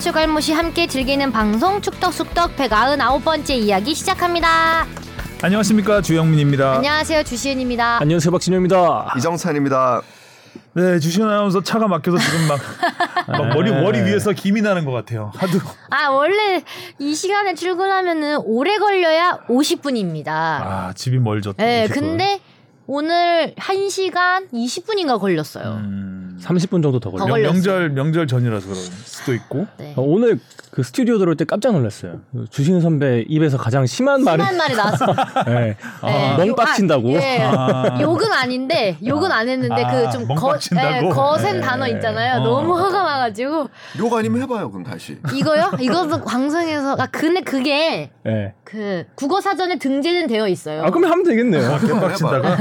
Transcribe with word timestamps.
추갈무시 0.00 0.54
함께 0.54 0.86
즐기는 0.86 1.30
방송 1.30 1.82
축덕숙덕 1.82 2.56
199번째 2.56 3.50
이야기 3.50 3.94
시작합니다. 3.94 4.86
안녕하십니까 5.42 6.00
주영민입니다. 6.00 6.76
안녕하세요 6.76 7.22
주시은입니다. 7.22 7.98
안녕하세요 8.00 8.32
박진영입니다. 8.32 9.14
이정찬입니다. 9.18 10.00
네 10.72 10.98
주시은 10.98 11.28
아나운서 11.28 11.62
차가 11.62 11.86
막혀서 11.86 12.16
지금 12.16 12.48
막, 12.48 12.60
막 13.28 13.48
머리 13.48 13.70
머리 13.72 14.00
위에서 14.00 14.32
김이 14.32 14.62
나는 14.62 14.86
것 14.86 14.92
같아요. 14.92 15.32
하도 15.36 15.58
아 15.90 16.08
원래 16.08 16.62
이 16.98 17.14
시간에 17.14 17.54
출근하면은 17.54 18.38
오래 18.44 18.78
걸려야 18.78 19.40
50분입니다. 19.48 20.28
아 20.28 20.92
집이 20.96 21.18
멀죠. 21.18 21.52
또 21.52 21.62
네. 21.62 21.88
근데 21.88 22.40
오늘 22.86 23.54
1시간 23.56 24.50
20분인가 24.50 25.20
걸렸어요. 25.20 25.74
음, 25.74 26.09
30분 26.42 26.82
정도 26.82 26.98
더더 27.00 27.10
걸려. 27.24 27.34
명, 27.34 27.52
명절 27.54 27.90
명절 27.90 28.26
전이라서 28.26 28.66
그럴 28.66 28.76
수도 28.76 29.34
있고. 29.34 29.66
네. 29.78 29.92
어, 29.96 30.02
오늘 30.02 30.38
그 30.70 30.82
스튜디오 30.82 31.18
들어올 31.18 31.36
때 31.36 31.44
깜짝 31.44 31.72
놀랐어요. 31.72 32.20
주신 32.50 32.80
선배 32.80 33.24
입에서 33.28 33.58
가장 33.58 33.86
심한 33.86 34.22
말을 34.22 34.44
심한 34.44 34.56
말이 34.56 34.76
나왔어. 34.76 35.06
네. 35.46 35.76
네. 36.04 36.36
멍 36.36 36.48
요- 36.48 36.54
빡친다고. 36.54 37.08
아, 37.08 37.12
예. 37.12 37.38
아. 37.42 37.98
욕은 38.00 38.32
아닌데 38.32 38.96
욕은 39.04 39.30
안 39.32 39.48
했는데 39.48 39.82
아, 39.84 39.90
그좀 40.06 40.26
멍빡친다고? 40.28 41.08
거센 41.10 41.54
네. 41.56 41.60
단어 41.60 41.86
있잖아요. 41.88 42.40
어. 42.40 42.44
너무 42.44 42.78
화가 42.78 43.02
나가지고 43.02 43.68
욕 43.98 44.14
아니면 44.14 44.42
해봐요 44.42 44.70
그럼 44.70 44.84
다시. 44.84 45.18
이거요? 45.34 45.72
이것도 45.80 46.24
방송에서 46.24 46.96
아 46.98 47.06
근데 47.06 47.40
그게 47.40 48.10
네. 48.24 48.54
그 48.64 49.04
국어 49.16 49.40
사전에 49.40 49.78
등재는 49.78 50.28
되어 50.28 50.46
있어요. 50.46 50.82
아 50.84 50.90
그러면 50.90 51.10
하면 51.10 51.24
되겠네요. 51.24 51.78
개빡친다가 51.80 52.56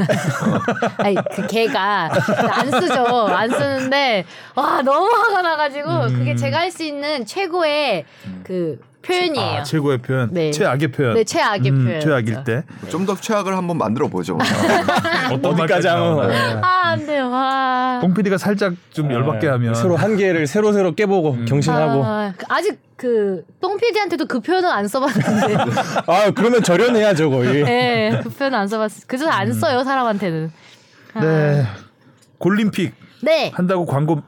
아니 0.97 1.15
그 1.35 1.45
개가 1.47 2.09
안 2.51 2.71
쓰죠. 2.71 3.03
안 3.27 3.49
쓰는 3.49 3.68
데 3.89 4.25
와 4.55 4.81
너무 4.81 5.07
화가 5.09 5.41
나가지고 5.41 5.89
음. 5.89 6.13
그게 6.19 6.35
제가 6.35 6.59
할 6.59 6.71
수 6.71 6.83
있는 6.83 7.25
최고의 7.25 8.05
그 8.43 8.79
표현이에요. 9.01 9.59
아, 9.59 9.63
최고의 9.63 9.99
표현, 9.99 10.29
네. 10.33 10.51
최악의 10.51 10.89
표현. 10.89 11.13
네, 11.15 11.23
최악의 11.23 11.71
음, 11.71 11.85
표현. 11.85 11.99
최악일 12.01 12.43
때 12.43 12.63
좀 12.89 13.05
더 13.05 13.15
최악을 13.15 13.55
한번 13.55 13.77
만들어 13.77 14.07
보죠. 14.09 14.37
어떤 15.31 15.53
어디까지 15.53 15.87
하면. 15.87 16.31
아, 16.63 16.89
안 16.89 17.05
돼요. 17.05 17.29
아. 17.33 17.99
뽕 18.01 18.13
PD가 18.13 18.37
살짝 18.37 18.73
좀 18.91 19.11
열받게 19.11 19.47
하면 19.47 19.73
서로 19.73 19.95
한계를 19.95 20.47
새로 20.47 20.73
새로 20.73 20.93
깨보고 20.95 21.45
경신하고. 21.45 22.03
아, 22.03 22.07
아, 22.07 22.33
그- 22.37 22.45
아직 22.49 22.79
그 22.97 23.43
똥피디한테도 23.61 24.25
그 24.25 24.41
표현은 24.41 24.69
안 24.69 24.85
써봤는데. 24.87 25.55
그러면 26.35 26.61
절연해야죠 26.61 27.29
거의. 27.29 27.63
네, 27.63 28.19
그 28.21 28.29
표현 28.29 28.53
안 28.53 28.67
써봤어. 28.67 29.03
그래서 29.07 29.29
안 29.29 29.53
써요 29.53 29.83
사람한테는. 29.85 30.51
아. 31.13 31.19
네 31.21 31.65
골림픽 32.37 32.93
네. 33.21 33.51
한다고 33.53 33.85
광고 33.85 34.21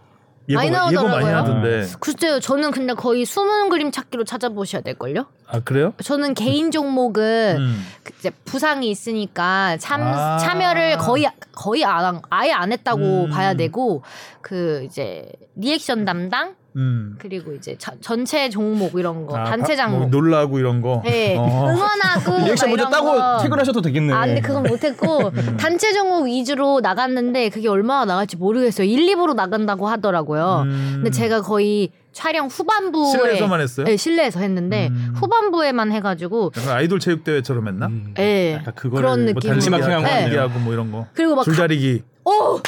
예고 0.49 0.59
많이 0.59 0.93
예고 0.93 1.07
많이. 1.07 1.25
하던데 1.25 1.85
글쎄요, 1.99 2.39
저는 2.39 2.71
근데 2.71 2.93
거의 2.93 3.25
숨은 3.25 3.69
그림 3.69 3.91
찾기로 3.91 4.23
찾아보셔야 4.25 4.81
될 4.81 4.95
걸요. 4.95 5.27
아 5.47 5.59
그래요? 5.59 5.93
저는 6.03 6.33
개인 6.33 6.71
종목은 6.71 7.57
음. 7.59 7.85
그 8.03 8.13
이제 8.19 8.31
부상이 8.45 8.89
있으니까 8.89 9.77
참 9.79 10.01
아. 10.01 10.37
참여를 10.39 10.97
거의 10.97 11.29
거의 11.53 11.85
안 11.85 12.03
한- 12.05 12.21
아예 12.29 12.51
안 12.51 12.71
했다고 12.71 13.25
음. 13.25 13.29
봐야 13.29 13.53
되고 13.53 14.03
그 14.41 14.83
이제 14.85 15.29
리액션 15.55 16.05
담당 16.05 16.55
음. 16.77 17.15
그리고 17.19 17.53
이제 17.53 17.75
자- 17.77 17.93
전체 18.01 18.49
종목 18.49 18.97
이런 18.97 19.25
거 19.25 19.37
아, 19.37 19.43
단체 19.45 19.75
바- 19.75 19.87
뭐 19.87 19.99
장목 20.01 20.09
놀라고 20.09 20.59
이런 20.59 20.81
거. 20.81 21.01
네 21.05 21.35
어. 21.39 21.67
응원하고 21.69 22.37
리액션 22.45 22.69
막 22.69 22.77
먼저 22.77 22.89
따고 22.89 23.13
거. 23.13 23.39
퇴근하셔도 23.43 23.81
되겠네. 23.81 24.13
아, 24.13 24.25
근데 24.25 24.41
그건 24.41 24.63
못했고 24.63 25.17
음. 25.35 25.57
단체 25.57 25.91
종목 25.93 26.25
위주로 26.25 26.79
나갔는데 26.79 27.49
그게 27.49 27.67
얼마나 27.67 28.05
나갈지 28.05 28.37
모르겠어요. 28.37 28.87
1, 28.87 29.05
2부로 29.15 29.33
나간다고 29.35 29.87
하더라고요. 29.87 30.63
음. 30.65 30.91
근데 30.95 31.09
제가 31.11 31.41
거의 31.41 31.91
촬영 32.13 32.47
후반부에 32.47 33.11
실내에서만 33.11 33.61
했어요? 33.61 33.85
네, 33.85 33.95
실내에서 33.95 34.39
했는데 34.41 34.89
음. 34.91 35.13
후반부에만 35.15 35.91
해가지고 35.93 36.51
약간 36.57 36.75
아이돌 36.77 36.99
체육 36.99 37.23
대회처럼 37.23 37.67
했나? 37.67 37.87
음. 37.87 38.13
예 38.19 38.55
약간 38.55 38.73
그거를 38.75 39.01
그런 39.03 39.19
뭐 39.25 39.33
느낌. 39.33 39.49
달리기 39.49 39.69
마지막 39.69 39.85
하고, 39.85 39.93
향한 40.05 40.09
달리기 40.11 40.35
네. 40.35 40.41
하고 40.41 40.59
뭐 40.59 40.73
이런 40.73 40.91
거. 40.91 41.07
그리고 41.13 41.35
막 41.35 41.43
줄다리기. 41.43 42.03
오 42.25 42.59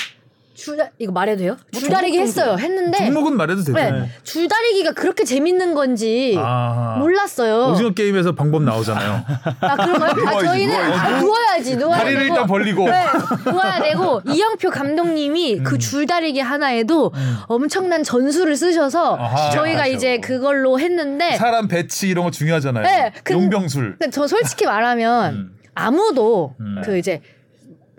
줄다 0.53 0.89
이거 0.99 1.11
말해도 1.11 1.39
돼요? 1.39 1.57
줄다리기 1.71 2.19
했어요. 2.19 2.55
했는데 2.59 2.97
종목은 3.05 3.35
말해도 3.35 3.61
되죠. 3.63 3.73
네, 3.73 4.09
줄다리기가 4.23 4.91
그렇게 4.93 5.23
재밌는 5.23 5.73
건지 5.73 6.35
아. 6.37 6.97
몰랐어요. 6.99 7.71
오징어 7.71 7.89
게임에서 7.91 8.33
방법 8.35 8.61
나오잖아요. 8.63 9.25
아 9.61 9.75
그런 9.75 9.99
거요? 9.99 10.27
아 10.27 10.39
저희는 10.43 10.75
누워야지. 10.75 10.99
아, 10.99 11.19
누워야지 11.19 11.77
누워야 11.77 11.97
다리를 11.97 12.19
되고. 12.23 12.33
일단 12.33 12.47
벌리고. 12.47 12.85
네, 12.89 13.05
누워야 13.45 13.81
되고 13.81 14.21
이영표 14.27 14.69
감독님이 14.69 15.55
음. 15.59 15.63
그 15.63 15.77
줄다리기 15.79 16.39
하나에도 16.39 17.11
엄청난 17.47 18.03
전술을 18.03 18.55
쓰셔서 18.55 19.15
아하. 19.17 19.49
저희가 19.49 19.87
이제 19.87 20.19
그걸로 20.19 20.79
했는데 20.79 21.35
사람 21.35 21.67
배치 21.67 22.09
이런 22.09 22.25
거 22.25 22.31
중요하잖아요. 22.31 22.83
네, 22.83 23.11
근- 23.23 23.37
용병술. 23.41 23.95
근데 23.99 24.11
저 24.11 24.27
솔직히 24.27 24.65
말하면 24.65 25.33
음. 25.33 25.49
아무도 25.75 26.53
음. 26.59 26.81
그 26.85 26.99
이제 26.99 27.21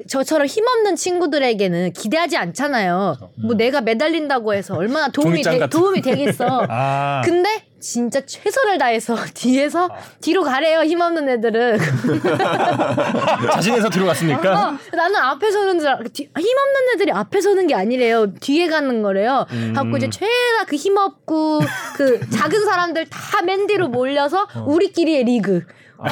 저처럼 0.08 0.46
힘없는 0.46 0.96
친구들에게는 0.96 1.92
기대하지 1.92 2.36
않잖아요. 2.36 3.16
뭐 3.36 3.54
내가 3.54 3.80
매달린다고 3.80 4.54
해서 4.54 4.74
얼마나 4.74 5.08
도움이 5.08 5.42
되. 5.42 5.66
도움이 5.68 6.00
되겠어. 6.02 6.66
아. 6.68 7.22
근데 7.24 7.64
진짜 7.80 8.20
최선을 8.24 8.78
다해서 8.78 9.14
뒤에서 9.34 9.90
뒤로 10.22 10.42
가래요 10.42 10.80
힘없는 10.84 11.28
애들은 11.28 11.78
자신에서 13.52 13.90
뒤로 13.90 14.06
갔으니까. 14.06 14.68
어, 14.70 14.78
나는 14.96 15.16
앞에 15.16 15.50
서는 15.50 15.78
줄 15.78 15.88
알고 15.88 16.04
뒤- 16.12 16.28
힘없는 16.36 16.94
애들이 16.94 17.12
앞에 17.12 17.40
서는 17.42 17.66
게 17.66 17.74
아니래요 17.74 18.32
뒤에 18.40 18.68
가는 18.68 19.02
거래요 19.02 19.46
갖고 19.74 19.96
이제 19.98 20.08
최다 20.08 20.64
그 20.66 20.76
힘없고 20.76 21.60
그 21.96 22.30
작은 22.30 22.64
사람들 22.64 23.06
다 23.10 23.42
맨 23.44 23.66
뒤로 23.66 23.88
몰려서 23.88 24.46
우리끼리의 24.66 25.24
리그 25.24 25.64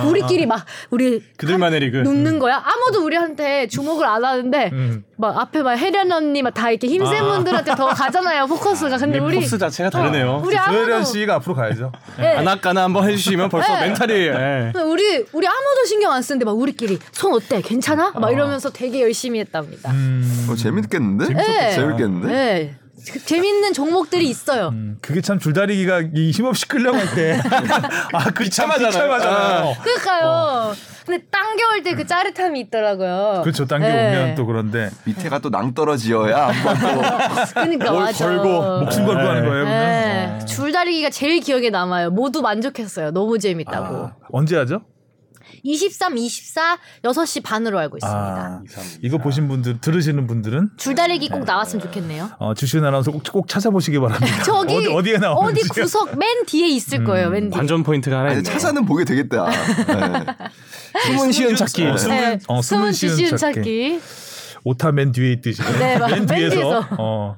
우리끼리 0.06 0.46
막 0.46 0.64
우리 0.90 1.22
그들만의 1.36 1.80
리그. 1.80 1.96
눕는 1.98 2.38
거야 2.38 2.62
아무도 2.64 3.04
우리한테 3.04 3.66
주목을 3.66 4.06
안 4.06 4.24
하는데 4.24 4.70
음. 4.72 5.04
막 5.16 5.38
앞에 5.38 5.62
막 5.62 5.76
혜련 5.76 6.10
언니 6.12 6.42
막 6.42 6.52
다 6.54 6.70
이렇게 6.70 6.86
힘센 6.86 7.22
분들한테 7.24 7.74
더 7.74 7.86
가잖아요 7.86 8.46
포커스가 8.46 8.96
근데 8.98 9.18
우리 9.18 9.36
포스 9.36 9.56
자체가 9.58 9.88
다르네요. 9.90 10.42
우리 10.44 10.54
조혜련 10.56 11.04
씨가 11.04 11.36
앞으로 11.36 11.54
가야죠. 11.54 11.92
네. 12.18 12.36
아나까나 12.36 12.84
한번 12.84 13.08
해주시면 13.08 13.48
벌써 13.48 13.74
네. 13.74 13.86
멘탈이. 13.88 14.12
예. 14.12 14.72
우리 14.84 15.24
우리 15.32 15.46
아무도 15.46 15.84
신경 15.86 16.12
안 16.12 16.20
쓰는데 16.22 16.44
막 16.44 16.52
우리끼리 16.52 16.98
손 17.12 17.32
어때 17.32 17.60
괜찮아 17.62 18.12
막 18.14 18.30
이러면서 18.32 18.70
되게 18.70 19.00
열심히 19.02 19.40
했답니다. 19.40 19.90
음. 19.92 20.46
어, 20.50 20.54
재밌겠는데? 20.54 21.32
네. 21.34 21.70
재밌겠는데? 21.72 22.28
네. 22.28 22.74
그 23.10 23.24
재밌는 23.24 23.72
종목들이 23.72 24.28
있어요. 24.28 24.68
음, 24.68 24.98
그게 25.02 25.20
참 25.20 25.38
줄다리기가 25.38 26.02
이 26.14 26.30
힘없이 26.30 26.66
끌려갈 26.68 27.12
때. 27.14 27.40
아, 28.12 28.24
그참 28.32 28.70
비참하잖아요. 28.70 28.90
비참하잖아요. 28.90 29.74
그러니까요. 29.82 30.72
근데 31.04 31.24
당겨올 31.30 31.82
때 31.82 31.92
그 31.94 32.06
짜릿함이 32.06 32.60
있더라고요. 32.60 33.40
그렇죠. 33.42 33.66
당겨 33.66 33.86
네. 33.88 34.08
오면 34.22 34.34
또 34.36 34.46
그런데 34.46 34.88
밑에가 35.04 35.40
또 35.40 35.50
낭떠러지어야 35.50 36.46
한번 36.48 36.78
또. 36.80 37.54
그러니까 37.54 37.90
뭘 37.90 38.04
맞아. 38.04 38.24
걸고 38.26 38.80
목숨 38.80 39.04
걸고 39.06 39.20
하는 39.20 39.44
거예요. 39.48 39.64
네. 39.64 40.38
어. 40.40 40.44
줄다리기가 40.44 41.10
제일 41.10 41.40
기억에 41.40 41.70
남아요. 41.70 42.10
모두 42.10 42.40
만족했어요. 42.40 43.10
너무 43.10 43.38
재밌다고. 43.38 43.96
아, 43.96 44.12
언제 44.30 44.56
하죠? 44.56 44.82
23, 45.62 46.16
24, 46.18 46.78
6시 47.04 47.42
반으로 47.42 47.78
알고 47.78 47.96
있습니다. 47.98 48.18
아, 48.18 48.62
이거 49.02 49.18
보신 49.18 49.48
분들 49.48 49.80
들으시는 49.80 50.26
분들은 50.26 50.70
줄다리기 50.76 51.28
꼭 51.28 51.44
나왔으면 51.44 51.82
좋겠네요. 51.84 52.30
어, 52.38 52.54
주시은 52.54 52.84
아나운서 52.84 53.10
꼭, 53.10 53.22
꼭 53.32 53.48
찾아보시기 53.48 53.98
바랍니다. 53.98 54.42
저기 54.44 54.76
어디, 54.76 54.86
어디에 54.88 55.18
나오는지. 55.18 55.60
어디 55.60 55.68
구석 55.80 56.18
맨 56.18 56.44
뒤에 56.46 56.68
있을 56.68 57.04
거예요. 57.04 57.30
맨 57.30 57.50
뒤에. 57.50 57.56
관전 57.56 57.82
포인트가 57.82 58.18
하나 58.20 58.30
있네. 58.32 58.42
찾아는 58.42 58.84
보게 58.84 59.04
되겠다. 59.04 59.48
네. 59.86 60.26
숨은 61.06 61.32
시은 61.32 61.56
찾기. 61.56 61.86
어, 61.86 61.96
숨은, 61.96 62.16
네, 62.16 62.38
어, 62.48 62.62
숨은 62.62 62.92
숨은 62.92 63.16
시은 63.16 63.36
찾기. 63.36 64.00
오타 64.64 64.92
맨 64.92 65.10
뒤에 65.12 65.32
있듯이. 65.32 65.62
네, 65.78 65.98
맞- 65.98 66.10
맨맨 66.10 66.26
뒤에서. 66.26 66.54
뒤에서. 66.54 66.88
어. 66.98 67.36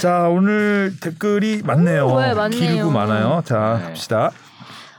자, 0.00 0.28
오늘 0.28 0.94
댓글이 1.00 1.62
많네요. 1.64 2.06
오, 2.06 2.20
네, 2.20 2.34
많네요. 2.34 2.60
길고 2.60 2.90
많아요. 2.90 3.42
자, 3.44 3.80
갑시다. 3.84 4.30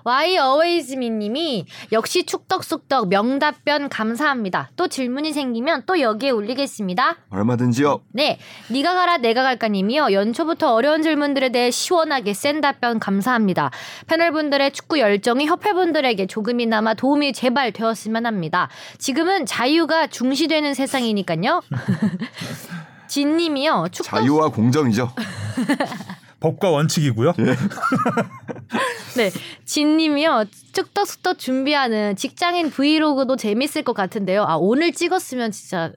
와이 0.04 0.38
어웨이즈미 0.38 1.10
님이 1.10 1.66
역시 1.92 2.26
축덕숙덕 2.26 3.10
명답변 3.10 3.90
감사합니다. 3.90 4.70
또 4.76 4.88
질문이 4.88 5.34
생기면 5.34 5.84
또 5.86 6.00
여기에 6.00 6.32
올리겠습니다. 6.32 7.18
얼마든지요. 7.30 8.02
네, 8.14 8.40
니가 8.72 8.94
가라 8.94 9.18
내가 9.18 9.44
갈까 9.44 9.68
님이요. 9.68 10.12
연초부터 10.12 10.74
어려운 10.74 11.02
질문들에 11.02 11.50
대해 11.50 11.72
시원하게 11.72 12.34
센 12.34 12.62
답변 12.62 13.00
감사합니다. 13.00 13.72
패널분들의 14.08 14.72
축구 14.72 15.00
열정이 15.00 15.48
협회분들에게 15.48 16.28
조금이나마 16.28 16.94
도움이 16.94 17.34
제발 17.34 17.72
되었으면 17.72 18.26
합니다. 18.26 18.70
지금은 18.98 19.46
자유가 19.46 20.08
중시되는 20.08 20.74
세상이니까요. 20.74 21.62
진 23.08 23.38
님이요. 23.38 23.88
축덕 23.92 24.20
자유와 24.20 24.50
공정이죠. 24.50 25.12
법과 26.40 26.70
원칙이고요. 26.70 27.34
네, 29.18 29.32
진님이요. 29.66 30.46
축덕숙덕 30.74 31.38
준비하는 31.40 32.16
직장인 32.16 32.70
브이로그도 32.70 33.36
재밌을 33.36 33.84
것 33.84 33.94
같은데요. 33.94 34.44
아 34.48 34.56
오늘 34.56 34.92
찍었으면 34.94 35.52
진짜 35.52 35.92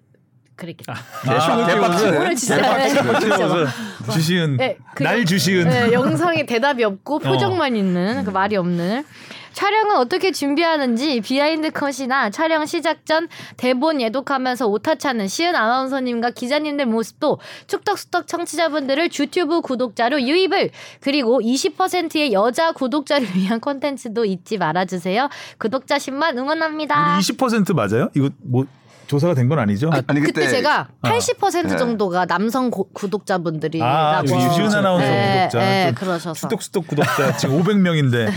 그랬겠죠. 0.57 0.93
아, 0.93 1.67
대박이네. 1.67 2.17
오늘 2.19 2.35
진짜 2.35 2.57
대박이네. 2.57 3.21
진짜 3.21 3.67
주시은 4.13 4.57
네, 4.57 4.77
그날 4.95 5.19
영- 5.19 5.25
주시은 5.27 5.69
네, 5.69 5.93
영상에 5.93 6.45
대답이 6.47 6.85
없고 6.85 7.21
표정만 7.21 7.77
있는 7.77 8.25
그 8.25 8.31
말이 8.31 8.57
없는 8.57 9.05
촬영은 9.53 9.97
어떻게 9.97 10.33
준비하는지 10.33 11.21
behind 11.21 11.71
컷이나 11.71 12.31
촬영 12.31 12.67
시작 12.67 13.07
전 13.07 13.29
대본 13.57 14.01
예독하면서 14.01 14.67
오타 14.67 14.95
찾는 14.95 15.29
시은 15.29 15.55
아나운서님과 15.55 16.31
기자님들 16.31 16.87
모습도 16.87 17.39
축덕수덕 17.67 18.27
청취자분들을 18.27 19.11
유튜브 19.19 19.61
구독자로 19.61 20.23
유입을 20.23 20.71
그리고 21.01 21.41
20%의 21.41 22.33
여자 22.33 22.73
구독자를 22.73 23.27
위한 23.37 23.61
콘텐츠도 23.61 24.25
잊지 24.25 24.59
말아주세요. 24.59 25.29
구독자 25.59 25.97
10만 25.97 26.37
응원합니다. 26.37 27.17
우리 27.17 27.23
20% 27.23 27.75
맞아요? 27.75 28.11
이거 28.15 28.31
뭐 28.43 28.67
조사가 29.13 29.35
된 29.35 29.49
건 29.49 29.59
아니죠? 29.59 29.91
아 29.93 30.13
니 30.15 30.21
그때 30.21 30.33
그때 30.33 30.49
제가 30.49 30.89
80% 31.03 31.69
네. 31.69 31.77
정도가 31.77 32.25
남성 32.27 32.71
고- 32.71 32.89
구독자분들이라고 32.95 33.87
아, 33.87 34.23
유지은 34.23 34.73
아나운서 34.75 35.07
네, 35.07 35.37
구독자. 35.49 35.59
네, 35.59 35.87
좀 35.87 35.95
그러셔서 35.95 36.35
수덕수덕 36.35 36.87
구독자 36.87 37.37
지금 37.37 37.63
500명인데 37.63 38.27
네. 38.27 38.33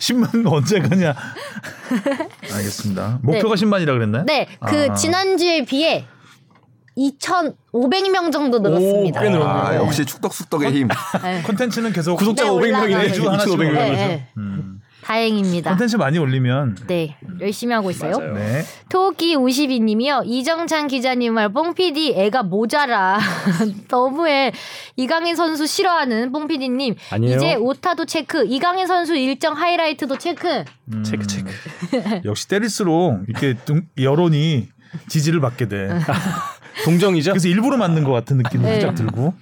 10만 0.00 0.50
언제 0.52 0.80
가냐? 0.80 1.14
알겠습니다. 2.52 3.20
목표가 3.22 3.54
10만이라 3.54 3.86
그랬나요? 3.86 4.24
네, 4.26 4.48
그 4.66 4.88
아. 4.90 4.94
지난주에 4.94 5.64
비해 5.64 6.06
2,500명 6.98 8.32
정도 8.32 8.58
늘었습니다. 8.58 9.20
꽤 9.22 9.30
늘었네요. 9.30 9.48
아 9.48 9.76
역시 9.76 10.04
축덕숙덕의 10.04 10.72
힘. 10.72 10.88
네. 11.22 11.42
콘텐츠는 11.42 11.92
계속 11.92 12.16
구독자가 12.16 12.50
네, 12.50 12.56
500명이네. 12.56 12.62
올라가요. 12.82 12.98
매주 12.98 13.30
하나씩 13.30 13.48
2,500명. 13.52 13.68
올라가죠. 13.70 13.92
네, 13.92 14.06
네. 14.08 14.28
음. 14.36 14.80
다행입니다. 15.02 15.70
콘텐츠 15.70 15.96
많이 15.96 16.18
올리면 16.18 16.76
네, 16.86 17.16
열심히 17.40 17.74
하고 17.74 17.90
있어요. 17.90 18.18
네. 18.34 18.62
토끼 18.88 19.36
52님이요. 19.36 20.22
이정찬 20.24 20.86
기자님 20.88 21.34
말 21.34 21.52
뽕PD 21.52 22.14
애가 22.16 22.44
모자라. 22.44 23.18
너무해. 23.90 24.52
이강인 24.96 25.34
선수 25.34 25.66
싫어하는 25.66 26.32
뽕PD님. 26.32 26.94
아니에요. 27.10 27.36
이제 27.36 27.54
오타도 27.54 28.06
체크. 28.06 28.44
이강인 28.46 28.86
선수 28.86 29.14
일정 29.16 29.54
하이라이트도 29.56 30.18
체크. 30.18 30.64
음. 30.92 31.02
체크 31.04 31.26
체크. 31.26 31.50
역시 32.24 32.48
때릴수록 32.48 33.24
이렇게 33.28 33.56
좀 33.64 33.82
여론이 34.00 34.68
지지를 35.08 35.40
받게 35.40 35.68
돼. 35.68 35.88
동정이죠? 36.84 37.32
그래서 37.32 37.48
일부러 37.48 37.76
만든 37.76 38.04
것 38.04 38.12
같은 38.12 38.38
느낌이 38.38 38.64
네. 38.64 38.80
살짝 38.80 38.94
들고 38.94 39.34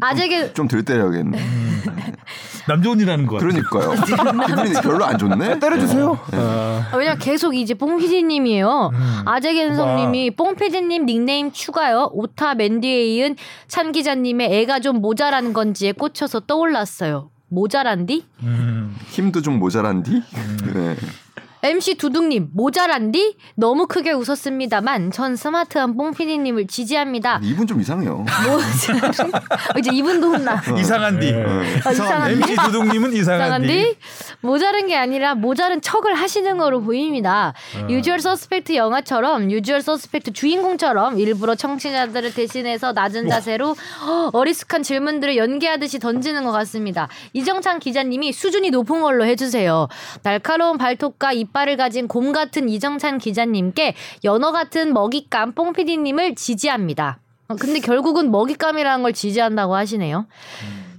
아재게 0.00 0.52
좀덜 0.52 0.84
때려야겠네. 0.84 1.38
남조은이라는 2.68 3.26
것 3.26 3.36
같아. 3.36 3.46
그러니까요. 3.46 3.90
기분이 4.46 4.72
별로 4.82 5.04
안 5.04 5.18
좋네. 5.18 5.58
때려주세요. 5.58 6.18
네. 6.30 6.38
아, 6.38 6.88
아, 6.92 6.96
왜냐면 6.96 7.18
계속 7.18 7.54
이제 7.54 7.74
뽕피디님이에요. 7.74 8.90
음. 8.92 9.22
아재겐성님이 9.26 10.36
뽕피디님 10.36 11.06
닉네임 11.06 11.50
추가요. 11.52 12.08
오타 12.12 12.54
맨디에 12.54 13.04
이은 13.06 13.36
찬 13.66 13.92
기자님의 13.92 14.60
애가 14.60 14.80
좀 14.80 15.00
모자란 15.00 15.52
건지에 15.52 15.92
꽂혀서 15.92 16.40
떠올랐어요. 16.40 17.30
모자란디? 17.48 18.24
음. 18.44 18.96
힘도 19.08 19.42
좀 19.42 19.58
모자란디. 19.58 20.22
네. 20.72 20.96
MC 21.64 21.94
두둥님 21.94 22.48
모자란디? 22.54 23.36
너무 23.54 23.86
크게 23.86 24.10
웃었습니다만 24.10 25.12
전 25.12 25.36
스마트한 25.36 25.96
뽕피디님을 25.96 26.66
지지합니다. 26.66 27.38
이분 27.44 27.68
좀 27.68 27.80
이상해요. 27.80 28.24
모자란 28.44 29.12
이제 29.78 29.90
이분도 29.92 30.32
혼나. 30.32 30.60
이상한디. 30.76 31.32
아, 31.32 31.90
이상한 31.92 32.30
MC 32.32 32.56
두둥님은 32.56 33.12
이상한디. 33.12 33.66
이상한디 33.68 33.98
모자른 34.40 34.88
게 34.88 34.96
아니라 34.96 35.36
모자른 35.36 35.80
척을 35.80 36.14
하시는 36.14 36.58
거로 36.58 36.80
보입니다. 36.82 37.54
유주얼 37.88 38.18
서스펙트 38.18 38.74
영화처럼 38.74 39.52
유주얼 39.52 39.82
서스펙트 39.82 40.32
주인공처럼 40.32 41.20
일부러 41.20 41.54
청취자들을 41.54 42.34
대신해서 42.34 42.90
낮은 42.92 43.28
자세로 43.28 43.76
어, 44.04 44.30
어리숙한 44.32 44.82
질문들을 44.82 45.36
연기하듯이 45.36 46.00
던지는 46.00 46.42
것 46.42 46.50
같습니다. 46.50 47.06
이정찬 47.34 47.78
기자님이 47.78 48.32
수준이 48.32 48.70
높은 48.70 49.00
걸로 49.00 49.24
해주세요. 49.24 49.86
날카로운 50.24 50.76
발톱과 50.76 51.32
이빨을 51.52 51.76
가진 51.76 52.08
곰 52.08 52.32
같은 52.32 52.68
이정찬 52.68 53.18
기자님께 53.18 53.94
연어 54.24 54.52
같은 54.52 54.92
먹잇감 54.92 55.52
뽕피디님을 55.52 56.34
지지합니다. 56.34 57.18
어, 57.48 57.56
근데 57.56 57.78
결국은 57.80 58.30
먹잇감이라는 58.30 59.02
걸 59.02 59.12
지지한다고 59.12 59.76
하시네요. 59.76 60.26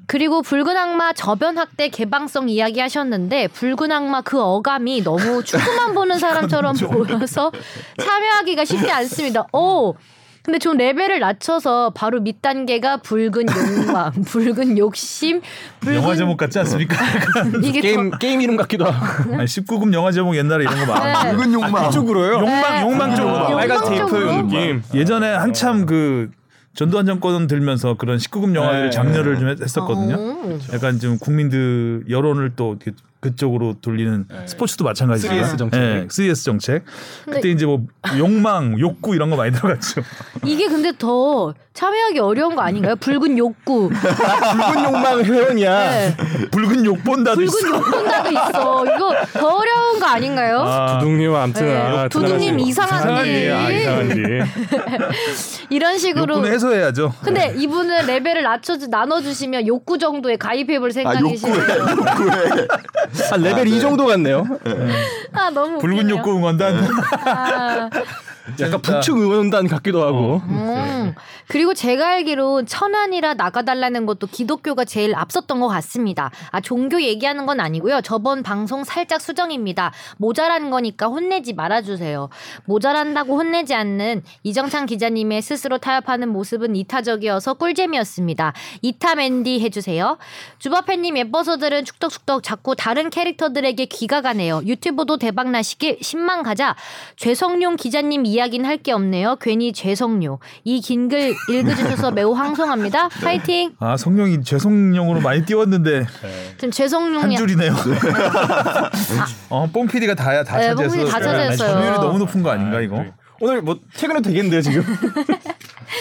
그리고 0.05 0.41
붉은 0.41 0.77
악마 0.77 1.13
저변 1.13 1.57
학대 1.57 1.89
개방성 1.89 2.49
이야기 2.49 2.79
하셨는데 2.79 3.47
붉은 3.47 3.91
악마 3.91 4.21
그 4.21 4.39
어감이 4.41 5.01
너무 5.03 5.43
축구만 5.43 5.93
보는 5.93 6.19
사람처럼 6.19 6.75
보여서 6.75 7.51
참여하기가 7.97 8.65
쉽지 8.65 8.91
않습니다. 8.91 9.47
오. 9.53 9.95
근데 10.43 10.59
좀 10.59 10.75
레벨을 10.75 11.21
낮춰서 11.21 11.91
바로 11.95 12.19
밑 12.19 12.41
단계가 12.41 12.97
붉은 12.97 13.45
욕망, 13.47 14.11
붉은 14.27 14.77
욕심, 14.77 15.39
붉은 15.79 15.95
영화 15.95 16.15
제목 16.17 16.35
같지 16.35 16.59
않습니까? 16.59 16.97
이게 17.63 17.79
게임 17.79 18.11
게임 18.19 18.41
이름 18.41 18.57
같기도 18.57 18.83
하고. 18.85 19.35
아니, 19.35 19.45
19금 19.45 19.93
영화 19.93 20.11
제목 20.11 20.35
옛날에 20.35 20.63
이런 20.65 20.85
거 20.85 20.93
많아. 20.93 21.23
네. 21.23 21.31
붉은 21.31 21.53
욕망. 21.53 21.89
쪽으로요? 21.91 22.33
욕망, 22.39 22.81
욕망 22.81 23.09
네. 23.11 23.15
쪽으로. 23.15 23.35
욕망 23.51 23.57
빨간 23.57 23.83
테이프 23.85 24.09
쪽으로? 24.09 24.41
느낌. 24.43 24.83
예전에 24.93 25.33
한참 25.33 25.85
그 25.85 26.29
전두환 26.75 27.05
정권 27.05 27.47
들면서 27.47 27.93
그런 27.95 28.17
19금 28.17 28.53
영화들 28.53 28.83
네. 28.85 28.89
장려를 28.89 29.39
좀 29.39 29.47
했- 29.47 29.61
했었거든요. 29.61 30.15
어. 30.19 30.59
약간 30.73 30.99
좀 30.99 31.17
국민들 31.19 32.03
여론을 32.09 32.51
또 32.57 32.75
이렇게 32.83 32.91
그쪽으로 33.23 33.75
돌리는 33.81 34.25
스포츠도 34.45 34.83
마찬가지죠. 34.83 35.29
3S 35.33 35.57
정책. 35.57 35.79
네, 35.79 36.07
3S 36.07 36.43
정책. 36.43 36.83
그때 37.23 37.49
이제 37.49 37.65
뭐 37.65 37.81
욕망, 38.17 38.77
욕구 38.79 39.15
이런 39.15 39.29
거 39.29 39.37
많이 39.37 39.53
들어갔죠. 39.53 40.01
이게 40.43 40.67
근데 40.67 40.91
더 40.97 41.53
참여하기 41.73 42.19
어려운 42.19 42.55
거 42.55 42.61
아닌가요? 42.61 42.97
붉은 42.97 43.37
욕구, 43.37 43.89
붉은 43.89 44.83
욕망 44.83 45.23
회원이야. 45.23 45.89
네. 45.89 46.17
붉은 46.51 46.85
욕 46.85 47.01
본다도 47.03 47.37
붉은 47.37 47.47
있어. 47.47 47.67
욕 47.69 47.83
본다도 47.89 48.29
있어. 48.31 48.85
이거 48.85 49.15
더 49.31 49.47
어려운 49.47 49.99
거 49.99 50.05
아닌가요? 50.05 50.59
아, 50.59 50.99
두둥님 50.99 51.33
아무튼 51.33 51.65
네. 51.65 51.77
아, 51.77 52.07
두둥님 52.09 52.57
대단하시고. 52.57 52.69
이상한 52.69 53.25
일. 53.25 53.51
아, 53.51 53.69
일. 53.69 53.79
이상한 53.79 54.09
일. 54.17 54.43
이런 55.69 55.97
식으로 55.97 56.35
욕구는 56.35 56.53
해소해야죠. 56.53 57.13
근데 57.23 57.55
이분은 57.57 58.05
레벨을 58.05 58.43
낮춰 58.43 58.77
나눠 58.89 59.21
주시면 59.21 59.65
욕구 59.65 59.97
정도에 59.97 60.35
가입해볼 60.35 60.89
아 60.89 60.93
생각이시네요. 60.93 61.55
욕구해. 61.63 61.79
욕구해. 61.79 62.67
한 63.29 63.41
레벨 63.41 63.67
2 63.67 63.79
정도 63.79 64.05
같네요. 64.05 64.45
아 65.33 65.49
너무 65.49 65.79
붉은 65.79 65.97
웃기네요. 65.97 66.17
욕구 66.17 66.35
응원단. 66.35 66.87
아, 67.25 67.89
약간 68.59 68.81
북측 68.81 69.17
의원단 69.17 69.67
같기도 69.67 70.03
하고. 70.03 70.41
음. 70.47 71.13
그리고 71.47 71.73
제가 71.73 72.09
알기로 72.09 72.65
천안이라 72.65 73.35
나가달라는 73.35 74.05
것도 74.05 74.27
기독교가 74.27 74.85
제일 74.85 75.15
앞섰던 75.15 75.59
것 75.59 75.67
같습니다. 75.67 76.31
아 76.51 76.59
종교 76.61 77.01
얘기하는 77.01 77.45
건 77.45 77.59
아니고요. 77.59 78.01
저번 78.01 78.43
방송 78.43 78.83
살짝 78.83 79.21
수정입니다. 79.21 79.93
모자란 80.17 80.71
거니까 80.71 81.07
혼내지 81.07 81.53
말아주세요. 81.53 82.29
모자란다고 82.65 83.37
혼내지 83.37 83.73
않는 83.73 84.23
이정찬 84.43 84.87
기자님의 84.87 85.41
스스로 85.41 85.77
타협하는 85.77 86.29
모습은 86.29 86.75
이타적이어서 86.75 87.55
꿀잼이었습니다. 87.55 88.53
이타 88.81 89.15
맨디 89.15 89.61
해주세요. 89.61 90.17
주바페님 90.59 91.17
예뻐서들은 91.17 91.85
축덕축덕 91.85 92.43
자꾸 92.43 92.75
다른 92.75 93.09
캐릭터들에게 93.09 93.85
귀가 93.85 94.21
가네요. 94.21 94.61
유튜브도 94.65 95.17
대박 95.17 95.49
나시길 95.49 95.99
10만 95.99 96.43
가자. 96.43 96.75
죄성룡 97.17 97.75
기자님 97.75 98.25
이야기는 98.33 98.65
할 98.67 98.77
게 98.83 98.91
없네요. 98.91 99.37
괜히 99.39 99.71
죄성료. 99.71 100.39
이긴 100.63 101.07
글 101.07 101.33
읽어주셔서 101.49 102.11
매우 102.11 102.33
황송합니다. 102.35 103.07
파이팅. 103.09 103.73
아 103.79 103.95
성룡이 103.95 104.43
죄송용으로 104.43 105.21
많이 105.21 105.45
띄웠는데 105.45 106.05
지금 106.57 106.71
죄성룡이 106.71 107.35
한 107.35 107.35
줄이네요. 107.35 107.73
어, 109.49 109.67
뽕 109.71 109.87
PD가 109.87 110.15
다야 110.15 110.43
다 110.43 110.57
네, 110.57 110.73
PD 110.75 111.05
다 111.09 111.19
차지했어요. 111.19 111.57
점유율이 111.73 111.97
너무 111.97 112.17
높은 112.19 112.41
거 112.43 112.49
아닌가 112.51 112.81
이거? 112.81 113.05
오늘 113.39 113.61
뭐 113.61 113.77
퇴근해도 113.95 114.29
되겠는데요 114.29 114.61
지금? 114.61 114.83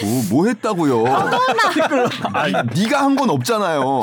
뭐, 0.01 0.23
뭐 0.29 0.47
했다고요? 0.47 1.05
아, 1.05 2.49
네가 2.75 3.01
한 3.03 3.15
건 3.15 3.29
없잖아요. 3.29 3.81
어. 3.81 4.01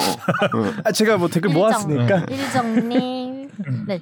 아, 0.85 0.93
제가 0.93 1.17
뭐 1.17 1.29
댓글 1.29 1.51
모았으니까. 1.51 2.27
일정님. 2.31 3.49
네. 3.87 4.01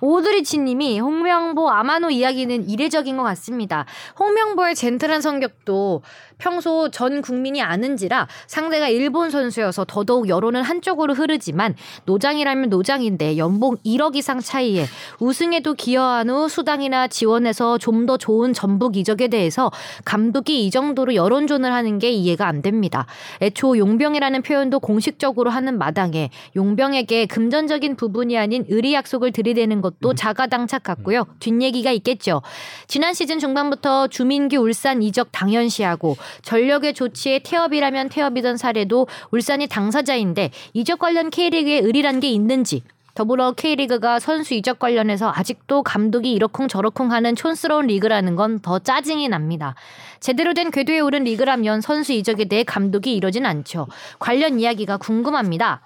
오드리치님이 0.00 1.00
홍명보 1.00 1.70
아마노 1.70 2.10
이야기는 2.10 2.68
이례적인 2.68 3.16
것 3.16 3.22
같습니다. 3.22 3.86
홍명보의 4.18 4.74
젠틀한 4.74 5.20
성격도 5.20 6.02
평소 6.38 6.90
전 6.90 7.20
국민이 7.22 7.60
아는지라 7.60 8.28
상대가 8.46 8.88
일본 8.88 9.30
선수여서 9.30 9.84
더더욱 9.88 10.28
여론은 10.28 10.62
한쪽으로 10.62 11.14
흐르지만 11.14 11.74
노장이라면 12.04 12.70
노장인데 12.70 13.36
연봉 13.36 13.76
1억 13.84 14.16
이상 14.16 14.40
차이에 14.40 14.86
우승에도 15.18 15.74
기여한 15.74 16.30
후 16.30 16.48
수당이나 16.48 17.08
지원해서 17.08 17.76
좀 17.78 18.06
더 18.06 18.16
좋은 18.16 18.52
전북 18.52 18.96
이적에 18.96 19.28
대해서 19.28 19.70
감독이 20.04 20.64
이 20.64 20.70
정도로 20.70 21.14
여론전을 21.14 21.72
하는 21.72 21.98
게 21.98 22.10
이해가 22.10 22.46
안 22.46 22.62
됩니다. 22.62 23.06
애초 23.42 23.76
용병이라는 23.76 24.42
표현도 24.42 24.80
공식적으로 24.80 25.50
하는 25.50 25.76
마당에 25.78 26.30
용병에게 26.54 27.26
금전적인 27.26 27.96
부분이 27.96 28.38
아닌 28.38 28.64
의리 28.68 28.94
약속을 28.94 29.32
들이대는 29.32 29.80
것도 29.80 30.14
자가당착 30.14 30.82
같고요. 30.82 31.26
뒷얘기가 31.40 31.90
있겠죠. 31.92 32.42
지난 32.86 33.12
시즌 33.12 33.38
중반부터 33.38 34.08
주민규 34.08 34.56
울산 34.58 35.02
이적 35.02 35.32
당연시하고 35.32 36.16
전력의 36.42 36.94
조치에 36.94 37.40
태업이라면 37.40 38.08
태업이던 38.08 38.56
사례도 38.56 39.06
울산이 39.30 39.66
당사자인데 39.66 40.50
이적 40.74 40.98
관련 40.98 41.30
K리그에 41.30 41.78
의리란 41.78 42.20
게 42.20 42.28
있는지 42.28 42.82
더불어 43.14 43.52
K리그가 43.52 44.18
선수 44.20 44.52
이적 44.52 44.78
관련해서 44.78 45.32
아직도 45.34 45.82
감독이 45.82 46.32
이러쿵 46.32 46.68
저러쿵 46.68 47.12
하는 47.12 47.34
촌스러운 47.34 47.86
리그라는 47.86 48.36
건 48.36 48.60
더 48.60 48.78
짜증이 48.78 49.28
납니다. 49.28 49.74
제대로 50.20 50.52
된 50.54 50.70
궤도에 50.70 51.00
오른 51.00 51.24
리그라면 51.24 51.80
선수 51.80 52.12
이적에 52.12 52.44
대해 52.46 52.62
감독이 52.64 53.14
이러진 53.14 53.46
않죠. 53.46 53.86
관련 54.18 54.60
이야기가 54.60 54.98
궁금합니다. 54.98 55.80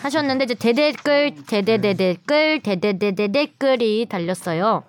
하셨는데 0.00 0.44
이제 0.44 0.54
대댓글 0.54 1.34
대대대댓글 1.46 2.60
대대대대댓글이 2.62 4.06
달렸어요. 4.10 4.82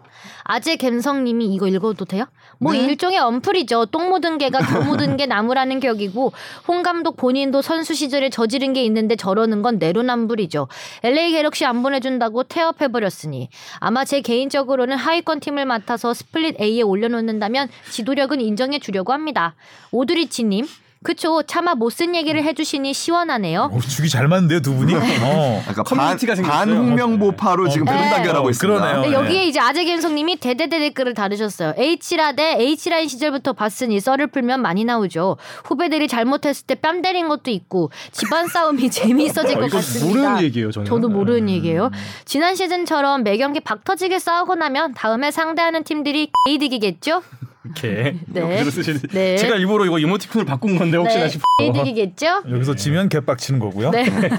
아재 0.43 0.75
갬성님이 0.77 1.53
이거 1.53 1.67
읽어도 1.67 2.05
돼요? 2.05 2.25
뭐 2.59 2.73
일종의 2.73 3.19
언플이죠. 3.19 3.87
똥 3.87 4.09
묻은 4.09 4.37
개가 4.37 4.59
겨 4.59 4.81
묻은 4.81 5.17
개 5.17 5.25
나무라는 5.25 5.79
격이고 5.79 6.33
홍 6.67 6.83
감독 6.83 7.17
본인도 7.17 7.61
선수 7.61 7.93
시절에 7.93 8.29
저지른 8.29 8.73
게 8.73 8.83
있는데 8.83 9.15
저러는 9.15 9.61
건 9.61 9.77
내로남불이죠. 9.77 10.67
LA 11.03 11.31
갤럭시 11.31 11.65
안 11.65 11.83
보내준다고 11.83 12.43
태업해버렸으니 12.43 13.49
아마 13.79 14.05
제 14.05 14.21
개인적으로는 14.21 14.97
하위권 14.97 15.39
팀을 15.39 15.65
맡아서 15.65 16.13
스플릿 16.13 16.59
A에 16.61 16.81
올려놓는다면 16.81 17.69
지도력은 17.91 18.41
인정해 18.41 18.79
주려고 18.79 19.13
합니다. 19.13 19.55
오드리치님 19.91 20.65
그쵸 21.07 21.41
차마 21.43 21.73
못 21.73 21.97
쓴 21.97 22.13
얘기를 22.15 22.43
해주시니 22.43 22.93
시원하네요. 22.93 23.71
어, 23.73 23.79
죽이 23.79 24.07
잘 24.09 24.27
맞는데요 24.27 24.59
두 24.59 24.75
분이. 24.75 24.93
어. 24.93 25.63
아까 25.67 25.81
반, 25.83 25.97
커뮤니티가 25.97 26.35
생겼어요. 26.35 26.59
반홍명보파로 26.75 27.69
지금 27.69 27.87
어, 27.87 27.91
그런 27.91 28.03
네. 28.03 28.09
단결하고 28.11 28.47
어, 28.47 28.49
있습니다. 28.51 28.79
그러네요. 28.79 29.01
근데 29.01 29.17
네. 29.17 29.23
여기에 29.23 29.45
이제 29.47 29.59
아재갬성님이 29.59 30.35
대대대 30.35 30.77
댓글을 30.79 31.13
다루셨어요. 31.13 31.73
H라 31.77 32.33
대 32.33 32.57
H라인 32.59 33.07
시절부터 33.07 33.53
봤으니 33.53 33.99
썰을 34.01 34.27
풀면 34.27 34.61
많이 34.61 34.83
나오죠. 34.83 35.37
후배들이 35.63 36.07
잘못했을 36.09 36.67
때 36.67 36.75
뺨 36.75 37.01
때린 37.01 37.29
것도 37.29 37.49
있고 37.51 37.89
집안 38.11 38.47
싸움이 38.47 38.89
재미있어질 38.91 39.55
것 39.59 39.67
이거 39.67 39.77
같습니다. 39.77 40.19
모르는 40.19 40.43
얘기예요, 40.43 40.71
저는. 40.71 40.85
저도 40.85 41.07
모르는 41.09 41.43
음. 41.43 41.49
얘기예요. 41.49 41.89
지난 42.25 42.53
시즌처럼 42.55 43.23
매 43.23 43.37
경기 43.37 43.59
박터지게 43.61 44.19
싸우고 44.19 44.55
나면 44.55 44.93
다음에 44.93 45.31
상대하는 45.31 45.83
팀들이 45.83 46.29
게이득이겠죠? 46.45 47.23
이렇게 47.67 48.15
네. 48.27 48.41
그대로 48.41 48.69
쓰시는. 48.71 49.01
네. 49.11 49.37
제가 49.37 49.55
일부러 49.55 49.85
이거 49.85 49.99
이모티콘을 49.99 50.45
바꾼 50.45 50.77
건데 50.77 50.97
혹시나 50.97 51.23
네, 51.23 51.29
싶어. 51.29 51.43
게이득이겠죠? 51.59 52.43
여기서 52.49 52.75
지면 52.75 53.09
개빡치는 53.09 53.59
거고요. 53.59 53.91
네. 53.91 54.05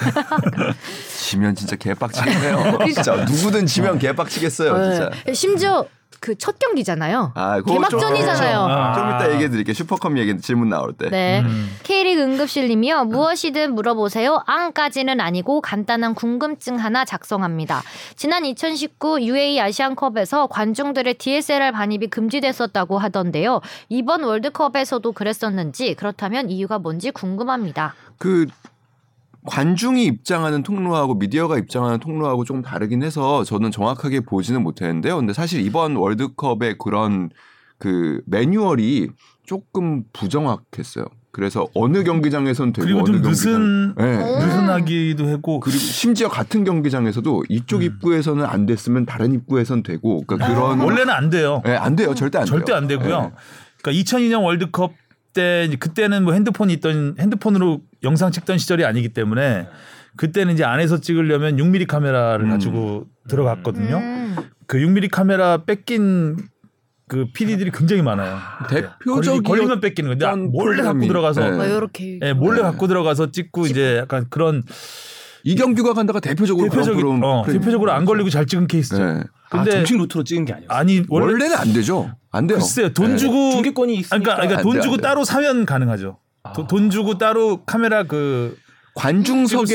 지면 1.18 1.54
진짜 1.54 1.76
개빡치겠네요. 1.76 2.78
진짜 2.92 3.14
누구든 3.16 3.66
지면 3.66 3.98
개빡치겠어요, 3.98 4.90
진짜. 4.92 5.10
네. 5.24 5.34
심지어 5.34 5.86
그첫 6.20 6.58
경기잖아요. 6.58 7.32
아, 7.34 7.56
그거 7.58 7.74
좀- 7.88 8.00
개막전이잖아요. 8.00 8.60
아. 8.60 8.92
좀 8.94 9.06
이따 9.08 9.32
얘기해 9.32 9.50
드릴게요. 9.50 9.72
슈퍼컵 9.74 10.18
얘기 10.18 10.36
질문 10.40 10.68
나올 10.68 10.92
때. 10.92 11.08
네. 11.10 11.40
음. 11.42 11.70
K리그 11.84 12.20
응급실님이요. 12.22 13.04
무엇이든 13.04 13.74
물어보세요. 13.74 14.42
앙까지는 14.46 15.20
아니고 15.20 15.60
간단한 15.60 16.14
궁금증 16.14 16.76
하나 16.76 17.04
작성합니다. 17.04 17.82
지난 18.16 18.44
2019 18.44 19.20
UAE 19.22 19.60
아시안컵에서 19.60 20.48
관중들의 20.48 21.14
DSLR 21.14 21.70
반입이 21.72 22.08
금지됐었다고 22.08 22.98
하던데요. 22.98 23.60
이번 23.88 24.24
월드컵에서도 24.24 25.12
그랬었는지 25.12 25.94
그렇다면 25.94 26.50
이유가 26.50 26.78
뭔지 26.78 27.10
궁금합니다. 27.12 27.94
그 28.18 28.46
관중이 29.48 30.04
입장하는 30.04 30.62
통로하고 30.62 31.14
미디어가 31.14 31.58
입장하는 31.58 31.98
통로하고 31.98 32.44
조금 32.44 32.62
다르긴 32.62 33.02
해서 33.02 33.44
저는 33.44 33.70
정확하게 33.70 34.20
보지는 34.20 34.62
못했는데요. 34.62 35.16
근데 35.16 35.32
사실 35.32 35.60
이번 35.60 35.96
월드컵의 35.96 36.76
그런 36.78 37.30
그 37.78 38.20
매뉴얼이 38.26 39.08
조금 39.44 40.04
부정확했어요. 40.12 41.06
그래서 41.30 41.68
어느 41.74 42.02
경기장에선 42.04 42.72
되고 42.72 42.84
그리고 42.84 43.00
어느 43.00 43.06
좀 43.06 43.22
경기장 43.22 43.52
느슨 43.52 43.94
네. 43.94 44.16
느슨하기도 44.16 45.28
하고 45.28 45.60
그리고 45.60 45.78
심지어 45.78 46.28
같은 46.28 46.64
경기장에서도 46.64 47.44
이쪽 47.48 47.78
음. 47.78 47.82
입구에서는 47.82 48.44
안 48.44 48.66
됐으면 48.66 49.06
다른 49.06 49.32
입구에선 49.32 49.82
되고 49.82 50.24
그러니까 50.26 50.48
그런 50.48 50.80
원래는 50.80 51.10
안 51.10 51.30
돼요. 51.30 51.62
네, 51.64 51.76
안 51.76 51.96
돼요. 51.96 52.14
절대 52.14 52.38
안 52.38 52.44
돼요. 52.44 52.50
절대 52.50 52.72
안 52.72 52.88
되고요. 52.88 53.20
네. 53.20 53.30
그러니까 53.80 54.02
2002년 54.02 54.42
월드컵 54.42 54.92
때 55.32 55.70
그때는 55.78 56.24
뭐 56.24 56.32
핸드폰이 56.32 56.72
있던 56.74 57.16
핸드폰으로 57.20 57.82
영상 58.02 58.30
찍던 58.30 58.58
시절이 58.58 58.84
아니기 58.84 59.08
때문에 59.10 59.68
그때는 60.16 60.54
이제 60.54 60.64
안에서 60.64 61.00
찍으려면 61.00 61.56
6mm 61.56 61.86
카메라를 61.86 62.46
음. 62.46 62.50
가지고 62.50 63.06
들어갔거든요. 63.28 63.96
음. 63.98 64.36
그 64.66 64.78
6mm 64.78 65.10
카메라 65.10 65.64
뺏긴 65.64 66.36
그 67.08 67.26
PD들이 67.32 67.70
굉장히 67.70 68.02
많아요. 68.02 68.36
대표적이었던 68.68 69.42
걸리, 69.42 69.66
면 69.66 69.80
뺏기는 69.80 70.10
건데 70.10 70.26
아, 70.26 70.36
몰래 70.36 70.82
갖고 70.82 71.06
들어가서 71.06 71.40
네. 71.40 71.56
뭐 71.56 71.64
이렇게 71.64 72.18
예, 72.22 72.32
몰래 72.34 72.56
네. 72.58 72.62
갖고 72.62 72.86
들어가서 72.86 73.30
찍고 73.30 73.66
이제 73.66 73.96
약간 73.96 74.26
그런 74.28 74.62
이경규가 75.44 75.94
간다가 75.94 76.20
대표적으로 76.20 76.68
그런 76.68 76.84
대표적인 76.84 77.00
프로그램- 77.00 77.24
어, 77.24 77.44
대표적으로 77.46 77.92
안 77.92 78.04
걸리고 78.04 78.28
잘 78.28 78.44
찍은 78.44 78.66
케이스죠. 78.66 79.02
네. 79.02 79.22
아, 79.50 79.56
근데 79.62 79.70
정식 79.70 79.96
루트로 79.96 80.24
찍은 80.24 80.44
게 80.44 80.52
아니었어요. 80.52 80.76
아니 80.78 81.02
원래 81.08 81.32
원래는 81.32 81.56
안 81.56 81.72
되죠. 81.72 82.10
안 82.30 82.46
돼요. 82.46 82.58
글쎄요 82.58 82.92
돈 82.92 83.12
네. 83.12 83.16
주고 83.16 83.52
중계권이 83.52 83.92
아니, 83.92 84.00
있으니까. 84.00 84.18
그러니까, 84.18 84.36
그러니까 84.36 84.58
안돈 84.58 84.72
돼요, 84.74 84.82
주고 84.82 84.94
안 84.96 85.00
돼요. 85.00 85.08
따로 85.08 85.24
사면 85.24 85.64
가능하죠. 85.64 86.18
도- 86.54 86.66
돈 86.66 86.90
주고 86.90 87.18
따로 87.18 87.62
카메라 87.64 88.02
그수 88.04 88.56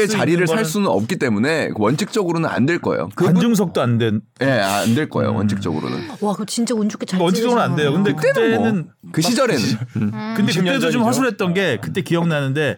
자리를 0.10 0.46
살 0.48 0.66
수는 0.66 0.88
없기 0.88 1.18
때문에 1.18 1.70
원칙적으로는 1.76 2.50
안 2.50 2.66
될 2.66 2.80
거예요. 2.80 3.10
관중석도 3.16 3.82
안 3.82 3.98
된. 3.98 4.22
예, 4.42 4.46
안될 4.50 5.10
거예요. 5.10 5.32
음. 5.32 5.36
원칙적으로는. 5.38 5.98
와, 6.22 6.34
그거 6.34 6.46
진짜 6.46 6.74
운 6.76 6.90
좋게 6.90 7.06
잘 7.06 7.22
원칙적으로는 7.22 7.64
안 7.72 7.76
돼요. 7.78 7.94
근데 7.94 8.12
그때는 8.14 8.76
뭐, 9.02 9.12
그 9.14 9.22
시절에는 9.22 9.62
음. 9.98 10.12
근데 10.36 10.52
20년 10.52 10.66
그때도 10.66 10.80
좀 10.80 10.92
전이죠. 10.92 11.00
허술했던 11.06 11.54
게 11.54 11.78
그때 11.82 12.02
기억나는데 12.02 12.78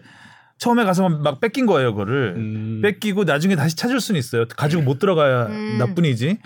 처음에 0.58 0.84
가서 0.84 1.08
막 1.08 1.40
뺏긴 1.40 1.66
거예요, 1.66 1.92
그거를. 1.94 2.34
음. 2.36 2.80
뺏기고 2.82 3.24
나중에 3.24 3.56
다시 3.56 3.74
찾을 3.76 4.00
수는 4.00 4.18
있어요. 4.18 4.44
가지고 4.56 4.82
못 4.82 4.98
들어가야 5.00 5.46
음. 5.46 5.76
나뿐이지. 5.78 6.38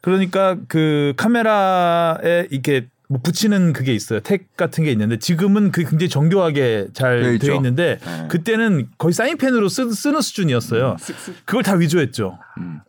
그러니까 0.00 0.56
그 0.68 1.12
카메라에 1.16 2.46
이렇게 2.50 2.86
뭐 3.08 3.20
붙이는 3.22 3.72
그게 3.72 3.94
있어요. 3.94 4.20
택 4.20 4.54
같은 4.56 4.84
게 4.84 4.92
있는데 4.92 5.18
지금은 5.18 5.72
그 5.72 5.82
굉장히 5.82 6.10
정교하게 6.10 6.88
잘. 6.92 7.38
되어 7.38 7.54
있는데 7.54 7.98
네. 8.04 8.28
그때는 8.28 8.88
거의 8.98 9.14
사인펜으로 9.14 9.68
쓰, 9.68 9.90
쓰는 9.92 10.20
수준이었어요. 10.20 10.96
그걸 11.46 11.62
다 11.62 11.74
위조했죠. 11.74 12.38
음. 12.58 12.80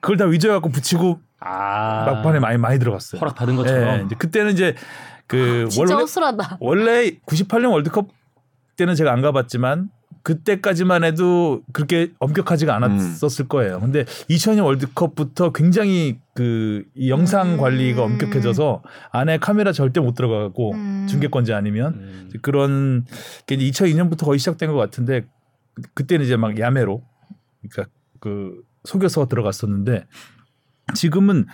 그걸 0.00 0.16
다 0.16 0.24
위조해갖고 0.24 0.70
붙이고 0.70 1.20
아. 1.40 2.04
막판에 2.06 2.38
많이 2.40 2.56
많이 2.56 2.78
들어갔어요. 2.78 3.20
허락 3.20 3.34
받은 3.34 3.56
것처럼. 3.56 4.00
예, 4.00 4.04
이제 4.06 4.14
그때는 4.16 4.52
이제 4.52 4.74
그 5.26 5.68
진짜 5.68 5.94
원래 5.94 6.02
허술하다. 6.02 6.56
원래 6.60 7.10
98년 7.26 7.70
월드컵 7.72 8.08
때는 8.76 8.94
제가 8.94 9.12
안 9.12 9.20
가봤지만 9.20 9.90
그때까지만 10.26 11.04
해도 11.04 11.62
그렇게 11.72 12.10
엄격하지가 12.18 12.74
않았었을 12.74 13.46
거예요. 13.46 13.78
근데 13.78 14.02
2000년 14.28 14.64
월드컵부터 14.64 15.52
굉장히 15.52 16.18
그이 16.34 17.08
영상 17.08 17.52
음. 17.52 17.56
관리가 17.58 18.02
엄격해져서 18.02 18.82
안에 19.12 19.38
카메라 19.38 19.70
절대 19.70 20.00
못 20.00 20.16
들어가고 20.16 20.72
음. 20.72 21.06
중계권자 21.08 21.56
아니면 21.56 21.94
음. 21.94 22.30
그런 22.42 23.04
게 23.46 23.54
이제 23.54 23.84
2002년부터 23.84 24.24
거의 24.24 24.40
시작된 24.40 24.72
것 24.72 24.76
같은데 24.76 25.26
그때는 25.94 26.24
이제 26.26 26.36
막 26.36 26.58
야매로 26.58 27.04
그러니까 27.62 27.94
그 28.18 28.62
속여서 28.82 29.28
들어갔었는데 29.28 30.06
지금은 30.96 31.46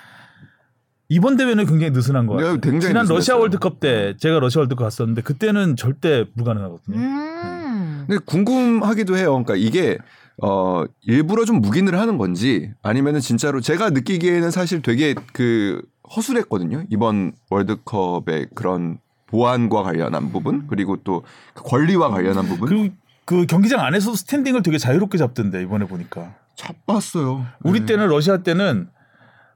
이번 1.10 1.36
대회는 1.36 1.66
굉장히 1.66 1.90
느슨한 1.90 2.26
것 2.26 2.36
네, 2.36 2.44
같아요. 2.44 2.60
굉장히 2.62 2.92
지난 2.92 3.02
러시아 3.02 3.16
느슨했어요. 3.16 3.40
월드컵 3.40 3.80
때 3.80 4.14
제가 4.16 4.40
러시아 4.40 4.60
월드컵 4.60 4.84
갔었는데 4.84 5.20
그때는 5.20 5.76
절대 5.76 6.24
불가능하거든요. 6.34 7.61
음. 8.02 8.06
근데 8.06 8.24
궁금하기도 8.24 9.16
해요. 9.16 9.30
그러니까 9.30 9.56
이게 9.56 9.98
어 10.42 10.84
일부러 11.02 11.44
좀 11.44 11.60
묵인을 11.60 11.98
하는 11.98 12.18
건지 12.18 12.70
아니면은 12.82 13.20
진짜로 13.20 13.60
제가 13.60 13.90
느끼기에는 13.90 14.50
사실 14.50 14.82
되게 14.82 15.14
그 15.32 15.82
허술했거든요. 16.14 16.84
이번 16.90 17.32
월드컵의 17.50 18.48
그런 18.54 18.98
보안과 19.26 19.82
관련한 19.82 20.30
부분 20.30 20.66
그리고 20.66 20.96
또그 20.96 21.62
권리와 21.64 22.10
관련한 22.10 22.46
부분 22.46 22.68
그리고 22.68 22.94
그 23.24 23.46
경기장 23.46 23.80
안에서도 23.80 24.14
스탠딩을 24.16 24.62
되게 24.62 24.78
자유롭게 24.78 25.16
잡던데 25.16 25.62
이번에 25.62 25.86
보니까 25.86 26.34
잡았어요. 26.56 27.46
우리 27.62 27.80
네. 27.80 27.86
때는 27.86 28.08
러시아 28.08 28.38
때는 28.38 28.88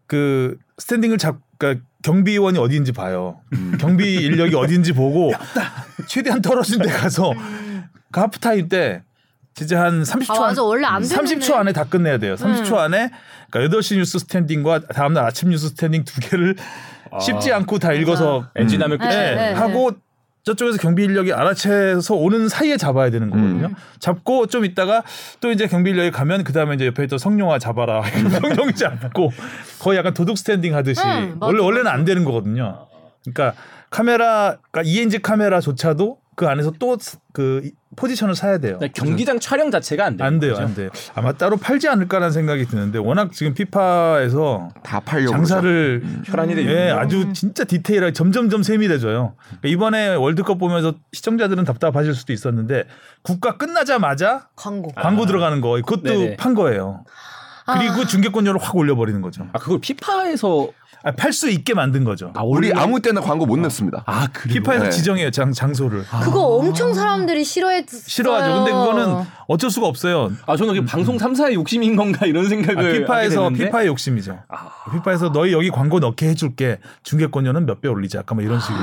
그 0.07 0.57
스탠딩을 0.79 1.19
잡 1.19 1.41
그러니까 1.59 1.85
경비원이 2.03 2.59
어디인지 2.59 2.93
봐요. 2.93 3.41
음. 3.53 3.77
경비 3.79 4.15
인력이 4.15 4.55
어디인지 4.55 4.93
보고 4.93 5.33
최대한 6.09 6.41
떨어진 6.41 6.81
데 6.81 6.89
가서 6.89 7.33
그 8.17 8.21
하프타임 8.21 8.71
때 8.71 9.03
진짜 9.53 9.83
한 9.83 10.03
30초 10.03 10.31
아, 10.31 10.41
맞아. 10.41 10.63
안, 10.63 10.67
원래 10.67 10.87
안 10.87 11.03
되는데. 11.03 11.35
30초 11.37 11.55
안에 11.55 11.73
다 11.75 11.85
끝내야 11.85 12.17
돼요. 12.17 12.35
30초 12.37 12.73
음. 12.73 12.79
안에 12.79 13.11
그러니까 13.51 13.77
8시 13.77 13.97
뉴스 13.97 14.19
standing과 14.19 14.81
다음 14.95 15.13
날 15.13 15.27
아침 15.27 15.51
뉴스 15.51 15.69
standing 15.69 16.05
두 16.05 16.19
개를 16.21 16.57
쉬지 17.21 17.53
않고 17.53 17.79
다 17.79 17.93
읽어서 17.93 18.47
NG나면 18.57 18.97
끝이에요. 18.97 19.15
네, 19.19 19.35
네. 19.35 19.53
하고 19.53 19.91
저쪽에서 20.45 20.79
경비 20.79 21.05
인력이 21.05 21.35
알아채서 21.35 22.15
오는 22.15 22.49
사이에 22.49 22.79
잡아야 22.79 23.11
되는 23.11 23.29
거거든요. 23.29 23.67
음. 23.67 23.75
잡고 23.99 24.47
좀 24.47 24.65
있다가 24.65 25.03
또 25.41 25.51
이제 25.51 25.67
경비 25.67 25.91
인력이 25.91 26.11
가면 26.11 26.45
그 26.45 26.55
다음에 26.55 26.75
이제 26.77 26.87
옆에 26.87 27.05
있던 27.05 27.19
성룡아 27.19 27.59
잡아라. 27.59 28.01
성룡이 28.41 28.75
잡고 28.77 29.31
거의 29.81 29.99
약간 29.99 30.15
도둑 30.15 30.39
standing 30.39 30.75
하듯이 30.75 31.03
응, 31.05 31.37
맞아, 31.39 31.49
원래 31.49 31.63
원래는. 31.63 31.91
안 31.91 32.07
되는 32.07 32.25
거거든요. 32.25 32.87
그러니까 33.25 33.61
카메라, 33.91 34.57
그러니까 34.71 34.91
ENG 34.91 35.19
카메라조차도 35.19 36.19
그 36.37 36.47
안에서 36.47 36.71
또 36.79 36.97
그 37.37 37.71
포지션을 37.97 38.35
사야 38.35 38.57
돼요. 38.57 38.79
그러니까 38.79 38.99
경기장 39.05 39.39
촬영 39.39 39.71
자체가 39.71 40.07
안 40.07 40.17
돼요. 40.17 40.27
안 40.27 40.39
돼요, 40.39 40.53
그죠? 40.55 40.63
안 40.65 40.75
돼요. 40.75 40.89
아마 41.15 41.33
따로 41.33 41.59
팔지 41.59 41.87
않을까라는 41.87 42.33
생각이 42.33 42.65
드는데 42.65 42.99
워낙 42.99 43.33
지금 43.35 43.53
피파에서 43.53 44.71
다 44.83 45.01
팔려고 45.01 45.33
장사를 45.33 46.03
혈안이 46.25 46.55
돼 46.55 46.65
예, 46.67 46.91
아주 46.91 47.35
진짜 47.35 47.65
디테일하게 47.65 48.15
점점점 48.15 48.63
세밀해져요. 48.63 49.35
그러니까 49.37 49.69
이번에 49.69 50.15
월드컵 50.15 50.57
보면서 50.59 50.95
시청자들은 51.13 51.65
답답하실 51.65 52.15
수도 52.15 52.33
있었는데 52.33 52.85
국가 53.21 53.59
끝나자마자 53.59 54.49
광고. 54.57 54.91
광고 54.93 55.27
들어가는 55.27 55.61
거 55.61 55.73
그것도 55.75 56.03
네네. 56.05 56.37
판 56.37 56.55
거예요. 56.55 57.05
그리고 57.67 58.07
중계권료를 58.07 58.61
확 58.63 58.77
올려버리는 58.77 59.21
거죠. 59.21 59.47
아 59.53 59.59
그걸 59.59 59.81
피파에서 59.81 60.71
팔수 61.13 61.51
있게 61.51 61.75
만든 61.75 62.05
거죠. 62.05 62.33
아, 62.35 62.43
우리 62.43 62.73
아무 62.73 63.01
때나 63.01 63.21
광고 63.21 63.47
못 63.47 63.59
냈습니다. 63.59 64.05
아 64.07 64.29
그래요? 64.33 64.55
피파에서 64.55 64.85
네. 64.85 64.91
지정해요 64.91 65.31
장, 65.31 65.53
장소를. 65.53 66.05
그거 66.23 66.41
엄청 66.57 66.95
사람들이 66.95 67.45
싫어했어요. 67.45 68.01
싫어하죠. 68.07 68.55
근데 68.55 68.71
그거는 68.73 69.25
어쩔 69.49 69.71
수가 69.71 69.87
없어요. 69.87 70.31
아 70.47 70.57
저는 70.57 70.75
그 70.75 70.85
방송 70.85 71.17
3사의 71.17 71.55
욕심인 71.55 71.97
건가 71.97 72.27
이런 72.27 72.47
아, 72.47 72.49
생각을 72.49 72.79
하게 72.85 72.99
피파에서. 73.01 73.51
피파의 73.51 73.87
욕심이죠. 73.89 74.39
아. 74.49 74.91
피파에서 74.93 75.31
너희 75.33 75.53
여기 75.53 75.71
광고 75.71 75.99
넣게 76.01 76.29
해줄게. 76.29 76.79
중계권료는 77.03 77.67
몇 77.67 77.81
배 77.81 77.89
올리자. 77.89 78.21
아까 78.21 78.35
뭐 78.35 78.43
이런 78.43 78.59
식으로. 78.61 78.79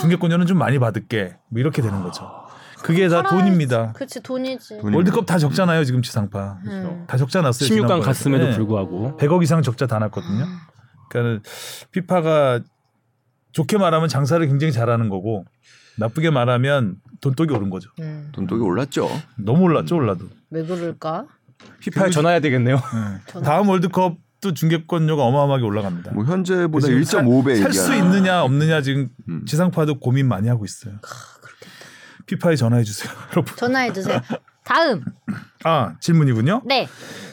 중계권료는 0.00 0.46
좀 0.46 0.58
많이 0.58 0.78
받을게. 0.78 1.36
뭐 1.48 1.60
이렇게 1.60 1.82
되는 1.82 2.02
거죠. 2.02 2.30
그게 2.82 3.08
다 3.08 3.24
돈입니다. 3.24 3.92
그렇지 3.94 4.22
돈이지. 4.22 4.78
돈이- 4.78 4.94
월드컵 4.94 5.26
다 5.26 5.36
적잖아요 5.38 5.82
지금 5.84 6.00
지상파. 6.00 6.58
음. 6.66 7.04
다 7.08 7.16
적자 7.16 7.42
났어요. 7.42 7.68
16강 7.68 7.74
지난번에. 7.74 8.00
갔음에도 8.02 8.44
네. 8.46 8.56
불구하고 8.56 9.16
100억 9.18 9.42
이상 9.42 9.62
적자 9.62 9.86
다 9.88 9.98
났거든요. 9.98 10.46
그러니까 11.08 11.42
피파가 11.90 12.60
좋게 13.52 13.78
말하면 13.78 14.08
장사를 14.08 14.46
굉장히 14.46 14.72
잘하는 14.72 15.08
거고 15.08 15.44
나쁘게 15.96 16.30
말하면 16.30 16.96
돈독이 17.20 17.52
오른 17.54 17.70
거죠. 17.70 17.90
음. 18.00 18.28
돈독이 18.32 18.62
올랐죠. 18.62 19.08
너무 19.36 19.62
올랐죠 19.64 19.96
올라도. 19.96 20.26
왜 20.50 20.64
그럴까? 20.64 21.26
피파에 21.80 22.10
전화해야 22.10 22.38
되겠네요. 22.40 22.76
네. 22.76 23.40
다음 23.42 23.68
월드컵도 23.68 24.54
중계권료가 24.54 25.24
어마어마하게 25.24 25.64
올라갑니다. 25.64 26.12
뭐 26.12 26.24
현재보다 26.24 26.86
지금 26.86 27.02
1.5배 27.02 27.60
살 27.60 27.72
수. 27.72 27.94
있느냐 27.96 28.44
없느냐 28.44 28.80
지금 28.82 29.08
음. 29.28 29.44
지상파도 29.44 29.98
고민 29.98 30.28
많이 30.28 30.48
하고 30.48 30.64
있어요. 30.64 30.94
피파에 32.26 32.54
전화해 32.56 32.84
주세요, 32.84 33.10
여러분. 33.32 33.56
전화해 33.56 33.92
주세요. 33.92 34.20
다음. 34.68 35.02
아 35.64 35.94
질문이군요. 35.98 36.60
네. 36.66 36.86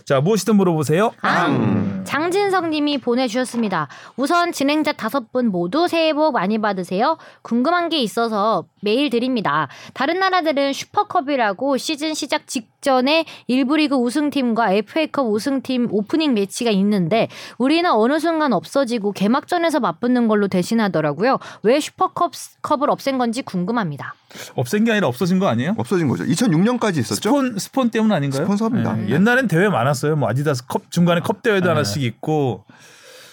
자 0.06 0.22
무엇이든 0.22 0.56
물어보세요. 0.56 1.12
아, 1.22 2.02
장진성 2.06 2.70
님이 2.70 2.98
보내주셨습니다. 2.98 3.90
우선 4.16 4.54
진행자 4.54 4.94
다섯 4.94 5.34
분 5.34 5.48
모두 5.48 5.90
새해 5.90 6.14
복 6.14 6.32
많이 6.32 6.60
받으세요. 6.60 7.18
궁금한 7.42 7.90
게 7.90 8.00
있어서 8.00 8.66
메일 8.82 9.10
드립니다. 9.10 9.68
다른 9.94 10.20
나라들은 10.20 10.72
슈퍼컵이라고 10.72 11.76
시즌 11.76 12.14
시작 12.14 12.48
직전에 12.48 13.26
일부 13.48 13.78
리그 13.78 13.96
우승팀과 13.96 14.72
FA컵 14.74 15.26
우승팀 15.32 15.88
오프닝 15.90 16.36
매치가 16.36 16.70
있는데 16.70 17.28
우리는 17.58 17.90
어느 17.90 18.20
순간 18.20 18.54
없어지고 18.54 19.12
개막전에서 19.14 19.80
맞붙는 19.80 20.28
걸로 20.28 20.48
대신하더라고요. 20.48 21.40
왜 21.64 21.80
슈퍼컵을 21.80 22.92
없앤 22.92 23.18
건지 23.18 23.42
궁금합니다. 23.42 24.14
없앤 24.54 24.84
게 24.86 24.92
아니라 24.92 25.08
없어진 25.08 25.40
거 25.40 25.48
아니에요? 25.48 25.74
없어진 25.80 26.08
거죠. 26.08 26.26
2006년까지 26.26 27.00
있었죠. 27.00 27.30
스폰 27.30 27.58
스폰 27.58 27.90
때문 27.90 28.12
아닌가요? 28.12 28.44
스폰서입니다. 28.44 29.08
예. 29.08 29.14
옛날엔 29.16 29.48
대회 29.48 29.68
많았어요. 29.68 30.16
뭐 30.16 30.30
아디다스 30.30 30.68
컵 30.68 30.92
중간에 30.92 31.22
컵 31.22 31.42
대회도 31.42 31.66
네. 31.66 31.70
하나씩 31.70 32.04
있고. 32.04 32.66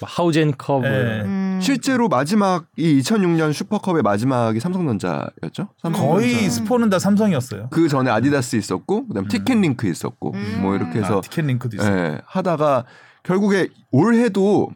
뭐 0.00 0.09
하우젠컵 0.11 0.85
예. 0.85 0.88
음, 1.25 1.51
실제로 1.62 2.09
마지막이 2.09 3.00
2006년 3.00 3.52
슈퍼컵의 3.52 4.02
마지막이 4.02 4.61
삼성전자였죠. 4.61 5.68
삼성전자. 5.81 6.07
거의 6.07 6.51
스폰은 6.51 6.90
다 6.90 6.98
삼성이었어요. 6.98 7.68
그 7.70 7.88
전에 7.88 8.11
아디다스 8.11 8.57
있었고 8.57 9.07
그다음 9.09 9.25
에 9.25 9.29
티켓링크 9.29 9.87
있었고 9.87 10.33
음. 10.35 10.59
뭐 10.62 10.75
이렇게 10.75 10.98
해서 10.98 11.18
아, 11.18 11.20
티켓 11.20 11.46
링크도 11.46 11.77
있어요. 11.77 11.96
예, 11.96 12.20
하다가 12.27 12.85
결국에 13.22 13.68
올해도 13.90 14.70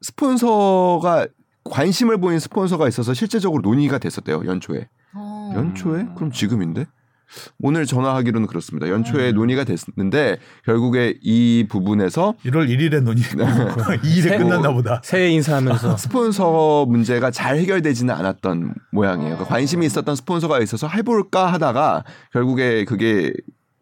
스폰서가 0.00 1.26
관심을 1.64 2.18
보인 2.18 2.38
스폰서가 2.38 2.86
있어서 2.88 3.12
실제적으로 3.12 3.60
논의가 3.62 3.98
됐었대요 3.98 4.44
연초에 4.44 4.88
어. 5.14 5.52
연초에 5.56 6.06
그럼 6.14 6.30
지금인데 6.30 6.86
오늘 7.58 7.86
전화하기로는 7.86 8.46
그렇습니다 8.46 8.88
연초에 8.88 9.32
논의가 9.32 9.64
됐는데 9.64 10.38
결국에 10.64 11.18
이 11.22 11.66
부분에서 11.68 12.34
1월 12.44 12.68
1일에 12.68 13.00
논의. 13.00 13.22
2일에 13.26 14.38
끝났나 14.38 14.72
보다. 14.72 15.00
새해 15.04 15.28
인사하면서 15.30 15.96
스폰서 15.98 16.86
문제가 16.86 17.30
잘 17.30 17.56
해결되지는 17.58 18.14
않았던 18.14 18.74
모양이에요. 18.92 19.34
그러니까 19.34 19.44
관심이 19.54 19.84
있었던 19.86 20.14
스폰서가 20.16 20.60
있어서 20.60 20.88
해볼까 20.88 21.52
하다가 21.52 22.04
결국에 22.32 22.84
그게 22.84 23.32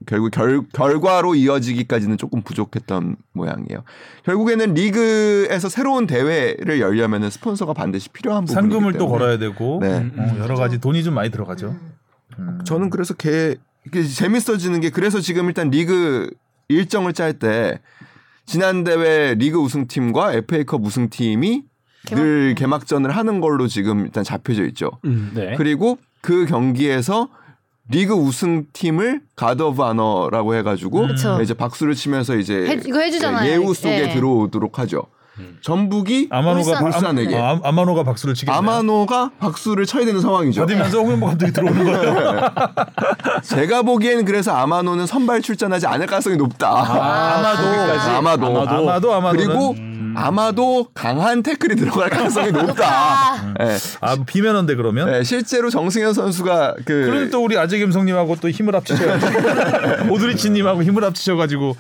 결국 0.06 0.30
결, 0.30 0.62
결과로 0.72 1.34
이어지기까지는 1.34 2.18
조금 2.18 2.42
부족했던 2.42 3.16
모양이에요. 3.32 3.84
결국에는 4.24 4.74
리그에서 4.74 5.68
새로운 5.68 6.06
대회를 6.06 6.80
열려면은 6.80 7.30
스폰서가 7.30 7.72
반드시 7.72 8.10
필요한 8.10 8.44
부분이기 8.44 8.72
상금을 8.72 8.92
또. 8.94 9.08
걸어야 9.08 9.38
되고 9.38 9.78
네. 9.80 10.10
어, 10.16 10.36
여러 10.40 10.56
가지 10.56 10.78
돈이 10.78 11.02
좀 11.02 11.14
많이 11.14 11.30
들어가죠. 11.30 11.68
음. 11.68 11.93
저는 12.64 12.90
그래서 12.90 13.14
개 13.14 13.56
이게 13.86 14.02
재밌어지는 14.02 14.80
게 14.80 14.90
그래서 14.90 15.20
지금 15.20 15.46
일단 15.46 15.70
리그 15.70 16.30
일정을 16.68 17.12
짤 17.12 17.34
때 17.38 17.80
지난 18.46 18.84
대회 18.84 19.34
리그 19.34 19.58
우승팀과 19.58 20.32
FA컵 20.34 20.84
우승팀이 20.84 21.62
늘 22.10 22.54
개막전을 22.54 23.10
하는 23.16 23.40
걸로 23.40 23.66
지금 23.66 24.00
일단 24.00 24.24
잡혀져 24.24 24.64
있죠. 24.66 24.90
음, 25.06 25.30
네. 25.34 25.54
그리고 25.56 25.98
그 26.20 26.44
경기에서 26.46 27.28
리그 27.90 28.14
우승팀을 28.14 29.22
guard 29.36 29.62
of 29.62 29.82
honor라고 29.82 30.54
해가지고 30.54 31.06
그쵸. 31.08 31.40
이제 31.42 31.52
박수를 31.54 31.94
치면서 31.94 32.36
이제 32.36 32.66
해- 32.66 32.80
이거 32.86 33.00
해주잖아요. 33.00 33.50
예우 33.50 33.74
속에 33.74 34.08
예. 34.10 34.14
들어오도록 34.14 34.78
하죠. 34.78 35.04
음. 35.38 35.58
전북이 35.62 36.28
아마노가 36.30 36.70
울산- 36.70 36.86
울산에게. 36.86 37.36
아, 37.36 37.58
아마노가 37.62 38.04
박수를 38.04 38.34
치겠네요. 38.34 38.56
아마노가 38.58 39.30
박수를 39.40 39.84
쳐야 39.86 40.04
되는 40.04 40.20
상황이죠. 40.20 40.60
받으면서 40.62 40.98
홍명보 40.98 41.26
감독이 41.26 41.52
들어오는 41.52 41.84
거예요. 41.84 42.50
제가 43.42 43.82
보기엔 43.82 44.24
그래서 44.24 44.52
아마노는 44.52 45.06
선발 45.06 45.42
출전하지 45.42 45.86
않을 45.86 46.06
가능성이 46.06 46.36
높다. 46.36 46.68
아 46.70 47.40
마도 47.42 47.62
거기까지. 47.64 48.10
아마도. 48.10 48.46
아마도. 48.46 48.70
아마도 48.70 49.12
아마도는 49.14 49.46
그리고 49.46 49.76
아마도 50.16 50.86
강한 50.94 51.42
태클이 51.42 51.74
들어갈 51.74 52.08
가능성이 52.10 52.52
높다. 52.52 53.54
예. 53.60 53.76
아 54.00 54.16
비면언데 54.24 54.76
그러면. 54.76 55.12
예, 55.12 55.24
실제로 55.24 55.70
정승현 55.70 56.14
선수가 56.14 56.74
그 56.84 57.06
그럼 57.06 57.30
또 57.30 57.42
우리 57.42 57.58
아재 57.58 57.78
김성님하고 57.78 58.36
또 58.40 58.48
힘을 58.48 58.76
합치셔가지고 58.76 60.12
오드리치님하고 60.14 60.84
힘을 60.84 61.02
합치셔가지고 61.02 61.76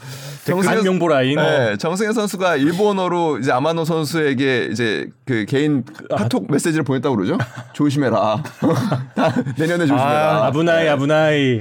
안명보 0.52 1.08
라인 1.08 1.36
네, 1.36 1.76
정승현 1.76 2.12
선수가 2.12 2.56
일본어로 2.56 3.38
이제 3.38 3.50
아마노 3.52 3.84
선수에게 3.84 4.68
이제 4.70 5.08
그 5.24 5.44
개인 5.46 5.84
카톡 6.14 6.50
메시지를 6.50 6.84
보냈다고 6.84 7.16
그러죠. 7.16 7.38
조심해라. 7.72 8.42
내년에 9.58 9.86
조심해라. 9.86 10.42
아, 10.42 10.46
아부나이 10.46 10.88
아부나이 10.88 11.60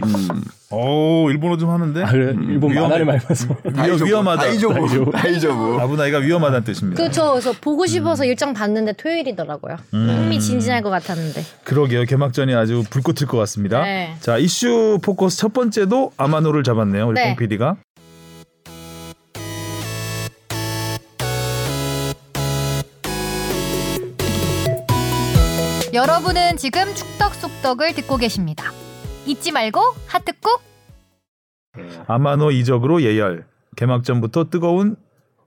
오 0.72 1.30
일본어 1.30 1.56
좀 1.58 1.70
하는데 1.70 2.04
아, 2.04 2.10
그래, 2.10 2.34
일본 2.50 2.72
위험해. 2.72 2.82
만화를 2.82 3.06
말면서 3.06 3.56
위험, 3.86 4.04
위험하다. 4.06 4.42
다이조부. 4.42 5.12
다이조부. 5.12 5.80
아부나이가 5.80 6.18
위험하다는 6.18 6.64
뜻입니다. 6.64 7.04
그저 7.04 7.32
그래서 7.32 7.54
보고 7.62 7.86
싶어서 7.86 8.26
일정 8.26 8.54
봤는데 8.54 8.94
토요일이더라고요. 8.94 9.78
흥미진진할 9.92 10.82
것 10.82 10.90
같았는데. 10.90 11.44
그러게요. 11.64 12.06
개막전이 12.06 12.56
아주 12.56 12.84
불꽃일 12.90 13.28
것 13.28 13.38
같습니다. 13.38 13.84
네. 13.84 14.16
자 14.20 14.38
이슈 14.38 15.00
포커스 15.04 15.38
첫 15.38 15.54
번째도 15.54 16.12
아마노를 16.18 16.64
잡았네요. 16.64 17.08
우리 17.08 17.16
네. 17.22 17.28
뽕 17.28 17.36
PD가. 17.36 17.76
여러분은 25.94 26.58
지금 26.58 26.86
축덕 26.96 27.36
속덕을 27.36 27.94
듣고 27.94 28.18
계십니다. 28.18 28.72
잊지 29.28 29.52
말고 29.52 29.80
하트 30.08 30.32
꾹. 30.40 30.60
아마노 32.08 32.50
이적으로 32.50 33.04
예열. 33.04 33.46
개막전부터 33.76 34.50
뜨거운 34.50 34.96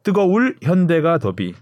뜨거울 0.04 0.56
현대가 0.62 1.18
더비 1.18 1.54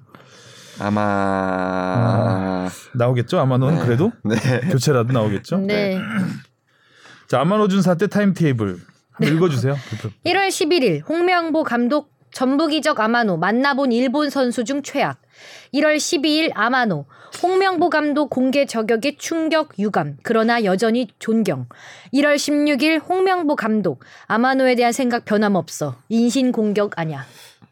아마 0.81 2.69
나오겠죠. 2.95 3.41
아마노는 3.41 3.79
네. 3.79 3.85
그래도 3.87 4.13
네. 4.23 4.37
교체라도 4.71 5.15
나오겠죠. 5.15 5.59
네. 5.59 5.99
자 7.27 7.41
아마노 7.41 7.69
준 7.69 7.95
사태 7.95 8.07
타임 8.07 8.35
테이블 8.35 8.77
한번 9.13 9.35
읽어주세요. 9.37 9.77
1월 10.27 10.49
11일 10.49 11.09
홍명보 11.09 11.63
감독 11.65 12.13
전북 12.33 12.75
이적 12.75 13.01
아마노 13.01 13.39
만나본 13.39 13.93
일본 13.93 14.29
선수 14.29 14.65
중 14.65 14.83
최악. 14.83 15.24
1월 15.73 15.97
12일 15.97 16.53
아마노 16.55 17.07
홍명보 17.43 17.91
감독 17.91 18.31
공개 18.31 18.65
저격에 18.65 19.17
충격 19.17 19.79
유감 19.79 20.19
그러나 20.23 20.65
여전히 20.65 21.09
존경. 21.19 21.67
1월 22.13 22.37
16일 22.37 23.03
홍명보 23.09 23.57
감독 23.57 24.05
아마노에 24.27 24.75
대한 24.77 24.93
생각 24.93 25.25
변함없어. 25.25 25.97
인신 26.09 26.53
공격 26.53 26.99
아니야. 26.99 27.25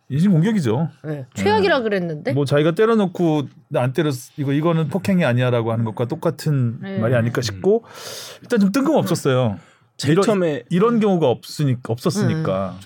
인신 0.08 0.30
공격이죠. 0.30 0.90
네. 1.04 1.26
최악이라 1.34 1.80
그랬는데. 1.80 2.34
뭐 2.34 2.44
자기가 2.44 2.72
때려놓고 2.72 3.48
나안 3.68 3.92
때렸 3.94 4.14
이거 4.36 4.52
이거는 4.52 4.88
폭행이 4.88 5.24
아니야라고 5.24 5.72
하는 5.72 5.84
것과 5.86 6.06
똑같은 6.06 6.80
네. 6.82 6.98
말이 6.98 7.14
아닐까 7.14 7.40
싶고 7.40 7.84
일단 8.42 8.60
좀 8.60 8.72
뜬금없었어요. 8.72 9.58
제일 9.96 10.12
이런, 10.12 10.24
처음에 10.24 10.64
이런 10.68 11.00
경우가 11.00 11.28
없으니까 11.28 11.92
없었으니까 11.92 12.76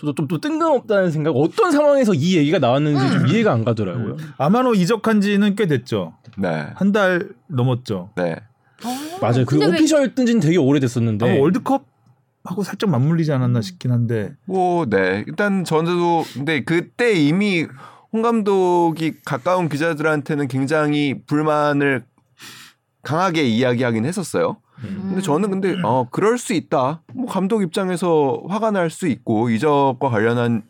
저도 0.00 0.14
좀또 0.14 0.40
뜬금없다는 0.40 1.10
생각. 1.10 1.30
어떤 1.32 1.70
상황에서 1.70 2.14
이 2.14 2.36
얘기가 2.36 2.58
나왔는지 2.58 3.10
좀 3.18 3.26
이해가 3.28 3.52
안 3.52 3.64
가더라고요. 3.64 4.16
아마노 4.38 4.74
이적한 4.74 5.20
지는 5.20 5.54
꽤 5.56 5.66
됐죠. 5.66 6.14
네. 6.38 6.68
한 6.74 6.92
달 6.92 7.28
넘었죠. 7.48 8.10
네. 8.16 8.36
맞아요. 9.20 9.44
그 9.44 9.58
오피셜 9.58 10.14
뜬 10.14 10.24
지는 10.26 10.40
되게 10.40 10.56
오래됐었는데. 10.56 11.30
아마 11.30 11.38
월드컵 11.40 11.84
하고 12.44 12.62
살짝 12.62 12.88
맞물리지 12.88 13.30
않았나 13.32 13.60
싶긴 13.60 13.92
한데 13.92 14.32
뭐, 14.46 14.86
네. 14.86 15.22
일단 15.26 15.62
저도 15.64 16.24
근데 16.32 16.64
그때 16.64 17.12
이미 17.12 17.66
홍 18.12 18.22
감독이 18.22 19.12
가까운 19.24 19.68
기자들한테는 19.68 20.48
굉장히 20.48 21.14
불만을 21.26 22.02
강하게 23.02 23.44
이야기하긴 23.44 24.04
했었어요. 24.04 24.56
근데 24.80 25.20
저는 25.20 25.50
근데 25.50 25.76
어 25.84 26.06
그럴 26.10 26.38
수 26.38 26.54
있다. 26.54 27.02
뭐 27.14 27.26
감독 27.26 27.62
입장에서 27.62 28.42
화가 28.48 28.70
날 28.70 28.88
수 28.90 29.06
있고 29.08 29.50
이적과 29.50 30.08
관련한 30.08 30.62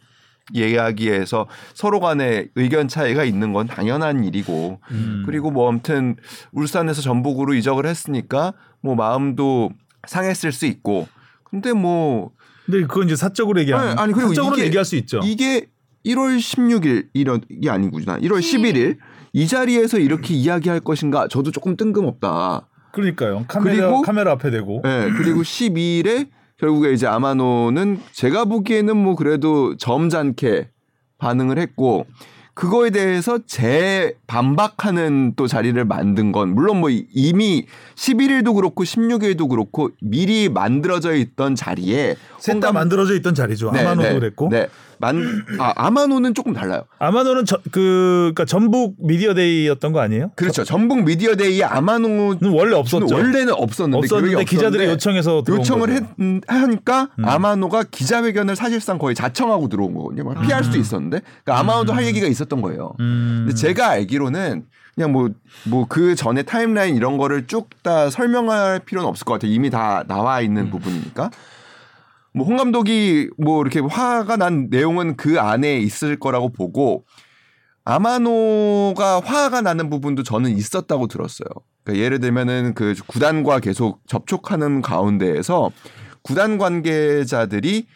이야기에서 0.52 1.46
서로 1.74 2.00
간에 2.00 2.48
의견 2.56 2.88
차이가 2.88 3.22
있는 3.24 3.52
건 3.52 3.66
당연한 3.68 4.24
일이고 4.24 4.80
음. 4.90 5.22
그리고 5.26 5.50
뭐 5.50 5.68
아무튼 5.68 6.16
울산에서 6.52 7.02
전북으로 7.02 7.54
이적을 7.54 7.86
했으니까 7.86 8.54
뭐 8.80 8.94
마음도 8.96 9.70
상했을 10.08 10.50
수 10.52 10.66
있고 10.66 11.06
근데 11.44 11.72
뭐 11.72 12.32
근데 12.66 12.80
그건 12.82 13.06
이제 13.06 13.16
사적으로 13.16 13.60
얘기하면 13.60 13.90
아니, 13.90 14.00
아니, 14.00 14.12
그리고 14.12 14.28
사적으로 14.30 14.56
이게- 14.56 14.66
얘기할 14.66 14.84
수 14.84 14.96
있죠. 14.96 15.20
이게 15.24 15.68
1월 16.04 16.38
16일 16.38 17.08
이런 17.12 17.42
이게 17.50 17.68
아니구나. 17.70 18.18
1월 18.18 18.40
11일 18.40 18.96
이 19.32 19.46
자리에서 19.46 19.98
이렇게 19.98 20.34
이야기할 20.34 20.80
것인가? 20.80 21.28
저도 21.28 21.50
조금 21.50 21.76
뜬금없다. 21.76 22.68
그러니까요. 22.92 23.44
카메라 23.46 23.76
그리고- 23.88 24.02
카메라 24.02 24.32
앞에 24.32 24.50
대고 24.50 24.80
네, 24.84 25.10
그리고 25.16 25.42
12일에 25.42 26.28
결국에 26.58 26.92
이제 26.92 27.06
아마노는 27.06 28.00
제가 28.12 28.44
보기에는 28.46 28.96
뭐 28.96 29.14
그래도 29.14 29.76
점잖게 29.76 30.68
반응을 31.18 31.58
했고 31.58 32.06
그거에 32.60 32.90
대해서 32.90 33.38
재반박하는 33.46 35.32
또 35.34 35.46
자리를 35.46 35.82
만든 35.86 36.30
건 36.30 36.54
물론 36.54 36.80
뭐 36.80 36.90
이미 36.90 37.64
11일도 37.96 38.54
그렇고 38.54 38.84
16일도 38.84 39.48
그렇고 39.48 39.88
미리 40.02 40.50
만들어져 40.50 41.14
있던 41.14 41.54
자리에 41.54 42.16
셋 42.38 42.60
다 42.60 42.72
만들어져 42.72 43.14
있던 43.14 43.34
자리죠. 43.34 43.70
네, 43.72 43.80
아마노도 43.80 44.08
네, 44.08 44.14
그랬고 44.18 44.48
네. 44.50 44.68
만 45.00 45.42
아, 45.58 45.72
아마노는 45.76 46.34
조금 46.34 46.52
달라요. 46.52 46.82
아마노는 46.98 47.46
저, 47.46 47.56
그 47.70 48.32
그러니까 48.34 48.44
전북 48.44 48.96
미디어데이였던 48.98 49.92
거 49.92 50.00
아니에요? 50.00 50.30
그렇죠. 50.36 50.62
전북 50.62 51.04
미디어데이에 51.04 51.64
아마노는 51.64 52.38
는 52.42 52.50
원래 52.52 52.76
없었죠. 52.76 53.14
원래는 53.14 53.54
없었는데 53.54 53.96
없었는데 53.96 54.44
기자들이 54.44 54.84
요청해서 54.84 55.42
들어온 55.42 55.60
요청을. 55.60 55.90
했, 55.90 56.04
하니까 56.46 57.08
음. 57.18 57.24
아마노가 57.24 57.84
기자회견을 57.90 58.56
사실상 58.56 58.98
거의 58.98 59.14
자청하고 59.14 59.68
들어온 59.68 59.94
거거든요. 59.94 60.24
뭐 60.24 60.34
피할 60.42 60.62
수도 60.62 60.76
있었는데 60.76 61.22
그러니까 61.44 61.60
아마노도 61.60 61.94
할 61.94 62.04
얘기가 62.04 62.26
있었 62.26 62.49
던 62.50 62.60
거예요. 62.60 62.92
음. 63.00 63.46
근데 63.46 63.54
제가 63.54 63.88
알기로는 63.88 64.66
그냥 64.94 65.12
뭐 65.12 65.30
뭐 65.68 65.86
그 65.88 66.14
전에 66.14 66.42
타임라인 66.42 66.96
이런 66.96 67.16
거를 67.16 67.46
쭉 67.46 67.70
다 67.82 68.10
설명할 68.10 68.80
필요는 68.80 69.08
없을 69.08 69.24
것 69.24 69.34
같아요. 69.34 69.50
이미 69.52 69.70
다 69.70 70.04
나와 70.06 70.42
있는 70.42 70.64
음. 70.64 70.70
부분이니까. 70.70 71.30
뭐 72.34 72.46
홍 72.46 72.56
감독이 72.58 73.30
뭐 73.38 73.62
이렇게 73.62 73.80
화가 73.80 74.36
난 74.36 74.68
내용은 74.70 75.16
그 75.16 75.40
안에 75.40 75.78
있을 75.78 76.18
거라고 76.18 76.50
보고 76.52 77.04
아마노가 77.84 79.20
화가 79.20 79.62
나는 79.62 79.90
부분도 79.90 80.22
저는 80.22 80.50
있었다고 80.56 81.06
들었어요. 81.06 81.48
그러니까 81.82 82.04
예를 82.04 82.20
들면은 82.20 82.74
그 82.74 82.94
구단과 83.06 83.60
계속 83.60 84.00
접촉하는 84.06 84.82
가운데에서 84.82 85.70
구단 86.22 86.58
관계자들이 86.58 87.86
그 87.86 87.88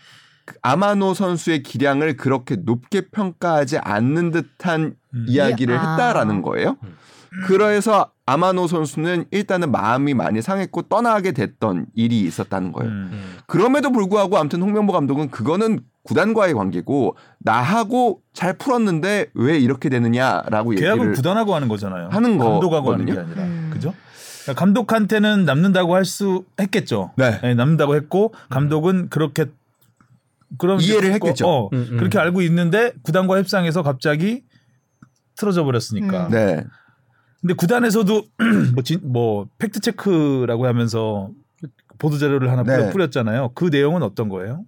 아마노 0.62 1.14
선수의 1.14 1.62
기량을 1.62 2.16
그렇게 2.16 2.56
높게 2.56 3.02
평가하지 3.10 3.78
않는 3.78 4.30
듯한 4.30 4.96
음. 5.14 5.24
이야기를 5.28 5.76
아. 5.76 5.90
했다라는 5.92 6.42
거예요. 6.42 6.76
그래서 7.46 8.10
아마노 8.26 8.68
선수는 8.68 9.24
일단은 9.30 9.72
마음이 9.72 10.14
많이 10.14 10.40
상했고 10.40 10.82
떠나게 10.82 11.32
됐던 11.32 11.86
일이 11.94 12.20
있었다는 12.20 12.72
거예요. 12.72 12.90
음. 12.90 13.36
그럼에도 13.46 13.90
불구하고 13.90 14.38
아무튼 14.38 14.62
홍명보 14.62 14.92
감독은 14.92 15.30
그거는 15.30 15.80
구단과의 16.04 16.54
관계고 16.54 17.16
나하고 17.38 18.20
잘 18.32 18.56
풀었는데 18.56 19.30
왜 19.34 19.58
이렇게 19.58 19.88
되느냐라고 19.88 20.74
얘기를 20.74 21.12
구단하고 21.12 21.54
하는 21.54 21.68
거잖아요. 21.68 22.08
하는 22.10 22.38
감독하고 22.38 22.92
하는 22.92 23.06
게 23.06 23.14
거거든요. 23.14 23.20
아니라 23.20 23.42
음. 23.44 23.70
그죠? 23.72 23.94
그러니까 24.44 24.60
감독한테는 24.60 25.44
남는다고 25.44 25.94
할 25.94 26.04
수 26.04 26.44
했겠죠. 26.60 27.12
네. 27.16 27.54
남는다고 27.54 27.96
했고 27.96 28.34
감독은 28.50 29.08
그렇게 29.08 29.46
그럼 30.58 30.80
이해를 30.80 31.12
했겠죠. 31.14 31.46
어, 31.46 31.70
음, 31.72 31.88
음. 31.92 31.96
그렇게 31.96 32.18
알고 32.18 32.42
있는데 32.42 32.92
구단과 33.02 33.38
협상해서 33.38 33.82
갑자기 33.82 34.44
틀어져 35.36 35.64
버렸으니까. 35.64 36.26
음. 36.26 36.30
네. 36.30 36.64
근데 37.40 37.54
구단에서도 37.54 38.24
뭐, 38.74 38.82
진, 38.82 39.00
뭐 39.02 39.48
팩트 39.58 39.80
체크라고 39.80 40.66
하면서 40.66 41.30
보도 41.98 42.18
자료를 42.18 42.50
하나 42.50 42.62
네. 42.62 42.90
뿌렸잖아요. 42.90 43.50
그 43.54 43.66
내용은 43.66 44.02
어떤 44.02 44.28
거예요? 44.28 44.64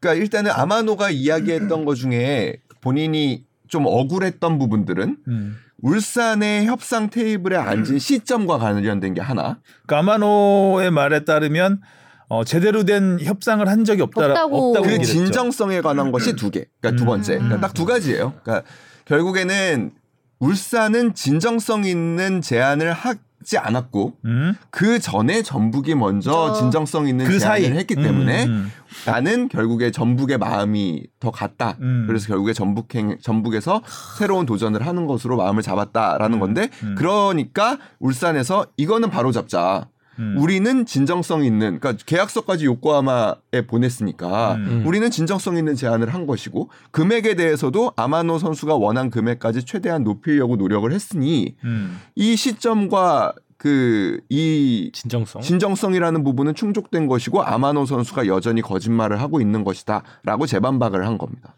그러니까 0.00 0.22
일단은 0.22 0.50
아마노가 0.50 1.10
이야기했던 1.10 1.84
것 1.84 1.96
중에 1.96 2.56
본인이 2.80 3.44
좀 3.68 3.84
억울했던 3.86 4.58
부분들은 4.58 5.18
음. 5.28 5.56
울산의 5.82 6.66
협상 6.66 7.10
테이블에 7.10 7.56
앉은 7.56 7.98
시점과 7.98 8.58
관련된 8.58 9.14
게 9.14 9.20
하나. 9.20 9.60
그러니까 9.86 9.98
아마노의 9.98 10.90
말에 10.90 11.24
따르면 11.24 11.80
어, 12.28 12.44
제대로 12.44 12.84
된 12.84 13.18
협상을 13.22 13.66
한 13.66 13.84
적이 13.84 14.02
없다, 14.02 14.26
없다고. 14.26 14.68
없다고 14.76 14.86
그. 14.98 15.02
진정성에 15.04 15.80
관한 15.80 16.12
것이 16.12 16.36
두 16.36 16.50
개. 16.50 16.66
그러니까 16.80 16.98
두 16.98 17.04
음. 17.04 17.06
번째. 17.06 17.32
그러니까 17.34 17.56
음. 17.56 17.60
딱두 17.60 17.84
가지예요. 17.86 18.34
그러니까 18.42 18.66
결국에는 19.06 19.92
울산은 20.40 21.14
진정성 21.14 21.84
있는 21.84 22.40
제안을 22.42 22.92
하지 22.92 23.56
않았고 23.58 24.12
음? 24.26 24.54
그 24.70 24.98
전에 25.00 25.42
전북이 25.42 25.94
먼저 25.94 26.30
저- 26.30 26.52
진정성 26.52 27.08
있는 27.08 27.24
그 27.24 27.38
제안을 27.38 27.62
사이 27.62 27.76
했기 27.76 27.94
때문에 27.96 28.44
음, 28.44 28.70
나는 29.06 29.48
결국에 29.48 29.90
전북의 29.90 30.38
마음이 30.38 31.04
더 31.18 31.30
갔다. 31.30 31.76
음. 31.80 32.04
그래서 32.06 32.28
결국에 32.28 32.52
전북행 32.52 33.16
전북에서 33.20 33.82
새로운 34.18 34.44
도전을 34.46 34.86
하는 34.86 35.06
것으로 35.06 35.36
마음을 35.38 35.62
잡았다라는 35.62 36.38
건데 36.38 36.68
음. 36.84 36.94
그러니까 36.96 37.78
울산에서 37.98 38.66
이거는 38.76 39.10
바로 39.10 39.32
잡자. 39.32 39.88
음. 40.18 40.36
우리는 40.38 40.86
진정성 40.86 41.44
있는 41.44 41.78
그러니까 41.78 42.04
계약서까지 42.04 42.66
요코하마에 42.66 43.66
보냈으니까 43.66 44.54
음. 44.54 44.82
우리는 44.86 45.10
진정성 45.10 45.56
있는 45.56 45.74
제안을 45.74 46.12
한 46.12 46.26
것이고 46.26 46.70
금액에 46.90 47.34
대해서도 47.34 47.92
아마노 47.96 48.38
선수가 48.38 48.76
원한 48.76 49.10
금액까지 49.10 49.64
최대한 49.64 50.04
높이려고 50.04 50.56
노력을 50.56 50.90
했으니 50.90 51.56
음. 51.64 52.00
이 52.14 52.36
시점과 52.36 53.34
그 53.56 54.20
이 54.28 54.90
진정성. 54.92 55.42
진정성이라는 55.42 56.22
부분은 56.24 56.54
충족된 56.54 57.06
것이고 57.06 57.42
아마노 57.42 57.86
선수가 57.86 58.26
여전히 58.26 58.60
거짓말을 58.62 59.20
하고 59.20 59.40
있는 59.40 59.64
것이다라고 59.64 60.46
재반박을 60.46 61.06
한 61.06 61.18
겁니다. 61.18 61.56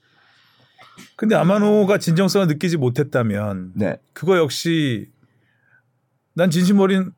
근데 1.17 1.35
아마노가 1.35 1.99
진정성을 1.99 2.47
느끼지 2.47 2.77
못했다면 2.77 3.73
네. 3.75 3.97
그거 4.13 4.39
역시 4.39 5.11
난 6.35 6.51
진심 6.51 6.79
어린 6.79 7.13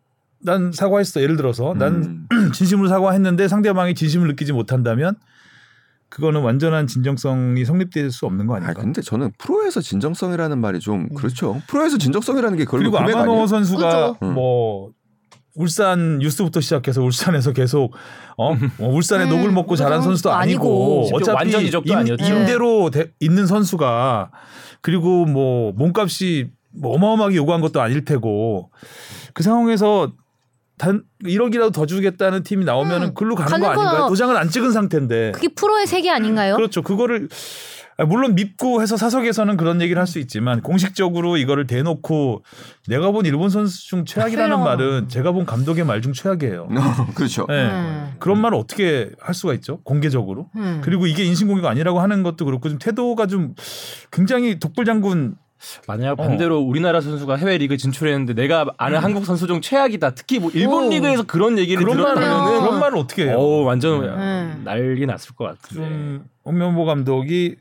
난 0.45 0.73
사과했어. 0.73 1.21
예를 1.23 1.37
들어서 1.37 1.75
난 1.77 2.27
음. 2.33 2.53
진심으로 2.53 2.89
사과했는데 2.89 3.49
상대방이 3.49 3.95
진심을 3.95 4.29
느끼지 4.29 4.53
못한다면 4.53 5.17
그거는 6.09 6.43
완전한 6.43 6.87
진정성이 6.87 7.65
성립될 7.65 8.11
수 8.11 8.27
없는 8.27 8.47
거아 8.47 8.57
아닌가? 8.59 8.75
근데 8.75 9.01
저는 9.01 9.33
프로에서 9.39 9.81
진정성이라는 9.81 10.59
말이 10.59 10.79
좀 10.81 11.09
그렇죠. 11.15 11.61
프로에서 11.69 11.97
진정성이라는 11.97 12.59
게 12.59 12.65
그리고 12.67 12.99
아마노? 12.99 13.47
선수가 13.47 14.15
그죠. 14.19 14.33
뭐 14.33 14.91
울산 15.55 16.19
뉴스부터 16.19 16.61
시작해서 16.61 17.03
울산에서 17.03 17.53
계속 17.53 17.95
어, 18.37 18.53
어, 18.53 18.89
울산에 18.89 19.25
음, 19.25 19.31
녹을 19.31 19.53
먹고 19.53 19.77
자란 19.77 20.03
선수도 20.03 20.33
아니고 20.33 21.03
아니고. 21.05 21.17
어차피 21.17 21.35
완전 21.37 21.63
이적도 21.63 21.93
임, 21.93 21.99
아니었죠. 21.99 22.25
임대로 22.25 22.91
대- 22.91 23.11
있는 23.21 23.47
선수가 23.47 24.31
그리고 24.81 25.25
뭐 25.27 25.73
몸값이 25.73 26.51
뭐 26.75 26.95
어마어마하게 26.95 27.37
요구한 27.37 27.61
것도 27.61 27.81
아닐 27.83 28.05
테고 28.05 28.71
그 29.35 29.43
상황에서 29.43 30.13
단 30.79 31.03
1억이라도 31.25 31.73
더 31.73 31.87
주겠다는 31.87 32.43
팀이 32.43 32.65
나오면은 32.65 33.09
음, 33.09 33.15
글로 33.15 33.35
가는 33.35 33.51
가는 33.51 33.65
거 33.67 33.71
아닌가요? 33.73 33.99
거야. 34.01 34.09
도장을 34.09 34.37
안 34.37 34.49
찍은 34.51 34.73
상태인데 34.73 35.33
그게 35.33 35.49
프로의 35.49 35.87
세계 35.87 36.11
아닌가요? 36.11 36.57
그렇죠. 36.57 36.83
그거를 36.83 37.29
아, 37.99 38.07
물론 38.07 38.35
밉고 38.35 38.81
해서 38.81 38.97
사석에서는 38.97 39.59
그런 39.59 39.83
얘기를 39.83 40.01
할 40.01 40.07
수 40.07 40.19
있지만 40.19 40.63
공식적으로 40.63 41.37
이거를 41.37 41.67
대놓고 41.67 42.43
내가 42.89 43.11
본 43.11 43.27
일본 43.27 43.51
선수 43.51 43.87
중 43.87 44.07
최악이라는 44.07 44.51
훌륭. 44.57 44.65
말은 44.65 45.09
제가 45.09 45.33
본 45.33 45.45
감독의 45.45 45.85
말 45.85 46.01
중 46.01 46.15
최악이에요. 46.15 46.69
그렇죠. 47.15 47.45
네. 47.49 47.67
음. 47.67 48.13
그런 48.19 48.41
말을 48.41 48.57
어떻게 48.57 49.11
할 49.21 49.35
수가 49.35 49.53
있죠? 49.55 49.83
공개적으로. 49.83 50.49
음. 50.57 50.81
그리고 50.83 51.07
이게 51.07 51.23
인신공격 51.25 51.67
아니라고 51.67 52.01
하는 52.01 52.23
것도 52.23 52.47
그렇고 52.47 52.71
좀 52.71 52.79
태도가 52.79 53.27
좀 53.27 53.55
굉장히 54.11 54.59
독불장군 54.59 55.37
만약 55.87 56.16
반대로 56.16 56.59
우리나라 56.61 57.01
선수가 57.01 57.37
해외 57.37 57.59
리그 57.59 57.77
진출했는데 57.77 58.35
내가 58.35 58.66
아는 58.79 58.98
한국 58.98 59.25
선수 59.27 59.46
중 59.46 59.61
최악이다. 59.61 60.11
특히 60.11 60.38
뭐 60.38 60.51
일본 60.55 60.87
오. 60.87 60.90
리그에서 60.90 61.22
그런 61.25 61.59
얘기를 61.59 61.83
그런 61.85 62.01
말은 62.03 62.14
들었다면은 62.16 62.61
그런 62.61 62.81
말을 62.81 62.98
어떻게 62.98 63.25
해요? 63.27 63.38
어 63.38 63.62
완전 63.62 64.05
음. 64.05 64.62
난리 64.64 65.07
났을 65.07 65.35
것 65.35 65.44
같은데. 65.44 65.75
좀 65.75 66.25
홍명보 66.44 66.85
감독이 66.85 67.57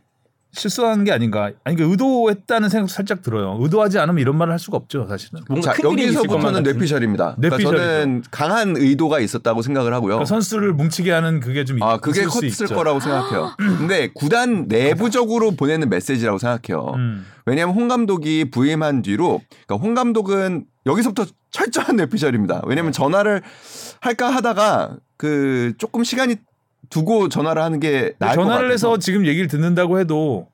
실수한 0.54 1.06
게 1.06 1.14
아닌가? 1.14 1.52
아니 1.64 1.78
그 1.78 1.90
의도했다는 1.90 2.68
생각 2.68 2.90
살짝 2.90 3.22
들어요. 3.22 3.58
의도하지 3.62 4.00
않으면 4.00 4.20
이런 4.20 4.36
말을 4.38 4.52
할 4.52 4.60
수가 4.60 4.76
없죠, 4.76 5.06
사실은. 5.08 5.44
뭔가 5.48 5.72
자 5.74 5.82
여기서부터는. 5.82 6.64
뇌피셜입니다. 6.64 7.36
그러니까 7.38 7.56
뇌피셜이죠. 7.58 7.78
저는 7.78 8.24
강한 8.32 8.76
의도가 8.76 9.22
있었다고 9.22 9.62
생각을 9.62 9.94
하고요. 9.94 10.08
그러니까 10.16 10.26
선수를 10.26 10.74
뭉치게 10.74 11.10
하는 11.12 11.40
그게 11.40 11.64
좀 11.64 11.82
아 11.82 11.98
그게 12.00 12.26
컸을 12.26 12.46
있죠. 12.50 12.66
거라고 12.66 13.00
생각해요. 13.00 13.52
근데 13.78 14.10
구단 14.14 14.66
내부적으로 14.68 15.52
보내는 15.52 15.90
메시지라고 15.90 16.38
생각해요. 16.38 16.96
음. 16.96 17.26
왜냐하면 17.46 17.76
홍 17.76 17.88
감독이 17.88 18.50
부임한 18.52 19.02
뒤로 19.02 19.42
그러니까 19.66 19.86
홍 19.86 19.94
감독은 19.94 20.66
여기서부터 20.86 21.26
철저한 21.52 21.96
뇌피셜입니다. 21.98 22.62
왜냐하면 22.66 22.92
전화를 22.92 23.42
할까 24.00 24.30
하다가 24.30 24.98
그 25.18 25.74
조금 25.78 26.04
시간이 26.04 26.38
두고 26.90 27.30
전화를 27.30 27.62
하는 27.62 27.80
게 27.80 28.14
나을 28.20 28.36
것 28.36 28.44
전화를 28.44 28.70
같아서 28.70 28.90
해서 28.90 28.98
지금 28.98 29.26
얘기를 29.26 29.48
듣는다고 29.48 30.00
해도 30.00 30.48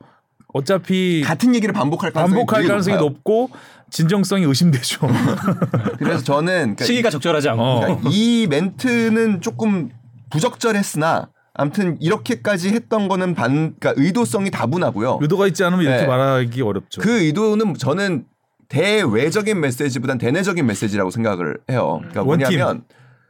어차피 0.53 1.21
같은 1.25 1.55
얘기를 1.55 1.73
반복할 1.73 2.11
가능성이 2.11 2.39
반복할 2.39 2.67
가능성이. 2.67 2.97
높고 2.97 3.49
진정성이 3.89 4.43
의심되죠. 4.45 5.07
그래서 5.97 6.23
저는 6.23 6.53
그러니까 6.53 6.85
시기가 6.85 7.09
적절하지 7.09 7.49
않고. 7.49 7.63
어. 7.63 7.79
그러니까 7.81 8.09
이 8.11 8.47
멘트는 8.49 9.41
조금 9.41 9.89
부적절했으나 10.29 11.29
아무튼 11.57 11.97
이렇게까지 11.99 12.69
했던 12.69 13.07
거는 13.07 13.33
반 13.33 13.75
그러니까 13.79 13.93
의도성이 13.97 14.51
다분하고요. 14.51 15.19
의도가 15.21 15.47
있지 15.47 15.63
않으면 15.63 15.83
이렇게 15.85 16.01
네. 16.01 16.07
말하기 16.07 16.61
어렵죠. 16.61 17.01
그 17.01 17.19
의도는 17.23 17.73
저는 17.73 18.25
대외적인 18.69 19.59
메시지보단 19.59 20.17
대내적인 20.17 20.65
메시지라고 20.65 21.09
생각을 21.09 21.57
해요. 21.69 21.97
그러니까 22.09 22.23
원팀. 22.23 22.47
뭐냐면 22.57 22.83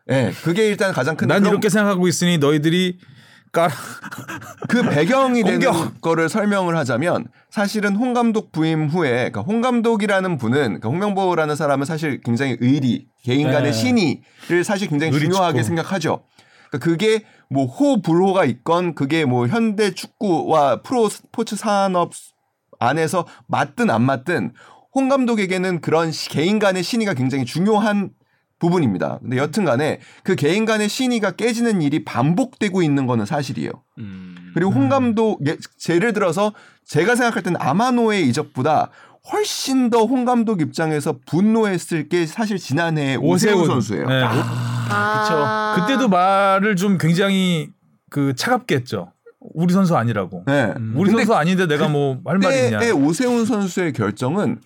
예, 0.10 0.32
그게 0.44 0.68
일단 0.68 0.94
가장 0.94 1.16
큰 1.16 1.28
난 1.28 1.46
이렇게 1.46 1.70
생각하고 1.70 2.08
있으니 2.08 2.38
너희들이 2.38 2.98
까라. 3.54 3.74
그 4.68 4.82
배경이 4.84 5.44
되는 5.44 5.60
공격! 5.72 6.02
거를 6.02 6.28
설명을 6.28 6.76
하자면 6.78 7.28
사실은 7.50 7.96
홍 7.96 8.14
감독 8.14 8.52
부임 8.52 8.88
후에 8.88 9.10
그러니까 9.30 9.42
홍 9.42 9.62
감독이라는 9.62 10.38
분은 10.38 10.58
그러니까 10.80 10.90
홍명보라는 10.90 11.56
사람은 11.56 11.86
사실 11.86 12.20
굉장히 12.22 12.58
의리 12.60 13.08
개인 13.24 13.48
간의 13.52 13.72
네. 13.72 13.78
신의를 13.78 14.64
사실 14.66 14.90
굉장히 14.90 15.14
의리 15.14 15.26
중요하게. 15.26 15.64
생각하죠. 15.64 16.24
그러니까 16.70 16.78
그게 16.80 17.24
뭐 17.50 17.66
호불호가 17.66 18.46
있건 18.46 18.96
그게 18.96 19.26
뭐 19.26 19.48
현대 19.48 19.92
축구와 19.94 20.82
프로 20.82 21.10
스포츠 21.10 21.56
산업 21.56 22.12
안에서 22.80 23.26
맞든 23.48 23.90
안 23.90 24.04
맞든 24.04 24.54
홍 24.94 25.10
감독에게는 25.10 25.82
그런 25.82 26.12
시- 26.12 26.30
개인 26.30 26.60
간의 26.60 26.84
신의가 26.84 27.14
굉장히 27.14 27.46
중요한 27.46 28.12
부분입니다. 28.60 29.20
근데 29.22 29.38
여튼 29.38 29.66
간에 29.66 30.00
그 30.24 30.36
개인 30.36 30.66
간의 30.66 30.90
신의가 30.90 31.32
깨지는 31.32 31.82
일이 31.84 32.04
반복되고 32.04 32.82
있는 32.82 33.06
거는 33.06 33.26
사실이에요. 33.26 33.70
음. 34.00 34.36
그리고 34.56 34.72
홍 34.72 34.90
감독 34.90 35.40
예, 35.48 35.58
예를 35.94 36.14
들어서 36.14 36.54
제가 36.84 37.16
생각할 37.16 37.44
때는 37.44 37.62
아마노의 37.62 38.28
이적보다 38.30 38.90
훨씬 39.32 39.90
더 39.90 40.04
홍 40.04 40.26
감독 40.26 40.62
입장에서 40.62 41.16
분노했을 41.26 42.08
게 42.10 42.26
사실 42.26 42.58
지난해 42.58 43.16
오세훈 43.16 43.66
선수예요. 43.66 44.08
네. 44.08 44.24
아. 44.90 45.76
그때도 45.80 46.08
말을 46.08 46.76
좀 46.76 46.98
굉장히 46.98 47.70
그 48.10 48.34
차갑게 48.36 48.76
했죠. 48.76 49.12
우리 49.54 49.74
선수 49.74 49.96
아니라고. 49.98 50.44
네. 50.48 50.74
우리 50.96 51.10
근데 51.10 51.24
선수 51.26 51.36
아닌데 51.36 51.68
내가 51.68 51.88
뭐 51.90 52.20
할 52.26 52.38
말이 52.38 52.66
있냐. 52.66 52.80
그때의 52.80 52.94
오세훈 52.94 53.46
선수의 53.46 53.94
결정은 53.94 54.60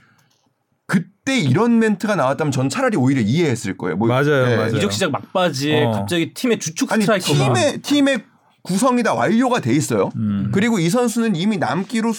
그때 0.85 1.37
이런 1.39 1.79
멘트가 1.79 2.15
나왔다면 2.15 2.51
전 2.51 2.67
차라리 2.69 2.97
오히려 2.97 3.21
이해했을 3.21 3.77
거예요. 3.77 3.95
뭐, 3.97 4.07
맞아요, 4.07 4.45
네. 4.45 4.57
맞아요. 4.57 4.75
이적 4.75 4.91
시작 4.91 5.11
막바지에 5.11 5.85
어. 5.85 5.91
갑자기 5.91 6.33
팀의 6.33 6.59
주축 6.59 6.91
스트라이커가 6.91 7.53
팀의 7.53 7.81
팀의 7.81 8.23
구성이 8.63 9.01
다 9.01 9.13
완료가 9.13 9.59
돼 9.59 9.73
있어요. 9.73 10.09
음. 10.17 10.49
그리고 10.53 10.77
이 10.79 10.89
선수는 10.89 11.35
이미 11.35 11.57
남기로 11.57 12.13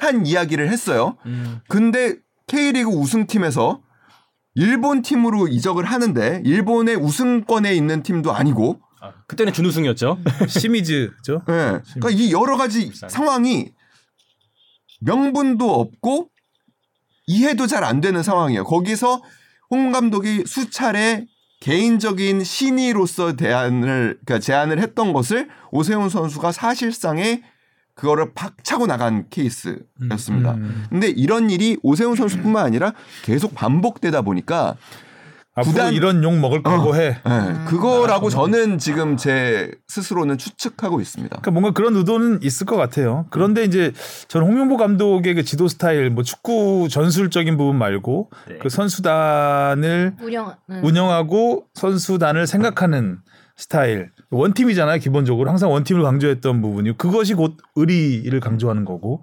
숱한 0.00 0.26
이야기를 0.26 0.70
했어요. 0.70 1.16
음. 1.26 1.60
근데 1.68 2.16
K리그 2.46 2.90
우승팀에서 2.90 3.80
일본 4.54 5.02
팀으로 5.02 5.46
이적을 5.46 5.84
하는데 5.84 6.42
일본의 6.44 6.96
우승권에 6.96 7.72
있는 7.74 8.02
팀도 8.02 8.32
아니고 8.32 8.80
아, 9.00 9.12
그때는 9.28 9.52
준우승이었죠. 9.52 10.18
시미즈죠. 10.48 11.42
예. 11.48 11.80
그러니까 11.94 12.10
이 12.10 12.32
여러 12.32 12.56
가지 12.56 12.90
상황이 13.08 13.72
명분도 15.00 15.72
없고 15.72 16.28
이해도 17.26 17.66
잘 17.66 17.84
안 17.84 18.00
되는 18.00 18.22
상황이에요. 18.22 18.64
거기서 18.64 19.22
홍 19.70 19.92
감독이 19.92 20.44
수차례 20.46 21.26
개인적인 21.60 22.42
신의로서 22.42 23.36
대안을 23.36 24.18
그러니까 24.24 24.38
제안을 24.40 24.80
했던 24.80 25.12
것을 25.12 25.48
오세훈 25.70 26.08
선수가 26.08 26.52
사실상의 26.52 27.42
그거를 28.00 28.32
박차고 28.34 28.86
나간 28.86 29.26
케이스였습니다. 29.28 30.52
음. 30.54 30.86
근데 30.88 31.08
이런 31.08 31.50
일이 31.50 31.76
오세훈 31.82 32.16
선수뿐만 32.16 32.64
아니라 32.64 32.94
계속 33.24 33.54
반복되다 33.54 34.22
보니까 34.22 34.76
구단- 35.62 35.92
이런 35.92 36.22
욕 36.24 36.38
먹을 36.38 36.62
각오해. 36.62 37.02
예, 37.08 37.64
그거라고 37.66 38.30
저는 38.30 38.78
지금 38.78 39.18
제 39.18 39.70
스스로는 39.88 40.38
추측하고 40.38 41.02
있습니다. 41.02 41.36
그러니까 41.36 41.50
뭔가 41.50 41.72
그런 41.72 41.94
의도는 41.96 42.42
있을 42.42 42.64
것 42.66 42.76
같아요. 42.76 43.26
그런데 43.28 43.64
이제 43.64 43.92
저는 44.28 44.46
홍명보 44.46 44.78
감독의 44.78 45.34
그 45.34 45.42
지도 45.44 45.68
스타일, 45.68 46.08
뭐 46.08 46.22
축구 46.22 46.88
전술적인 46.90 47.58
부분 47.58 47.76
말고 47.76 48.30
네. 48.48 48.58
그 48.62 48.70
선수단을 48.70 50.14
운영 50.22 50.54
음. 50.70 50.80
운영하고 50.82 51.64
선수단을 51.74 52.46
생각하는 52.46 53.18
스타일. 53.60 54.10
원팀이잖아요, 54.30 54.98
기본적으로. 55.00 55.50
항상 55.50 55.70
원팀을 55.70 56.02
강조했던 56.02 56.62
부분이 56.62 56.96
그것이 56.96 57.34
곧 57.34 57.58
의리를 57.76 58.40
강조하는 58.40 58.86
거고. 58.86 59.22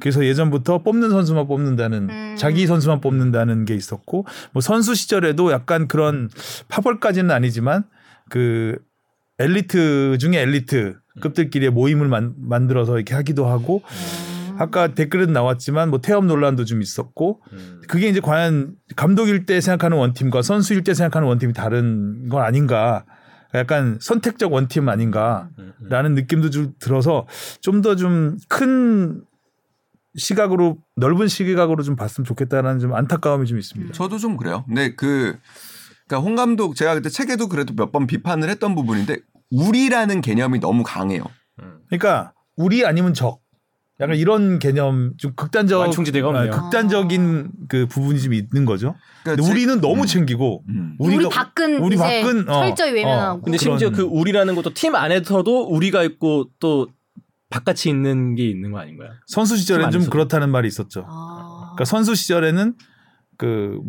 그래서 0.00 0.24
예전부터 0.24 0.82
뽑는 0.82 1.10
선수만 1.10 1.46
뽑는다는 1.46 2.10
음. 2.10 2.34
자기 2.36 2.66
선수만 2.66 3.00
뽑는다는 3.00 3.64
게 3.64 3.74
있었고 3.74 4.26
뭐 4.52 4.60
선수 4.60 4.96
시절에도 4.96 5.52
약간 5.52 5.86
그런 5.86 6.28
파벌까지는 6.68 7.30
아니지만 7.30 7.84
그 8.28 8.76
엘리트 9.38 10.18
중에 10.18 10.40
엘리트 10.40 10.96
급들끼리의 11.20 11.70
모임을 11.70 12.08
만, 12.08 12.34
만들어서 12.38 12.96
이렇게 12.96 13.14
하기도 13.14 13.46
하고 13.46 13.82
음. 13.84 14.56
아까 14.58 14.94
댓글에도 14.94 15.30
나왔지만 15.30 15.90
뭐 15.90 16.00
태업 16.00 16.24
논란도 16.24 16.64
좀 16.64 16.82
있었고 16.82 17.40
음. 17.52 17.82
그게 17.86 18.08
이제 18.08 18.18
과연 18.18 18.74
감독일 18.96 19.46
때 19.46 19.60
생각하는 19.60 19.96
원팀과 19.96 20.42
선수일 20.42 20.82
때 20.82 20.92
생각하는 20.92 21.28
원팀이 21.28 21.52
다른 21.52 22.28
건 22.28 22.42
아닌가 22.42 23.04
약간 23.56 23.98
선택적 24.00 24.52
원팀 24.52 24.88
아닌가라는 24.88 25.50
음. 26.12 26.14
느낌도 26.14 26.50
좀 26.50 26.74
들어서 26.78 27.26
좀 27.60 27.82
더 27.82 27.96
좀 27.96 28.36
큰 28.48 29.22
시각으로 30.16 30.78
넓은 30.96 31.28
시각으로 31.28 31.82
좀 31.82 31.94
봤으면 31.96 32.24
좋겠다라는 32.24 32.80
좀 32.80 32.94
안타까움이 32.94 33.46
좀 33.46 33.58
있습니다. 33.58 33.92
저도 33.92 34.18
좀 34.18 34.36
그래요. 34.36 34.64
근데 34.66 34.94
그 34.94 35.36
그러니까 36.08 36.24
홍 36.26 36.36
감독 36.36 36.74
제가 36.76 36.94
그때 36.94 37.08
책에도 37.10 37.48
그래도 37.48 37.74
몇 37.74 37.92
번 37.92 38.06
비판을 38.06 38.48
했던 38.48 38.74
부분인데 38.74 39.18
우리라는 39.50 40.20
개념이 40.22 40.60
너무 40.60 40.82
강해요. 40.82 41.22
그러니까 41.88 42.32
우리 42.56 42.84
아니면 42.86 43.12
적. 43.14 43.40
약간 44.00 44.16
이런 44.16 44.58
개념 44.58 45.14
좀 45.16 45.32
극단적 45.34 45.80
완충지대가 45.80 46.28
없네요. 46.28 46.52
아, 46.52 46.60
극단적인 46.60 47.50
그 47.68 47.86
부분이 47.86 48.20
좀 48.20 48.34
있는 48.34 48.64
거죠. 48.66 48.94
그러니까 49.22 49.36
근데 49.36 49.42
제- 49.42 49.50
우리는 49.50 49.80
너무 49.80 50.02
음. 50.02 50.06
챙기고 50.06 50.64
음. 50.68 50.96
우리 50.98 51.16
우리가- 51.16 51.30
밖은 51.30 51.78
우리 51.78 51.94
이제 51.96 52.04
밖은 52.22 52.48
어, 52.48 52.52
철저히 52.66 52.92
외면하고. 52.92 53.38
어. 53.38 53.42
근데 53.42 53.56
심지어 53.56 53.88
그 53.90 53.96
그런- 53.96 54.08
우리라는 54.10 54.54
것도 54.54 54.74
팀 54.74 54.94
안에서도 54.94 55.62
우리가 55.68 56.02
있고 56.02 56.50
또 56.60 56.88
바깥이 57.48 57.88
있는 57.88 58.34
게 58.34 58.46
있는 58.48 58.70
거 58.72 58.78
아닌가요? 58.80 59.10
선수 59.26 59.56
시절에는 59.56 59.86
팀좀 59.88 59.98
안에서도. 60.00 60.12
그렇다는 60.12 60.50
말이 60.50 60.68
있었죠. 60.68 61.06
아. 61.08 61.70
그러니까 61.74 61.84
선수 61.86 62.14
시절에는 62.14 62.74
그 63.38 63.80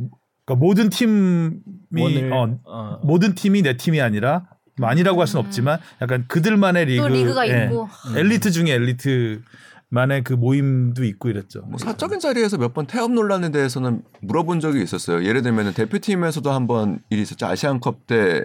그러니까 0.45 0.65
모든 0.65 0.89
팀이 0.89 1.51
원을 1.99 2.31
어, 2.33 2.59
어, 2.63 2.99
모든 3.03 3.35
팀이 3.35 3.61
내 3.61 3.75
팀이 3.75 3.99
아니라 3.99 4.43
뭐 4.79 4.87
아니라고 4.87 5.19
할 5.19 5.27
수는 5.27 5.43
음. 5.43 5.47
없지만 5.47 5.79
약간 6.01 6.25
그들만의 6.27 6.85
리그 6.85 7.01
또 7.01 7.07
리그가 7.09 7.47
예. 7.49 7.65
있고. 7.65 7.89
엘리트 8.15 8.51
중에 8.51 8.71
엘리트 8.71 9.41
만의 9.89 10.23
그 10.23 10.33
모임도 10.33 11.03
있고 11.05 11.29
이랬죠. 11.29 11.61
뭐 11.61 11.77
사적인 11.77 12.19
자리에서 12.19 12.57
몇 12.57 12.73
번 12.73 12.85
태업 12.87 13.11
논란에 13.11 13.49
대해서는 13.51 14.01
물어본 14.21 14.59
적이 14.59 14.81
있었어요. 14.83 15.23
예를 15.23 15.41
들면 15.41 15.73
대표팀에서도 15.73 16.51
한 16.51 16.67
번 16.67 16.99
일이 17.09 17.21
있었죠. 17.21 17.45
아시안컵 17.45 18.05
때 18.07 18.43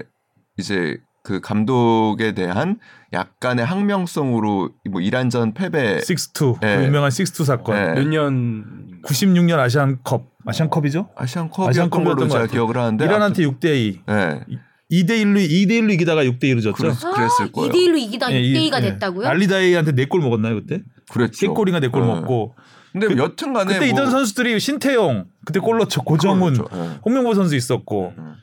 이제 0.57 0.99
그 1.25 1.41
감독에 1.41 2.33
대한 2.33 2.79
약간의 3.13 3.65
항명성으로 3.65 4.71
뭐 4.91 5.01
이란전 5.01 5.55
패배 5.55 6.01
식스투 6.01 6.57
그 6.61 6.65
네. 6.65 6.87
유명한 6.87 7.11
식스투 7.11 7.45
사건. 7.45 7.75
네. 7.77 7.95
몇년 7.95 9.01
96년 9.05 9.59
아시안컵 9.59 10.31
아시안컵이죠? 10.47 11.11
아시안컵이었던 11.17 11.69
아시안컵이었던 11.71 12.05
걸로 12.05 12.17
것 12.17 12.29
제가 12.29 12.41
같아요. 12.43 12.53
기억을 12.53 12.77
하는데 12.77 13.05
이란한테 13.05 13.43
6대 13.45 13.65
2. 13.77 14.01
네. 14.07 14.41
2대 14.91 15.11
1로 15.23 15.39
2대 15.49 15.71
1로 15.81 15.93
이기다가 15.95 16.23
6대 16.25 16.45
2로 16.45 16.63
졌죠. 16.63 16.75
그랬, 16.77 16.93
그랬 17.01 17.29
을 17.41 17.53
거예요. 17.53 17.73
2대 17.73 17.75
1로 17.77 17.99
이기다 17.99 18.33
예, 18.33 18.43
6대 18.43 18.57
이- 18.57 18.71
2가 18.71 18.77
예. 18.85 18.91
됐다고요? 18.91 19.27
알리다이한테 19.27 19.93
4골 19.93 20.21
먹었나요, 20.21 20.55
그때? 20.57 20.83
그랬죠. 21.13 21.55
3골인가 21.55 21.81
4골 21.85 22.01
네. 22.01 22.07
먹고. 22.07 22.55
근데 22.93 23.07
그- 23.09 23.17
여튼간에 23.17 23.73
그때 23.75 23.79
뭐 23.79 23.87
있던 23.89 24.11
선수들이 24.11 24.59
신태용, 24.61 25.27
그때 25.47 25.61
골 25.61 25.79
넣죠. 25.79 26.03
고정훈, 26.03 26.55
그렇죠. 26.55 26.69
예. 26.77 26.99
홍명보 27.05 27.35
선수 27.35 27.57
있었고. 27.57 28.13
음. 28.19 28.35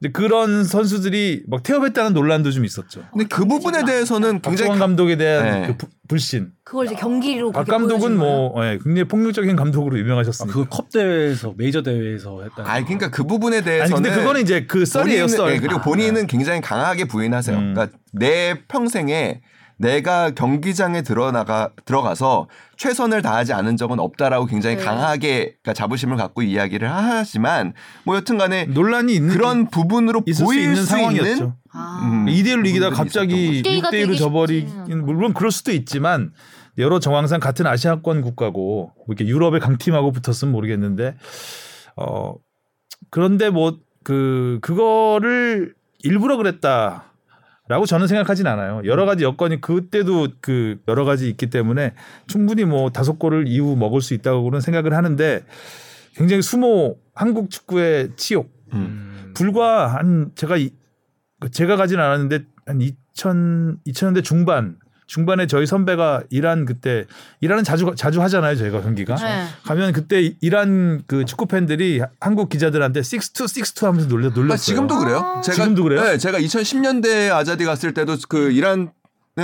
근데 0.00 0.12
그런 0.12 0.62
선수들이 0.62 1.42
막 1.48 1.64
태업했다는 1.64 2.12
논란도 2.14 2.52
좀 2.52 2.64
있었죠. 2.64 3.02
근데 3.10 3.24
그 3.26 3.44
부분에 3.44 3.84
대해서는 3.84 4.40
굉장히 4.42 4.68
박정환 4.68 4.78
감독에 4.78 5.16
대한 5.16 5.62
네. 5.62 5.66
그 5.66 5.76
부- 5.76 5.88
불신. 6.06 6.52
그걸 6.62 6.86
이제 6.86 6.94
경기로 6.94 7.50
박 7.50 7.66
감독은? 7.66 8.16
뭐 8.16 8.54
예, 8.64 8.78
굉장히 8.82 9.08
폭력적인 9.08 9.56
감독으로 9.56 9.96
아, 9.96 9.98
유명하셨습니다. 9.98 10.54
그거 10.56 10.68
컵 10.70 10.90
대회에서 10.90 11.52
메이저 11.56 11.82
대회에서 11.82 12.42
했다. 12.44 12.62
아 12.64 12.80
그러니까 12.84 13.10
그 13.10 13.24
부분에 13.24 13.56
아니 13.56 13.64
대해서는 13.64 14.02
근데 14.04 14.16
그거는 14.16 14.40
이제 14.40 14.66
그 14.66 14.84
썰이에요, 14.86 15.26
썰. 15.26 15.52
예, 15.52 15.58
그리고 15.58 15.80
본인은 15.80 16.28
굉장히 16.28 16.60
강하게 16.60 17.06
부인하세요. 17.08 17.58
음. 17.58 17.74
그러니까 17.74 17.98
내 18.12 18.54
평생에 18.68 19.40
내가 19.78 20.30
경기장에 20.30 21.02
들어나가 21.02 21.70
들어가서 21.84 22.48
최선을 22.76 23.22
다하지 23.22 23.52
않은 23.52 23.76
적은 23.76 23.98
없다라고 24.00 24.46
굉장히 24.46 24.76
네. 24.76 24.84
강하게 24.84 25.56
그러니까 25.62 25.72
자부심을 25.72 26.16
갖고 26.16 26.42
이야기를 26.42 26.90
하지만 26.92 27.74
뭐 28.04 28.16
여튼간에 28.16 28.66
논란이 28.66 29.14
있는 29.14 29.32
그런 29.32 29.68
부분으로 29.68 30.22
있을 30.26 30.38
수 30.38 30.44
보일 30.44 30.62
있는 30.62 30.76
수 30.76 30.86
상황이었죠. 30.86 31.30
있는 31.30 31.52
아. 31.72 32.00
음, 32.04 32.26
2대 32.26 32.46
1로 32.56 32.66
이기다 32.66 32.90
갑자기 32.90 33.60
있었던 33.60 33.80
거죠. 33.80 33.88
6대 33.88 33.90
1로 33.90 34.06
되기 34.06 34.18
져버리긴. 34.18 35.04
물론 35.04 35.32
그럴 35.32 35.50
수도 35.50 35.72
있지만 35.72 36.32
여러 36.76 36.98
정황상 37.00 37.40
같은 37.40 37.66
아시아권 37.66 38.22
국가고 38.22 38.92
뭐 38.96 39.04
이렇게 39.08 39.26
유럽의 39.26 39.60
강팀하고 39.60 40.12
붙었으면 40.12 40.52
모르겠는데 40.52 41.16
어 41.96 42.34
그런데 43.10 43.50
뭐 43.50 43.78
그 44.08 44.58
그거를 44.62 45.74
일부러 46.02 46.38
그랬다. 46.38 47.07
라고 47.68 47.84
저는 47.84 48.06
생각하진 48.06 48.46
않아요. 48.46 48.80
여러 48.84 49.04
가지 49.04 49.24
여건이 49.24 49.60
그때도 49.60 50.28
그 50.40 50.80
여러 50.88 51.04
가지 51.04 51.28
있기 51.28 51.50
때문에 51.50 51.92
충분히 52.26 52.64
뭐 52.64 52.90
다섯 52.90 53.18
골을 53.18 53.46
이후 53.46 53.76
먹을 53.76 54.00
수 54.00 54.14
있다고는 54.14 54.60
생각을 54.60 54.94
하는데 54.94 55.44
굉장히 56.14 56.42
수모 56.42 56.98
한국 57.14 57.50
축구의 57.50 58.10
치욕. 58.16 58.50
음. 58.72 59.32
불과 59.34 59.86
한 59.86 60.32
제가 60.34 60.56
제가 61.52 61.76
가진 61.76 62.00
않았는데 62.00 62.44
한 62.66 62.80
2000, 62.80 63.78
2000년대 63.86 64.24
중반 64.24 64.76
중반에 65.08 65.46
저희 65.46 65.66
선배가 65.66 66.22
이란 66.30 66.66
그때 66.66 67.06
이란은 67.40 67.64
자주 67.64 67.90
자주 67.96 68.22
하잖아요 68.22 68.54
저희가 68.56 68.82
경기가 68.82 69.16
네. 69.16 69.46
가면 69.64 69.92
그때 69.94 70.34
이란 70.42 71.02
그 71.06 71.24
축구 71.24 71.46
팬들이 71.46 72.00
한국 72.20 72.50
기자들한테 72.50 73.00
6-2 73.00 73.62
6-2 73.62 73.86
하면서 73.86 74.06
놀려 74.06 74.28
놀렸어요. 74.28 74.52
아, 74.52 74.56
지금도 74.56 74.98
그래요? 74.98 75.16
아. 75.18 75.40
제가, 75.40 75.54
지금도 75.56 75.82
그래요? 75.82 76.02
네, 76.04 76.18
제가 76.18 76.38
2010년대 76.38 77.32
아자디 77.32 77.64
갔을 77.64 77.94
때도 77.94 78.16
그 78.28 78.52
이란은 78.52 78.90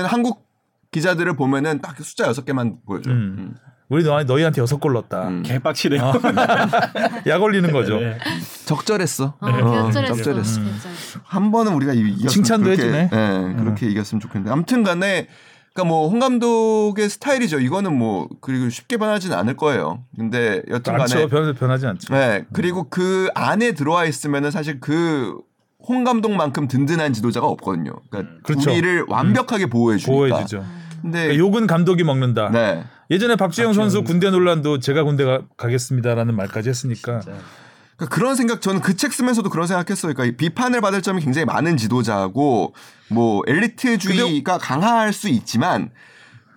한국 0.04 0.46
기자들을 0.92 1.34
보면은 1.34 1.80
딱 1.80 1.96
숫자 1.98 2.28
6 2.28 2.44
개만 2.44 2.76
보여줘요. 2.86 3.14
음. 3.14 3.36
음. 3.38 3.54
우리 3.88 4.02
너, 4.02 4.22
너희한테 4.22 4.60
여섯 4.62 4.78
골 4.78 4.94
넣었다. 4.94 5.28
음. 5.28 5.42
개빡치네요. 5.42 6.02
어. 6.02 6.12
약 7.26 7.42
올리는 7.42 7.70
거죠. 7.70 8.00
네. 8.00 8.18
적절했어. 8.64 9.34
어, 9.40 9.46
어, 9.46 9.90
적절했어. 9.90 10.14
적절했어. 10.14 10.54
진짜. 10.54 10.88
한 11.24 11.50
번은 11.50 11.72
우리가 11.74 11.92
이- 11.92 12.26
칭찬도 12.26 12.64
그렇게, 12.64 12.82
해주네. 12.82 13.10
예, 13.12 13.54
그렇게 13.58 13.86
이겼으면 13.88 14.20
좋겠는데. 14.20 14.50
아무튼 14.50 14.82
간에 14.84 15.28
그러니까 15.74 15.88
뭐 15.92 16.06
홍 16.06 16.20
감독의 16.20 17.10
스타일이죠. 17.10 17.60
이거는 17.60 17.92
뭐 17.96 18.28
그리고 18.40 18.70
쉽게 18.70 18.96
변하지는 18.96 19.36
않을 19.36 19.56
거예요. 19.56 20.02
근데 20.16 20.62
여튼간에 20.70 21.02
않죠. 21.02 21.28
변, 21.28 21.54
변하지 21.54 21.86
않죠. 21.86 22.14
네 22.14 22.44
그리고 22.52 22.86
그 22.88 23.28
안에 23.34 23.72
들어와 23.72 24.04
있으면은 24.06 24.50
사실 24.50 24.80
그 24.80 25.38
홍 25.86 26.04
감독만큼 26.04 26.68
든든한 26.68 27.12
지도자가 27.12 27.46
없거든요. 27.46 27.92
그러니까 28.10 28.34
그렇죠. 28.42 28.70
우리를 28.70 29.04
완벽하게 29.08 29.66
보호해 29.66 29.98
주니까. 29.98 30.12
보호해 30.12 30.42
주죠. 30.44 30.64
근데 31.02 31.24
그러니까 31.24 31.38
욕은 31.38 31.66
감독이 31.66 32.04
먹는다. 32.04 32.48
네. 32.50 32.84
예전에 33.10 33.36
박주영 33.36 33.68
박주영 33.68 33.74
선수 33.74 34.02
군대 34.02 34.30
논란도 34.30 34.78
제가 34.78 35.04
군대 35.04 35.24
가, 35.24 35.42
가겠습니다라는 35.58 36.34
말까지 36.36 36.70
했으니까 36.70 37.20
그러니까 37.96 38.14
그런 38.14 38.34
생각 38.36 38.60
저는 38.60 38.80
그 38.80 38.96
책 38.96 39.12
쓰면서도 39.12 39.50
그런 39.50 39.66
생각했어요. 39.66 40.14
그러니까 40.14 40.24
이 40.24 40.36
비판을 40.36 40.80
받을 40.80 41.02
점이 41.02 41.20
굉장히 41.22 41.44
많은 41.44 41.76
지도자고 41.76 42.74
뭐 43.08 43.42
엘리트주의가 43.46 44.58
강할 44.58 45.12
수 45.12 45.28
있지만 45.28 45.90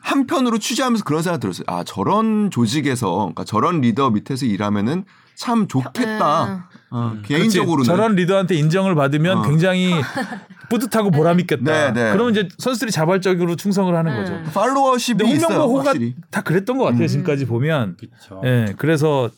한편으로 0.01 0.57
취재하면서 0.57 1.03
그런 1.03 1.21
생각 1.21 1.39
들었어요. 1.39 1.65
아 1.67 1.83
저런 1.83 2.49
조직에서 2.51 3.15
그러니까 3.15 3.43
저런 3.43 3.81
리더 3.81 4.09
밑에서 4.09 4.45
일하면은 4.45 5.03
참 5.35 5.67
좋겠다. 5.67 6.69
어, 6.89 7.13
개인적으로는 7.23 7.83
그렇지. 7.83 7.87
저런 7.87 8.15
리더한테 8.15 8.55
인정을 8.55 8.95
받으면 8.95 9.39
어. 9.39 9.41
굉장히 9.43 9.93
뿌듯하고 10.69 11.11
보람 11.11 11.39
있겠다. 11.41 11.63
네, 11.63 11.93
네. 11.93 12.11
그러면 12.11 12.31
이제 12.31 12.47
선수들이 12.57 12.91
자발적으로 12.91 13.55
충성을 13.55 13.93
하는 13.95 14.11
네. 14.13 14.19
거죠. 14.19 14.51
팔로워십이 14.53 15.17
근데 15.19 15.33
있어요. 15.35 15.47
홍명보 15.49 15.73
호가 15.77 15.89
확실히. 15.89 16.15
다 16.31 16.41
그랬던 16.41 16.77
것 16.77 16.85
같아요. 16.85 17.07
지금까지 17.07 17.45
보면. 17.45 17.97
그렇죠. 17.97 18.41
예, 18.45 18.73
그래서 18.77 19.29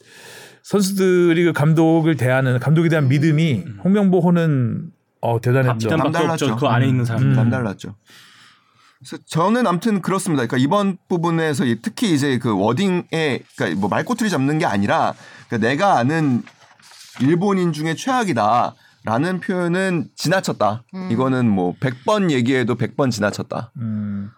선수들이 0.63 1.45
그 1.45 1.53
감독을 1.53 2.15
대하는 2.15 2.59
감독에 2.59 2.89
대한 2.89 3.07
믿음이 3.07 3.65
홍명보 3.83 4.19
호는 4.19 4.91
어 5.21 5.39
대단했죠. 5.41 5.89
남달랐죠. 5.95 6.55
그 6.55 6.67
안에 6.67 6.87
있는 6.87 7.05
사람. 7.05 7.23
음. 7.23 7.33
남달랐죠. 7.33 7.95
그래서 8.99 9.17
저는 9.27 9.65
아무튼 9.67 10.01
그렇습니다. 10.01 10.45
그러니까 10.45 10.57
이번 10.57 10.97
부분에서 11.07 11.65
이- 11.65 11.81
특히 11.81 12.13
이제 12.13 12.37
그 12.37 12.57
워딩에 12.57 13.03
그러니까 13.55 13.79
뭐 13.79 13.89
말꼬투리 13.89 14.29
잡는 14.29 14.59
게 14.59 14.65
아니라 14.65 15.13
그러니까 15.47 15.67
내가 15.69 15.97
아는 15.97 16.43
일본인 17.21 17.73
중에 17.73 17.95
최악이다 17.95 18.75
라는 19.05 19.39
표현은 19.39 20.09
지나쳤다. 20.15 20.83
이거는 21.09 21.49
뭐 21.49 21.73
100번 21.79 22.31
얘기해도 22.31 22.75
100번 22.75 23.09
지나쳤다. 23.11 23.71
음, 23.77 24.29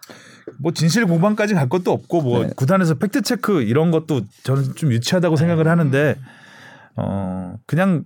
뭐 0.60 0.72
진실 0.72 1.06
공방까지 1.06 1.54
갈 1.54 1.68
것도 1.68 1.92
없고 1.92 2.22
뭐 2.22 2.44
네. 2.44 2.50
구단에서 2.56 2.94
팩트 2.94 3.22
체크 3.22 3.62
이런 3.62 3.90
것도 3.90 4.22
저는 4.44 4.74
좀 4.74 4.92
유치하다고 4.92 5.36
생각을 5.36 5.68
하는데 5.68 6.16
어 6.96 7.54
그냥 7.66 8.04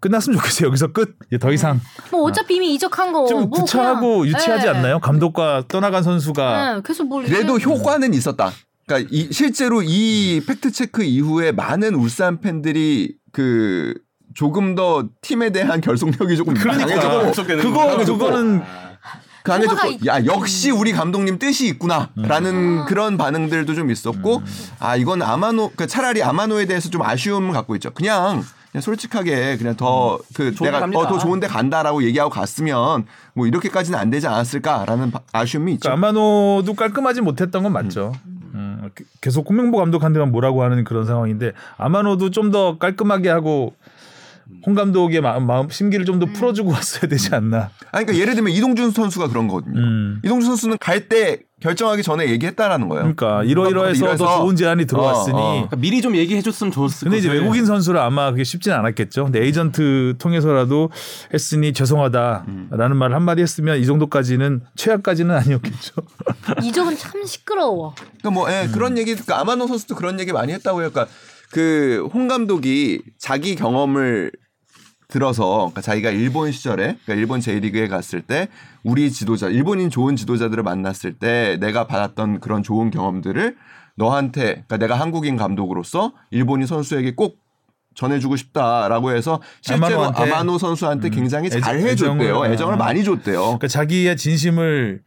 끝났으면 0.00 0.38
좋겠어요. 0.38 0.68
여기서 0.68 0.92
끝. 0.92 1.16
이제 1.26 1.38
더 1.38 1.52
이상 1.52 1.80
뭐 2.10 2.22
어차피 2.22 2.56
이미 2.56 2.74
이적한 2.74 3.12
거. 3.12 3.26
좀뭐 3.26 3.50
구차하고 3.50 4.18
그냥- 4.20 4.26
유치하지 4.28 4.64
네. 4.64 4.68
않나요? 4.70 5.00
감독과 5.00 5.64
떠나간 5.68 6.02
선수가 6.02 6.74
네, 6.76 6.80
계속 6.84 7.08
뭘 7.08 7.24
그래도 7.24 7.58
이렇게- 7.58 7.64
효과는 7.64 8.14
있었다. 8.14 8.50
그러니까 8.86 9.08
이 9.12 9.28
실제로 9.32 9.82
이 9.82 10.40
팩트 10.46 10.70
체크 10.72 11.02
이후에 11.02 11.52
많은 11.52 11.94
울산 11.94 12.40
팬들이 12.40 13.14
그 13.32 13.94
조금 14.34 14.74
더 14.74 15.08
팀에 15.20 15.50
대한 15.50 15.80
결속력이 15.82 16.36
조금 16.36 16.54
그러니까. 16.54 16.86
강해졌고 16.86 17.60
그거 17.60 17.96
그거는 18.04 18.62
강해졌고 19.44 19.74
효과가 19.74 19.88
있- 19.88 20.06
야 20.06 20.24
역시 20.26 20.70
우리 20.70 20.92
감독님 20.92 21.38
뜻이 21.38 21.66
있구나라는 21.68 22.84
그런 22.86 23.16
반응들도 23.16 23.74
좀 23.74 23.90
있었고 23.90 24.42
아 24.78 24.96
이건 24.96 25.22
아마노 25.22 25.72
그 25.76 25.86
차라리 25.86 26.22
아마노에 26.22 26.66
대해서 26.66 26.88
좀 26.90 27.02
아쉬움을 27.02 27.52
갖고 27.52 27.74
있죠. 27.76 27.90
그냥 27.90 28.42
그냥 28.70 28.82
솔직하게 28.82 29.58
그냥 29.58 29.76
더그 29.76 30.54
좋은데 30.54 30.70
내가. 30.80 30.98
어, 30.98 31.06
더 31.06 31.18
좋은데 31.18 31.46
간다라고 31.46 32.02
얘기하고 32.04 32.30
갔으면 32.30 33.04
뭐 33.34 33.46
이렇게까지는 33.46 33.98
안 33.98 34.08
되지 34.10 34.26
않았을까라는 34.28 35.10
바- 35.10 35.20
아쉬움이 35.32 35.72
있죠. 35.74 35.88
그러니까 35.90 36.08
아마노도 36.08 36.74
깔끔하지 36.74 37.20
못했던 37.20 37.62
건 37.62 37.72
맞죠. 37.72 38.12
음, 38.54 38.90
그- 38.94 39.04
계속 39.20 39.48
홍명보 39.48 39.78
감독한테만 39.78 40.30
뭐라고 40.30 40.62
하는 40.62 40.84
그런 40.84 41.04
상황인데 41.06 41.52
아마노도 41.78 42.30
좀 42.30 42.50
더 42.50 42.76
깔끔하게 42.78 43.28
하고 43.30 43.74
홍 44.66 44.74
감독의 44.74 45.20
마음, 45.20 45.46
마음 45.46 45.68
심기를 45.68 46.04
좀 46.04 46.18
더 46.20 46.26
풀어주고 46.26 46.70
왔어야 46.70 47.08
되지 47.08 47.34
않나. 47.34 47.70
아니 47.90 48.04
그러니까 48.04 48.16
예를 48.16 48.34
들면 48.34 48.52
이동준 48.52 48.90
선수가 48.92 49.28
그런 49.28 49.48
거거든요. 49.48 49.78
음. 49.80 50.20
이동준 50.24 50.46
선수는 50.50 50.76
갈 50.78 51.08
때 51.08 51.40
결정하기 51.60 52.02
전에 52.02 52.28
얘기했다라는 52.30 52.88
거예요. 52.88 53.02
그러니까 53.02 53.44
이러이러해서 53.44 54.16
더 54.16 54.38
좋은 54.38 54.56
제안이 54.56 54.84
들어왔으니. 54.86 55.36
어, 55.36 55.40
어. 55.40 55.52
그러니까 55.52 55.76
미리 55.76 56.00
좀 56.02 56.16
얘기해줬으면 56.16 56.72
좋았을 56.72 57.06
근데 57.06 57.18
이제 57.18 57.28
것을. 57.28 57.40
외국인 57.40 57.66
선수라 57.66 58.04
아마 58.04 58.30
그게 58.30 58.44
쉽진 58.44 58.72
않았겠죠. 58.72 59.24
근데 59.24 59.44
에이전트 59.44 60.14
통해서라도 60.18 60.90
했으니 61.32 61.72
죄송하다라는 61.72 62.96
말을 62.96 63.14
한마디 63.14 63.42
했으면 63.42 63.78
이 63.78 63.86
정도까지는 63.86 64.62
최악까지는 64.76 65.34
아니었겠죠. 65.34 65.94
이적은 66.64 66.96
참 66.96 67.24
시끄러워. 67.24 67.94
그러니까 68.18 68.30
뭐 68.30 68.50
예, 68.52 68.68
그런 68.72 68.98
얘기 68.98 69.12
그러니까 69.12 69.40
아마노 69.40 69.66
선수도 69.68 69.94
그런 69.94 70.18
얘기 70.20 70.32
많이 70.32 70.52
했다고 70.52 70.82
해요. 70.82 70.90
그러니까 70.92 71.12
그 71.52 72.08
홍 72.14 72.28
감독이 72.28 73.02
자기 73.18 73.54
경험을 73.54 74.32
들어서 75.08 75.56
그러니까 75.58 75.82
자기가 75.82 76.10
일본 76.10 76.50
시절에 76.52 76.96
그러니까 77.04 77.14
일본 77.14 77.40
J리그에 77.40 77.86
갔을 77.88 78.22
때 78.22 78.48
우리 78.82 79.10
지도자 79.10 79.48
일본인 79.48 79.90
좋은 79.90 80.16
지도자들을 80.16 80.62
만났을 80.62 81.12
때 81.18 81.58
내가 81.60 81.86
받았던 81.86 82.40
그런 82.40 82.62
좋은 82.62 82.90
경험들을 82.90 83.54
너한테 83.96 84.42
그러니까 84.66 84.78
내가 84.78 84.94
한국인 84.98 85.36
감독으로서 85.36 86.14
일본인 86.30 86.66
선수에게 86.66 87.14
꼭 87.14 87.36
전해주고 87.94 88.36
싶다라고 88.36 89.10
해서 89.12 89.42
실제로? 89.60 90.04
아마노 90.04 90.56
선수한테 90.56 91.08
음, 91.08 91.10
굉장히 91.10 91.48
애정- 91.48 91.60
잘 91.60 91.78
해줬대요. 91.80 92.34
애정을- 92.40 92.50
애정을 92.52 92.74
아. 92.74 92.76
많이 92.78 93.04
줬대요. 93.04 93.42
그러니까 93.42 93.68
자기의 93.68 94.16
진심을 94.16 95.02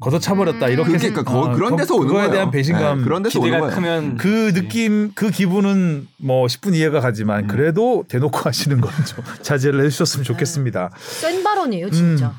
걷어 0.00 0.18
차버렸다 0.20 0.66
음. 0.66 0.72
이렇게 0.72 0.92
그러니까 0.96 1.22
거- 1.24 1.40
어, 1.40 1.52
그런 1.52 1.70
거- 1.72 1.76
데서 1.76 1.94
오는 1.96 2.06
그거에 2.06 2.20
거예요. 2.22 2.32
대한 2.32 2.50
배신감 2.50 2.98
네, 2.98 3.04
그런 3.04 3.22
데서 3.22 3.40
오는 3.40 3.48
기대가 3.50 3.66
거예요. 3.66 3.74
크면 3.74 4.16
그 4.16 4.52
느낌 4.52 5.10
그 5.14 5.30
기분은 5.30 6.06
뭐 6.18 6.46
10분 6.46 6.74
이해가 6.74 7.00
가지만 7.00 7.44
음. 7.44 7.46
그래도 7.48 8.04
대놓고 8.08 8.38
하시는 8.38 8.80
건 8.80 8.90
좀 9.04 9.24
자제를 9.42 9.84
해주셨으면 9.84 10.24
좋겠습니다. 10.24 10.90
센 10.98 11.42
발언이에요, 11.42 11.90
진짜. 11.90 12.34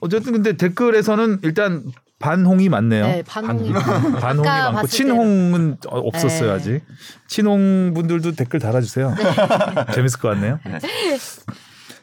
어쨌든 0.00 0.32
근데 0.32 0.56
댓글에서는 0.56 1.38
일단 1.42 1.84
반홍이 2.18 2.68
많네요. 2.68 3.04
네, 3.06 3.22
반홍이. 3.26 3.72
반홍이 4.20 4.46
많고 4.46 4.86
친홍은 4.86 5.78
어, 5.88 5.98
없었어요 5.98 6.50
네. 6.50 6.54
아직. 6.54 6.80
친홍 7.28 7.92
분들도 7.94 8.32
댓글 8.32 8.60
달아주세요. 8.60 9.14
재밌을 9.94 10.20
것 10.20 10.28
같네요. 10.28 10.58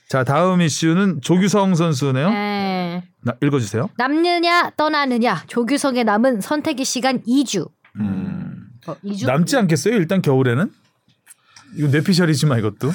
자 0.09 0.23
다음 0.23 0.59
이슈는 0.59 1.21
조규성 1.21 1.75
선수네요. 1.75 2.31
네. 2.31 3.03
나, 3.21 3.35
읽어주세요. 3.43 3.89
남느냐 3.95 4.71
떠나느냐 4.75 5.43
조규성의 5.45 6.03
남은 6.03 6.41
선택의 6.41 6.83
시간 6.83 7.21
2주. 7.21 7.69
음. 7.97 8.69
어, 8.87 8.95
2주? 9.05 9.27
남지 9.27 9.55
않겠어요? 9.55 9.93
일단 9.95 10.23
겨울에는 10.23 10.71
이거 11.77 11.87
뇌피셜이지만 11.89 12.57
이것도 12.57 12.91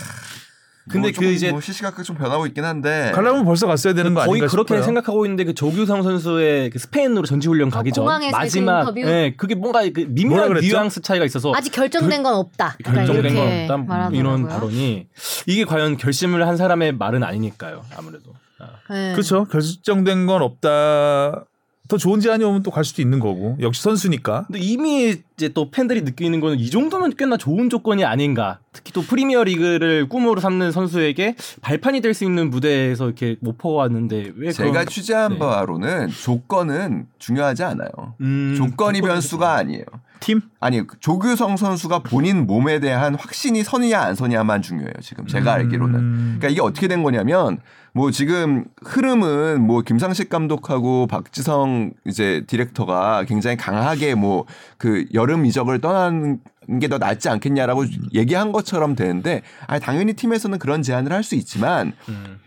근데 0.90 1.08
뭐그 1.08 1.12
조금 1.14 1.28
이제 1.30 1.50
뭐 1.50 1.60
시시각각 1.60 2.04
좀 2.04 2.16
변하고 2.16 2.46
있긴 2.46 2.64
한데 2.64 3.10
가려면 3.14 3.44
벌써 3.44 3.66
갔어야 3.66 3.94
되는 3.94 4.12
거 4.12 4.20
거의 4.20 4.32
아닌가 4.32 4.46
그렇게 4.48 4.74
싶어요. 4.74 4.82
생각하고 4.82 5.24
있는데 5.24 5.44
그 5.44 5.54
조규성 5.54 6.02
선수의 6.02 6.70
그 6.70 6.78
스페인으로 6.78 7.24
전지훈련 7.24 7.70
가기 7.70 7.92
전그 7.92 8.30
마지막 8.30 8.80
인터뷰? 8.80 9.00
예 9.00 9.34
그게 9.36 9.54
뭔가 9.54 9.80
그 9.88 10.04
미묘한? 10.08 10.52
뉘앙스 10.60 11.00
차이가 11.00 11.24
있어서 11.24 11.52
아직 11.54 11.70
결정된 11.70 12.22
건 12.22 12.34
없다. 12.34 12.76
결정된 12.84 13.34
건 13.34 13.46
없다 13.62 13.76
말하더라고요. 13.78 14.18
이런 14.18 14.46
발언이 14.48 15.06
이게 15.46 15.64
과연 15.64 15.96
결심을 15.96 16.46
한 16.46 16.56
사람의 16.56 16.92
말은 16.96 17.22
아니니까요 17.22 17.82
아무래도 17.96 18.32
아. 18.58 18.92
네. 18.92 19.12
그렇죠. 19.12 19.44
결정된 19.46 20.26
건 20.26 20.42
없다. 20.42 21.46
더 21.86 21.98
좋은 21.98 22.18
제안이 22.20 22.42
오면 22.44 22.62
또 22.62 22.70
갈 22.70 22.82
수도 22.84 23.02
있는 23.02 23.20
거고 23.20 23.56
역시 23.60 23.82
선수니까. 23.82 24.44
근데 24.46 24.58
이미 24.58 25.16
이제 25.36 25.48
또 25.50 25.70
팬들이 25.70 26.00
느끼는 26.02 26.40
거는 26.40 26.58
이 26.58 26.70
정도면 26.70 27.14
꽤나 27.16 27.36
좋은 27.36 27.68
조건이 27.68 28.04
아닌가. 28.04 28.58
특히 28.72 28.90
또 28.92 29.02
프리미어 29.02 29.44
리그를 29.44 30.08
꿈으로 30.08 30.40
삼는 30.40 30.72
선수에게 30.72 31.36
발판이 31.60 32.00
될 32.00 32.14
수 32.14 32.24
있는 32.24 32.48
무대에서 32.50 33.04
이렇게 33.06 33.36
못 33.40 33.58
퍼 33.58 33.68
왔는데 33.70 34.32
왜 34.36 34.50
제가 34.50 34.70
그런 34.70 34.86
취재한 34.86 35.32
네. 35.32 35.38
바로는 35.38 36.08
조건은 36.08 37.06
중요하지 37.18 37.64
않아요. 37.64 37.90
음, 38.20 38.54
조건이 38.56 39.00
변수가 39.02 39.52
아니에요. 39.54 39.84
팀? 40.20 40.40
아니 40.60 40.82
조규성 41.00 41.56
선수가 41.58 41.98
본인 42.00 42.46
몸에 42.46 42.80
대한 42.80 43.14
확신이 43.14 43.62
선이냐 43.62 44.00
안 44.00 44.14
선이냐만 44.14 44.62
중요해요. 44.62 44.94
지금 45.02 45.26
제가 45.26 45.52
알기로는. 45.52 45.94
음. 46.00 46.36
그러니까 46.38 46.48
이게 46.48 46.60
어떻게 46.62 46.88
된 46.88 47.02
거냐면 47.02 47.58
뭐 47.96 48.10
지금 48.10 48.64
흐름은 48.84 49.62
뭐 49.62 49.82
김상식 49.82 50.28
감독하고 50.28 51.06
박지성 51.06 51.92
이제 52.04 52.42
디렉터가 52.48 53.24
굉장히 53.24 53.56
강하게 53.56 54.14
뭐 54.14 54.46
그 54.78 55.06
여름 55.14 55.46
이적을 55.46 55.80
떠나는 55.80 56.40
게더 56.80 56.98
낫지 56.98 57.28
않겠냐라고 57.28 57.84
얘기한 58.12 58.52
것처럼 58.52 58.94
되는데 58.96 59.42
아니 59.66 59.80
당연히 59.80 60.12
팀에서는 60.14 60.58
그런 60.58 60.82
제안을 60.82 61.12
할 61.12 61.22
수 61.22 61.36
있지만 61.36 61.92
음. 62.08 62.38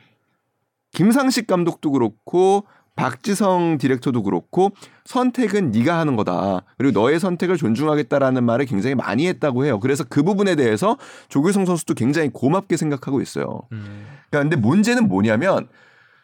김상식 0.91 1.47
감독도 1.47 1.91
그렇고 1.91 2.65
박지성 2.97 3.77
디렉터도 3.77 4.23
그렇고 4.23 4.71
선택은 5.05 5.71
네가 5.71 5.97
하는 5.97 6.17
거다. 6.17 6.63
그리고 6.77 6.99
너의 6.99 7.19
선택을 7.21 7.55
존중하겠다라는 7.55 8.43
말을 8.43 8.65
굉장히 8.65 8.95
많이 8.95 9.27
했다고 9.27 9.63
해요. 9.65 9.79
그래서 9.79 10.03
그 10.03 10.23
부분에 10.23 10.55
대해서 10.55 10.97
조규성 11.29 11.65
선수도 11.65 11.93
굉장히 11.93 12.29
고맙게 12.33 12.75
생각하고 12.75 13.21
있어요. 13.21 13.61
음. 13.71 14.05
그러니까 14.29 14.49
근데 14.49 14.55
문제는 14.57 15.07
뭐냐면 15.07 15.67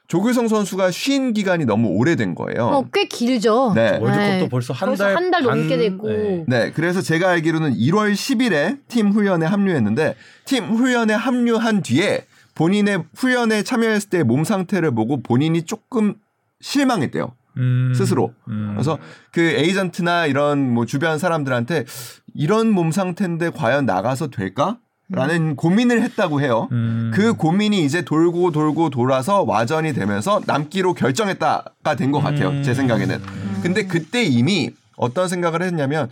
조규성 0.08 0.50
선수가 0.50 0.92
쉰 0.92 1.32
기간이 1.32 1.64
너무 1.66 1.88
오래된 1.90 2.36
거예요. 2.36 2.66
어, 2.66 2.86
꽤 2.92 3.06
길죠. 3.06 3.72
네. 3.74 3.92
월드컵도 4.02 4.18
네. 4.18 4.50
벌써 4.50 4.74
한 4.74 4.90
벌써 4.90 5.04
달, 5.06 5.16
한달 5.16 5.44
반- 5.44 5.60
넘게 5.60 5.78
됐고. 5.78 6.08
네. 6.10 6.44
네, 6.48 6.72
그래서 6.72 7.02
제가 7.02 7.30
알기로는 7.30 7.74
1월 7.76 8.14
10일에 8.14 8.80
팀 8.90 9.12
훈련에 9.12 9.46
합류했는데 9.46 10.16
팀 10.46 10.66
훈련에 10.66 11.14
합류한 11.14 11.84
뒤에 11.84 12.26
본인의 12.56 13.06
훈련에 13.16 13.64
참여했을 13.64 14.10
때 14.10 14.24
몸 14.24 14.44
상태를 14.44 14.92
보고 14.94 15.22
본인이 15.24 15.64
조금 15.64 16.16
실망했대요. 16.64 17.34
음. 17.58 17.94
스스로. 17.96 18.34
음. 18.48 18.72
그래서 18.74 18.98
그 19.32 19.42
에이전트나 19.42 20.26
이런 20.26 20.74
뭐 20.74 20.86
주변 20.86 21.20
사람들한테 21.20 21.86
이런 22.34 22.72
몸 22.72 22.92
상태인데 22.92 23.52
과연 23.52 23.86
나가서 23.86 24.28
될까? 24.30 24.78
라는 25.10 25.56
고민을 25.56 26.02
했다고 26.02 26.42
해요. 26.42 26.70
음. 26.72 27.12
그 27.14 27.34
고민이 27.34 27.84
이제 27.86 28.02
돌고 28.04 28.52
돌고 28.52 28.90
돌아서 28.90 29.44
와전이 29.44 29.94
되면서 29.94 30.42
남기로 30.48 30.94
결정했다가 30.96 31.96
된 31.96 32.12
것 32.12 32.20
같아요. 32.22 32.50
음. 32.50 32.64
제 32.64 32.74
생각에는. 32.74 33.22
근데 33.62 33.86
그때 33.86 34.24
이미 34.24 34.72
어떤 34.96 35.28
생각을 35.28 35.62
했냐면 35.62 36.10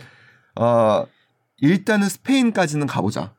어 0.60 1.04
일단은 1.60 2.08
스페인까지는 2.08 2.86
가보자. 2.86 3.32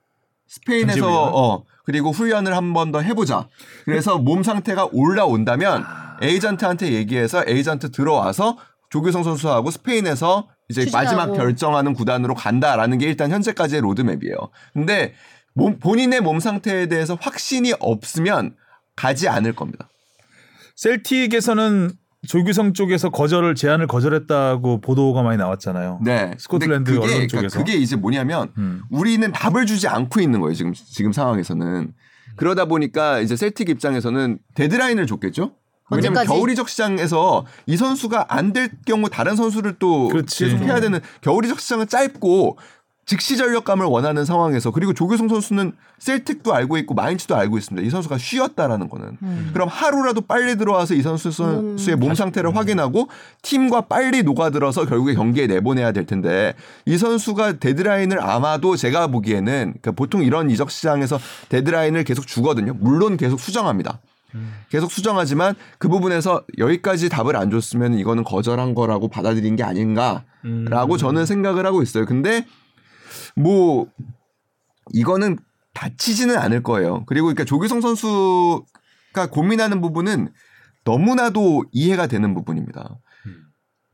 스페인에서? 0.48 1.08
어 1.34 1.64
그리고 1.86 2.12
훈련을 2.12 2.56
한 2.58 2.74
번 2.74 2.92
더 2.92 3.00
해보자. 3.00 3.48
그래서 3.86 4.18
몸 4.18 4.44
상태가 4.44 4.90
올라온다면 4.92 5.86
에이전트한테 6.22 6.94
얘기해서 6.94 7.44
에이전트 7.48 7.92
들어와서 7.92 8.58
조규성 8.90 9.24
선수하고 9.24 9.72
스페인에서 9.72 10.48
이제 10.70 10.86
추진하고. 10.86 11.06
마지막 11.06 11.34
결정하는 11.36 11.94
구단으로 11.94 12.36
간다라는 12.36 12.98
게 12.98 13.08
일단 13.08 13.32
현재까지의 13.32 13.82
로드맵이에요. 13.82 14.36
근데 14.74 15.14
몸, 15.54 15.80
본인의 15.80 16.22
몸 16.22 16.40
상태에 16.40 16.88
대해서 16.88 17.18
확신이 17.20 17.74
없으면 17.80 18.56
가지 18.96 19.28
않을 19.28 19.54
겁니다. 19.54 19.90
셀틱에서는 20.76 21.92
조규성 22.28 22.74
쪽에서 22.74 23.10
거절을 23.10 23.56
제안을 23.56 23.88
거절했다고 23.88 24.82
보도가 24.82 25.24
많이 25.24 25.38
나왔잖아요. 25.38 26.00
네. 26.04 26.32
스코틀랜드 26.38 26.92
그게, 26.92 27.00
언론 27.00 27.14
그러니까 27.14 27.38
쪽에서. 27.38 27.60
그게 27.60 27.74
이제 27.74 27.96
뭐냐면 27.96 28.54
음. 28.58 28.82
우리는 28.90 29.30
답을 29.32 29.66
주지 29.66 29.88
않고 29.88 30.22
있는 30.22 30.40
거예요. 30.40 30.54
지금 30.54 30.74
지금 30.74 31.12
상황에서는 31.12 31.94
그러다 32.36 32.66
보니까 32.66 33.20
이제 33.20 33.36
셀틱 33.36 33.70
입장에서는 33.70 34.40
데드라인을 34.56 35.06
줬겠죠. 35.06 35.54
왜냐면? 35.96 36.26
겨울 36.26 36.50
이적 36.52 36.70
시장에서 36.70 37.46
이 37.66 37.78
선수가 37.78 38.26
안 38.30 38.54
될 38.54 38.70
경우 38.86 39.10
다른 39.10 39.36
선수를 39.36 39.76
또 39.80 40.10
그렇지. 40.10 40.46
계속 40.46 40.58
해야 40.64 40.80
되는 40.80 41.00
겨울 41.22 41.46
이적 41.46 41.60
시장은 41.60 41.88
짧고 41.88 42.58
즉시 43.06 43.36
전력감을 43.36 43.86
원하는 43.86 44.24
상황에서 44.24 44.72
그리고 44.72 44.94
조규성 44.94 45.28
선수는 45.28 45.74
셀틱도 46.00 46.54
알고 46.54 46.78
있고 46.78 46.94
마인츠도 46.94 47.36
알고 47.36 47.58
있습니다. 47.58 47.86
이 47.86 47.90
선수가 47.90 48.18
쉬었다라는 48.18 48.88
거는 48.90 49.18
음. 49.22 49.50
그럼 49.54 49.68
하루라도 49.68 50.22
빨리 50.22 50.56
들어와서 50.56 50.94
이 50.94 51.02
선수 51.02 51.30
선수의 51.32 51.98
몸 51.98 52.14
상태를 52.16 52.56
확인하고 52.56 53.10
팀과 53.42 53.82
빨리 53.82 54.24
녹아들어서 54.24 54.86
결국에 54.86 55.16
경기에 55.16 55.48
내보내야 55.48 55.92
될 55.92 56.06
텐데 56.06 56.54
이 56.86 56.98
선수가 56.98 57.54
데드라인을 57.60 58.22
아마도 58.22 58.78
제가 58.78 59.08
보기에는 59.08 59.52
그러니까 59.82 59.92
보통 59.92 60.24
이런 60.24 60.50
이적 60.50 60.72
시장에서 60.72 61.20
데드라인을 61.50 62.06
계속 62.06 62.26
주거든요. 62.26 62.74
물론 62.80 63.18
계속 63.18 63.40
수정합니다. 63.40 64.00
계속 64.70 64.92
수정하지만 64.92 65.56
그 65.78 65.88
부분에서 65.88 66.44
여기까지 66.58 67.10
답을 67.10 67.36
안 67.36 67.52
줬으면 67.52 67.94
이거는 67.96 68.24
거절한 68.24 68.76
거라고 68.76 69.08
받아들인 69.08 69.56
게 69.56 69.64
아닌가라고 69.64 70.98
저는 70.98 71.26
생각을 71.26 71.66
하고 71.66 71.82
있어요. 71.82 72.06
근데 72.06 72.46
뭐 73.36 73.88
이거는 74.92 75.38
다치지는 75.74 76.38
않을 76.38 76.64
거예요. 76.64 77.04
그리고 77.06 77.28
그러니까 77.28 77.46
조규성 77.46 77.82
선수가 77.82 79.28
고민하는 79.32 79.82
부분은 79.82 80.32
너무나도 80.84 81.66
이해가 81.72 82.08
되는 82.08 82.34
부분입니다. 82.34 83.00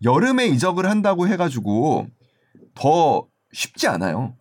여름에 0.04 0.48
이적을 0.48 0.90
한다고 0.90 1.28
해가지고 1.28 2.08
더 2.76 3.28
쉽지 3.52 3.88
않아요. 3.88 4.36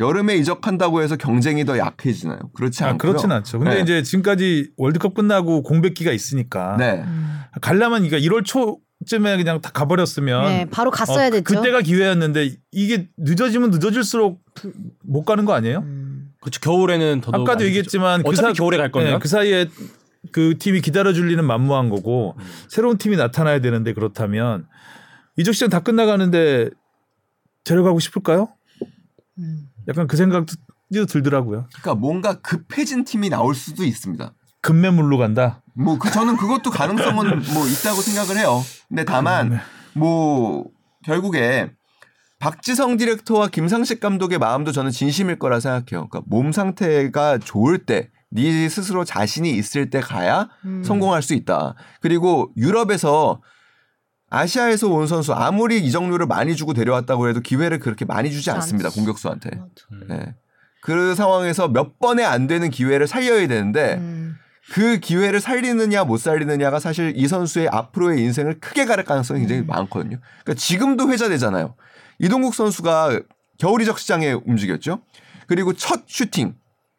여름에 0.00 0.34
이적한다고 0.36 1.02
해서 1.02 1.16
경쟁이 1.16 1.64
더 1.64 1.78
약해지나요? 1.78 2.38
그렇지 2.54 2.82
아, 2.82 2.88
않고요. 2.88 3.12
그렇진 3.12 3.30
않죠. 3.30 3.58
근데 3.58 3.76
네. 3.76 3.80
이제 3.82 4.02
지금까지 4.02 4.70
월드컵 4.76 5.14
끝나고 5.14 5.62
공백기가 5.62 6.10
있으니까 6.10 6.76
네. 6.78 7.04
갈라면 7.60 8.08
그러니까 8.08 8.16
1월 8.18 8.44
초쯤에 8.44 9.36
그냥 9.36 9.60
다 9.60 9.70
가버렸으면 9.70 10.44
네, 10.46 10.64
바로 10.70 10.90
갔어야 10.90 11.26
어, 11.26 11.30
됐죠. 11.30 11.44
그때가 11.44 11.82
기회였는데 11.82 12.56
이게 12.72 13.08
늦어지면 13.18 13.70
늦어질수록 13.70 14.40
못 15.04 15.24
가는 15.24 15.44
거 15.44 15.52
아니에요? 15.52 15.80
음. 15.80 16.30
그렇죠. 16.40 16.60
겨울에는 16.60 17.20
더더욱 17.20 17.42
아까도 17.42 17.64
안 17.64 17.68
얘기했지만. 17.68 18.22
그, 18.22 18.30
어차피 18.30 18.54
겨울에 18.54 18.78
갈 18.78 18.90
거면 18.90 19.12
네, 19.12 19.18
그 19.18 19.28
사이에 19.28 19.66
그 20.32 20.56
팀이 20.58 20.80
기다려줄 20.80 21.30
일은 21.30 21.44
만무한 21.44 21.90
거고 21.90 22.34
음. 22.38 22.44
새로운 22.68 22.96
팀이 22.96 23.16
나타나야 23.16 23.60
되는데 23.60 23.92
그렇다면 23.92 24.66
이적 25.36 25.54
시장 25.54 25.68
다 25.68 25.80
끝나가는데 25.80 26.70
데려가고 27.64 28.00
싶을까요? 28.00 28.48
음. 29.38 29.69
약간 29.90 30.06
그 30.06 30.16
생각도 30.16 30.54
들더라고요. 31.08 31.66
그러니까 31.68 31.94
뭔가 31.94 32.40
급해진 32.40 33.04
팀이 33.04 33.28
나올 33.28 33.54
수도 33.54 33.84
있습니다. 33.84 34.32
금매물로 34.62 35.18
간다. 35.18 35.62
뭐 35.74 35.98
그 35.98 36.10
저는 36.10 36.36
그것도 36.36 36.70
가능성은 36.70 37.42
뭐 37.54 37.66
있다고 37.66 38.00
생각을 38.00 38.38
해요. 38.38 38.62
근데 38.88 39.04
다만 39.04 39.60
뭐 39.94 40.66
결국에 41.04 41.70
박지성 42.38 42.96
디렉터와 42.96 43.48
김상식 43.48 44.00
감독의 44.00 44.38
마음도 44.38 44.72
저는 44.72 44.90
진심일 44.90 45.38
거라 45.38 45.60
생각해요. 45.60 46.08
그러니까 46.08 46.22
몸 46.26 46.52
상태가 46.52 47.38
좋을 47.38 47.84
때, 47.84 48.10
네 48.30 48.68
스스로 48.68 49.04
자신이 49.04 49.50
있을 49.50 49.90
때 49.90 50.00
가야 50.00 50.48
음. 50.64 50.82
성공할 50.84 51.22
수 51.22 51.34
있다. 51.34 51.74
그리고 52.00 52.50
유럽에서 52.56 53.42
아시아에서 54.30 54.88
온 54.88 55.06
선수 55.06 55.34
아무리 55.34 55.78
이적료를 55.80 56.26
많이 56.26 56.56
주고 56.56 56.72
데려왔다고 56.72 57.28
해도 57.28 57.40
기회를 57.40 57.80
그렇게 57.80 58.04
많이 58.04 58.30
주지 58.30 58.50
않습니다. 58.50 58.88
않지. 58.88 58.96
공격수한테. 58.96 59.50
맞아. 59.50 59.70
네. 60.08 60.34
그 60.82 61.14
상황에서 61.14 61.68
몇 61.68 61.98
번에 61.98 62.24
안 62.24 62.46
되는 62.46 62.70
기회를 62.70 63.06
살려야 63.06 63.46
되는데 63.46 63.96
음. 63.96 64.36
그 64.72 64.98
기회를 64.98 65.40
살리느냐 65.40 66.04
못 66.04 66.18
살리느냐가 66.18 66.78
사실 66.78 67.12
이 67.16 67.26
선수의 67.26 67.68
앞으로의 67.70 68.22
인생을 68.22 68.60
크게 68.60 68.84
가를 68.84 69.04
가능성이 69.04 69.40
굉장히 69.40 69.62
음. 69.62 69.66
많거든요. 69.66 70.18
그러니까 70.44 70.54
지금도 70.54 71.10
회자되잖아요. 71.10 71.74
이동국 72.20 72.54
선수가 72.54 73.20
겨울 73.58 73.82
이적 73.82 73.98
시장에 73.98 74.32
움직였죠. 74.32 75.00
그리고 75.48 75.72
첫 75.72 76.04
슈팅 76.06 76.54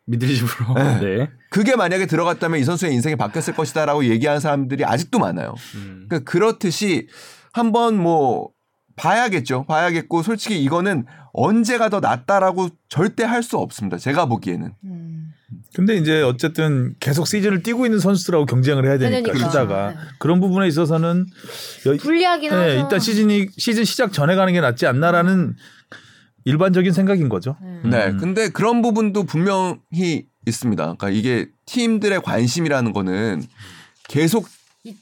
미드리집으로. 0.05 0.73
네. 0.75 0.99
네. 0.99 1.29
그게 1.51 1.75
만약에 1.75 2.05
들어갔다면 2.05 2.59
이 2.61 2.63
선수의 2.63 2.93
인생이 2.93 3.17
바뀌었을 3.17 3.53
것이다라고 3.53 4.05
얘기하는 4.05 4.39
사람들이 4.39 4.85
아직도 4.85 5.19
많아요. 5.19 5.53
음. 5.75 6.05
그러니까 6.07 6.31
그렇듯이 6.31 7.07
한번 7.51 7.97
뭐 7.97 8.49
봐야겠죠. 8.95 9.65
봐야겠고 9.67 10.23
솔직히 10.23 10.63
이거는 10.63 11.05
언제가 11.33 11.89
더 11.89 11.99
낫다라고 11.99 12.69
절대 12.87 13.23
할 13.25 13.43
수 13.43 13.57
없습니다. 13.57 13.97
제가 13.97 14.27
보기에는. 14.27 14.73
음. 14.85 15.27
근데 15.75 15.95
이제 15.97 16.21
어쨌든 16.21 16.93
계속 17.01 17.27
시즌을 17.27 17.63
뛰고 17.63 17.85
있는 17.85 17.99
선수들하고 17.99 18.45
경쟁을 18.45 18.85
해야 18.85 18.97
되니까 18.97 19.33
되니까. 19.33 19.49
쉬다가 19.49 19.89
네. 19.89 19.95
그런 20.19 20.39
부분에 20.39 20.67
있어서는 20.69 21.25
여- 21.87 21.97
불리하긴 21.97 22.49
네, 22.49 22.55
하죠. 22.55 22.69
일단 22.79 22.99
시즌이 22.99 23.47
시즌 23.57 23.83
시작 23.83 24.13
전에 24.13 24.35
가는 24.35 24.53
게 24.53 24.61
낫지 24.61 24.85
않나라는 24.87 25.55
일반적인 26.45 26.93
생각인 26.93 27.27
거죠. 27.27 27.57
네. 27.61 27.89
네. 27.89 28.05
음. 28.11 28.17
근데 28.17 28.47
그런 28.49 28.81
부분도 28.81 29.23
분명히 29.25 30.25
있습니다. 30.45 30.83
그러니까 30.83 31.09
이게 31.09 31.47
팀들의 31.65 32.21
관심이라는 32.21 32.93
거는 32.93 33.43
계속 34.07 34.47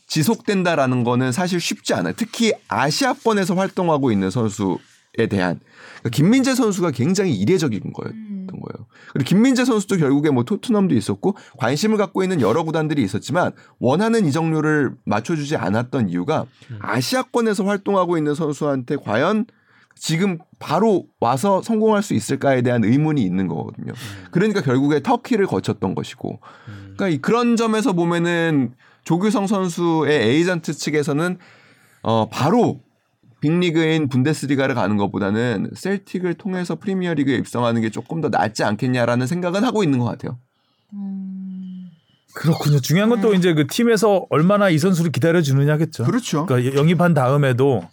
지속된다라는 0.08 1.04
거는 1.04 1.32
사실 1.32 1.60
쉽지 1.60 1.94
않아요. 1.94 2.14
특히 2.18 2.54
아시아권에서 2.68 3.56
활동하고 3.56 4.12
있는 4.12 4.30
선수에 4.30 5.28
대한 5.30 5.60
그러니까 6.00 6.10
김민재 6.12 6.56
선수가 6.56 6.92
굉장히 6.92 7.34
이례적인 7.36 7.94
거였던 7.94 8.18
음. 8.18 8.48
거예요. 8.48 8.88
그리고 9.14 9.28
김민재 9.28 9.66
선수도 9.66 9.98
결국에 9.98 10.30
뭐 10.30 10.44
토트넘도 10.44 10.96
있었고 10.96 11.36
관심을 11.58 11.98
갖고 11.98 12.24
있는 12.24 12.42
여러 12.42 12.64
구단들이 12.64 13.02
있었지만 13.04 13.54
원하는 13.80 14.26
이적료를 14.26 14.96
맞춰주지 15.06 15.56
않았던 15.56 16.10
이유가 16.10 16.46
아시아권에서 16.80 17.64
활동하고 17.66 18.18
있는 18.18 18.36
선수한테 18.36 18.98
과연 18.98 19.46
지금 20.00 20.38
바로 20.60 21.06
와서 21.20 21.62
성공할 21.62 22.02
수 22.02 22.14
있을까에 22.14 22.62
대한 22.62 22.84
의문이 22.86 23.22
있는 23.22 23.48
거거든요. 23.48 23.92
그러니까 24.32 24.62
결국에 24.62 25.02
터키를 25.02 25.46
거쳤던 25.46 25.94
것이고, 25.94 26.40
그러니까 26.66 27.10
이- 27.10 27.18
그런 27.18 27.56
점에서 27.58 27.92
보면은 27.94 28.74
조규성 29.04 29.48
선수의 29.48 30.30
에이전트 30.30 30.74
측에서는 30.74 31.38
어 32.04 32.30
바로 32.30 32.80
빅리그인 33.42 34.08
분데스리가를 34.10 34.74
가는 34.76 34.96
것보다는 34.98 35.72
셀틱을 35.76 36.36
통해서 36.36 36.76
프리미어리그에 36.76 37.36
입성하는 37.36 37.82
게 37.82 37.90
조금 37.90 38.22
더 38.22 38.30
낫지 38.30 38.64
않겠냐라는 38.64 39.28
생각은 39.28 39.64
하고 39.64 39.84
있는 39.84 40.00
것 40.00 40.06
같아요. 40.06 40.38
음. 40.94 41.90
그렇군요. 42.36 42.80
중요한 42.80 43.10
건또 43.10 43.34
이제 43.34 43.54
그 43.54 43.68
팀에서 43.68 44.26
얼마나 44.30 44.70
이 44.70 44.78
선수를 44.78 45.12
기다려 45.12 45.42
주느냐겠죠. 45.42 46.04
그렇죠. 46.06 46.46
그러니까 46.46 46.78
영입한 46.78 47.14
다음에도 47.14 47.84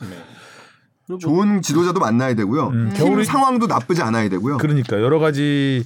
좋은 1.21 1.63
지도자도 1.63 2.01
만나야 2.01 2.35
되고요. 2.35 2.69
음, 2.69 2.91
팀 2.95 3.07
겨울이- 3.07 3.25
상황도 3.25 3.67
나쁘지 3.67 4.03
않아야 4.03 4.29
되고요. 4.29 4.57
그러니까 4.59 5.01
여러 5.01 5.19
가지 5.19 5.85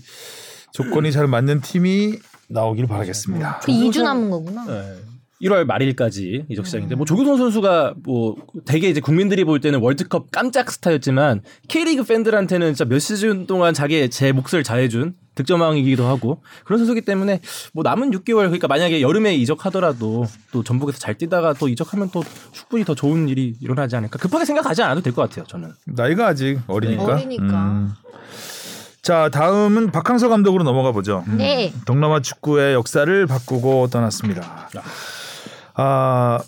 조건이 0.72 1.12
잘 1.12 1.26
맞는 1.26 1.60
팀이 1.60 2.18
나오길 2.48 2.86
바라겠습니다. 2.86 3.60
그 3.62 3.70
2주 3.72 4.02
남은 4.02 4.30
거구나. 4.30 4.64
네. 4.66 4.94
1월 5.42 5.64
말일까지 5.64 6.44
이적 6.50 6.66
시장인데 6.66 6.96
뭐 6.96 7.06
조규성 7.06 7.38
선수가 7.38 7.94
뭐 8.04 8.36
되게 8.66 8.90
이제 8.90 9.00
국민들이 9.00 9.44
볼 9.44 9.58
때는 9.60 9.80
월드컵 9.80 10.30
깜짝 10.30 10.70
스타였지만 10.70 11.40
K리그 11.68 12.02
팬들한테는 12.04 12.74
진짜 12.74 12.84
몇 12.84 12.98
시즌 12.98 13.46
동안 13.46 13.72
자기의 13.72 14.10
제 14.10 14.32
몫을 14.32 14.62
잘해준 14.62 15.14
득점왕이기도 15.43 16.07
하고 16.07 16.43
그런 16.64 16.78
선수기 16.78 17.03
때문에 17.03 17.41
뭐 17.72 17.82
남은 17.82 18.11
6개월 18.12 18.43
그러니까 18.45 18.68
만약에 18.68 19.01
여름에 19.01 19.34
이적하더라도 19.36 20.26
또 20.53 20.62
전북에서 20.62 20.99
잘 20.99 21.16
뛰다가 21.16 21.53
또 21.55 21.68
이적하면 21.68 22.11
또 22.12 22.22
충분히 22.53 22.84
더 22.84 22.95
좋은 22.95 23.28
일이 23.28 23.55
일어나지 23.61 23.97
않을까 23.97 24.18
급하게 24.18 24.45
생각하지 24.45 24.82
않아도 24.82 25.01
될 25.03 25.12
것 25.12 25.22
같아요 25.28 25.45
저는 25.47 25.72
나이가 25.86 26.28
아직 26.28 26.61
어리니까. 26.66 27.07
네. 27.07 27.12
어리니까. 27.12 27.45
음. 27.45 27.93
자 29.03 29.28
다음은 29.30 29.93
박항서 29.93 30.28
감독으로 30.28 30.62
넘어가 30.62 30.93
보죠. 30.93 31.24
네. 31.36 31.72
동남아 31.86 32.20
축구의 32.20 32.74
역사를 32.74 33.26
바꾸고 33.26 33.88
떠났습니다. 33.88 34.68
아 35.74 36.38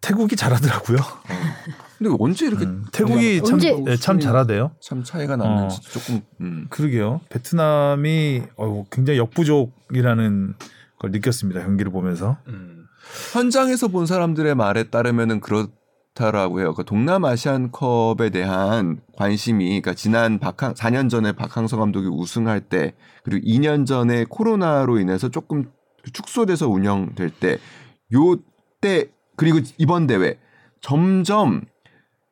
태국이 0.00 0.36
잘하더라고요. 0.36 0.98
근데 1.98 2.16
언제 2.18 2.46
이렇게 2.46 2.64
음, 2.64 2.84
태국이 2.92 3.42
참, 3.42 3.58
네, 3.58 3.96
참 3.96 4.20
잘하대요. 4.20 4.70
참 4.80 5.02
차이가 5.02 5.36
났는지 5.36 5.76
어. 5.76 5.80
조금 5.90 6.20
음. 6.40 6.66
그러게요. 6.70 7.20
베트남이 7.28 8.42
어우, 8.56 8.84
굉장히 8.90 9.18
역부족이라는 9.18 10.54
걸 11.00 11.10
느꼈습니다. 11.10 11.60
경기를 11.64 11.90
보면서. 11.92 12.38
현장에서 13.32 13.88
본 13.88 14.06
사람들의 14.06 14.54
말에 14.54 14.84
따르면은 14.84 15.40
그렇다라고 15.40 16.60
해요. 16.60 16.74
그 16.74 16.84
동남아시안컵에 16.84 18.30
대한 18.30 19.00
관심이 19.16 19.64
그러니까 19.66 19.94
지난 19.94 20.38
박항 20.38 20.74
4년 20.74 21.08
전에 21.08 21.32
박항서 21.32 21.76
감독이 21.78 22.06
우승할 22.08 22.60
때 22.60 22.94
그리고 23.24 23.44
2년 23.46 23.86
전에 23.86 24.24
코로나로 24.28 24.98
인해서 24.98 25.28
조금 25.30 25.70
축소돼서 26.12 26.68
운영될 26.68 27.30
때 27.30 27.58
요 28.12 28.36
때 28.80 29.10
그리고 29.36 29.58
이번 29.76 30.06
대회 30.06 30.38
점점 30.80 31.62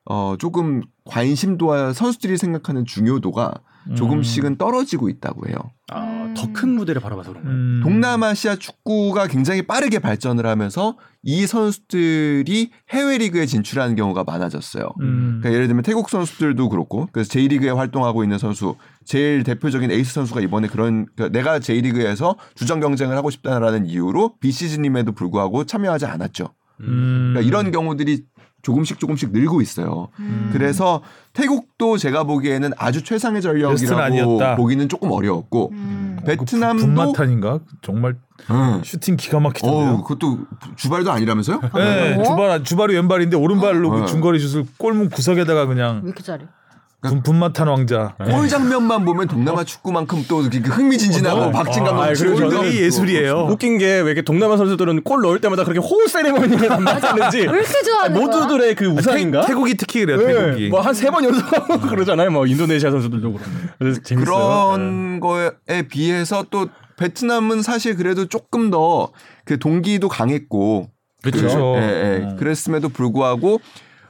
어 0.09 0.35
조금 0.39 0.81
관심도와 1.05 1.93
선수들이 1.93 2.37
생각하는 2.37 2.85
중요도가 2.85 3.53
조금씩은 3.95 4.57
떨어지고 4.57 5.09
있다고 5.09 5.47
해요. 5.47 5.55
음. 5.93 6.33
더큰 6.35 6.69
무대를 6.75 7.01
바라봐서 7.01 7.31
그런 7.31 7.43
거예요 7.43 7.57
음. 7.57 7.79
동남아시아 7.83 8.57
축구가 8.57 9.27
굉장히 9.27 9.61
빠르게 9.61 9.99
발전을 9.99 10.45
하면서 10.45 10.97
이 11.23 11.47
선수들이 11.47 12.71
해외 12.89 13.17
리그에 13.17 13.45
진출하는 13.45 13.95
경우가 13.95 14.23
많아졌어요. 14.23 14.89
음. 15.01 15.39
그러니까 15.39 15.53
예를 15.53 15.67
들면 15.67 15.83
태국 15.83 16.09
선수들도 16.09 16.69
그렇고 16.69 17.07
그래서 17.11 17.29
J리그에 17.29 17.69
활동하고 17.69 18.23
있는 18.23 18.37
선수 18.37 18.75
제일 19.05 19.43
대표적인 19.43 19.89
에이스 19.89 20.13
선수가 20.13 20.41
이번에 20.41 20.67
그런 20.67 21.07
그러니까 21.15 21.37
내가 21.37 21.59
J리그에서 21.59 22.35
주전 22.55 22.79
경쟁을 22.79 23.15
하고 23.15 23.29
싶다라는 23.29 23.85
이유로 23.85 24.37
비시즌임에도 24.39 25.13
불구하고 25.13 25.63
참여하지 25.63 26.05
않았죠. 26.05 26.49
음. 26.81 27.33
그러니까 27.33 27.41
이런 27.41 27.71
경우들이 27.71 28.25
조금씩 28.61 28.99
조금씩 28.99 29.31
늘고 29.31 29.61
있어요. 29.61 30.09
음. 30.19 30.49
그래서 30.51 31.01
태국도 31.33 31.97
제가 31.97 32.23
보기에는 32.23 32.71
아주 32.77 33.03
최상의 33.03 33.41
전력이라고. 33.41 34.55
보기는 34.57 34.89
조금 34.89 35.11
어려웠고 35.11 35.69
음. 35.71 36.19
베트남도 36.25 36.85
분마탄인가? 36.85 37.59
정말 37.81 38.15
응. 38.49 38.81
슈팅 38.83 39.15
기가 39.15 39.37
어, 39.37 39.39
막히던데요. 39.41 40.03
그것도 40.03 40.39
주발도 40.75 41.11
아니라면서요? 41.11 41.61
네, 41.75 42.15
어? 42.15 42.23
주발 42.23 42.63
주발이 42.63 42.93
왼발인데 42.95 43.37
오른발로 43.37 43.89
그 43.89 44.01
어. 44.03 44.05
중거리 44.05 44.39
슛을 44.39 44.65
골문 44.77 45.09
구석에다가 45.09 45.65
그냥 45.65 46.01
왜 46.03 46.07
이렇게 46.09 46.23
잘해? 46.23 46.45
분, 47.01 47.21
분마탄 47.21 47.67
왕자. 47.67 48.15
골 48.25 48.49
장면만 48.49 49.05
보면 49.05 49.27
동남아 49.27 49.63
축구만큼 49.63 50.25
또 50.27 50.41
이렇게 50.41 50.57
흥미진진하고 50.67 51.41
어, 51.41 51.51
박진 51.51 51.83
아, 51.83 51.85
감독 51.89 52.01
아이, 52.01 52.13
그리고 52.15 52.33
골 52.35 52.49
저는 52.49 52.57
골들이 52.57 52.81
예술이에요. 52.83 53.47
웃긴 53.51 53.77
게 53.77 53.85
왜 54.01 54.07
이렇게 54.07 54.23
동남아 54.23 54.57
선수들은 54.57 55.03
골 55.03 55.21
넣을 55.21 55.39
때마다 55.39 55.63
그렇게 55.63 55.79
호흡 55.79 56.09
세리머니를 56.09 56.69
만나는지 56.69 57.37
왜 57.41 57.43
이렇게 57.43 57.83
좋아하는? 57.83 58.19
모두들의 58.19 58.75
그 58.75 58.87
우상인가? 58.87 59.41
태, 59.45 59.53
국이 59.53 59.75
특히 59.75 60.05
그래요. 60.05 60.17
태국이. 60.17 60.63
네, 60.63 60.69
뭐한 60.69 60.93
세 60.95 61.11
번 61.11 61.23
연속하고 61.23 61.79
그러잖아요. 61.87 62.31
뭐 62.31 62.47
인도네시아 62.47 62.89
선수들도 62.89 63.31
그렇고. 63.31 63.51
그래서 63.77 64.01
재밌어요. 64.01 64.25
그런 64.75 65.19
거에 65.19 65.51
비해서 65.89 66.45
또 66.49 66.67
베트남은 66.97 67.61
사실 67.61 67.95
그래도 67.95 68.25
조금 68.27 68.71
더 68.71 69.11
그 69.45 69.59
동기도 69.59 70.09
강했고 70.09 70.89
그렇죠. 71.23 71.75
예, 71.77 71.81
예. 71.81 72.25
어. 72.25 72.35
그랬음에도 72.37 72.89
불구하고 72.89 73.61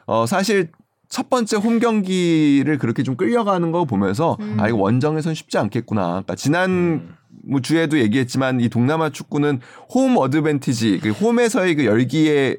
어 0.07 0.25
사실 0.25 0.69
첫 1.09 1.29
번째 1.29 1.57
홈 1.57 1.79
경기를 1.79 2.77
그렇게 2.77 3.03
좀 3.03 3.15
끌려가는 3.15 3.71
거 3.71 3.85
보면서 3.85 4.37
음. 4.39 4.57
아 4.59 4.67
이거 4.67 4.77
원정에선 4.77 5.33
쉽지 5.33 5.57
않겠구나. 5.57 6.07
그러니까 6.07 6.35
지난 6.35 7.15
뭐 7.47 7.61
주에도 7.61 7.97
얘기했지만 7.99 8.59
이 8.59 8.69
동남아 8.69 9.09
축구는 9.09 9.61
홈 9.93 10.17
어드밴티지, 10.17 10.99
그 11.01 11.11
홈에서의 11.11 11.75
그 11.75 11.85
열기에 11.85 12.57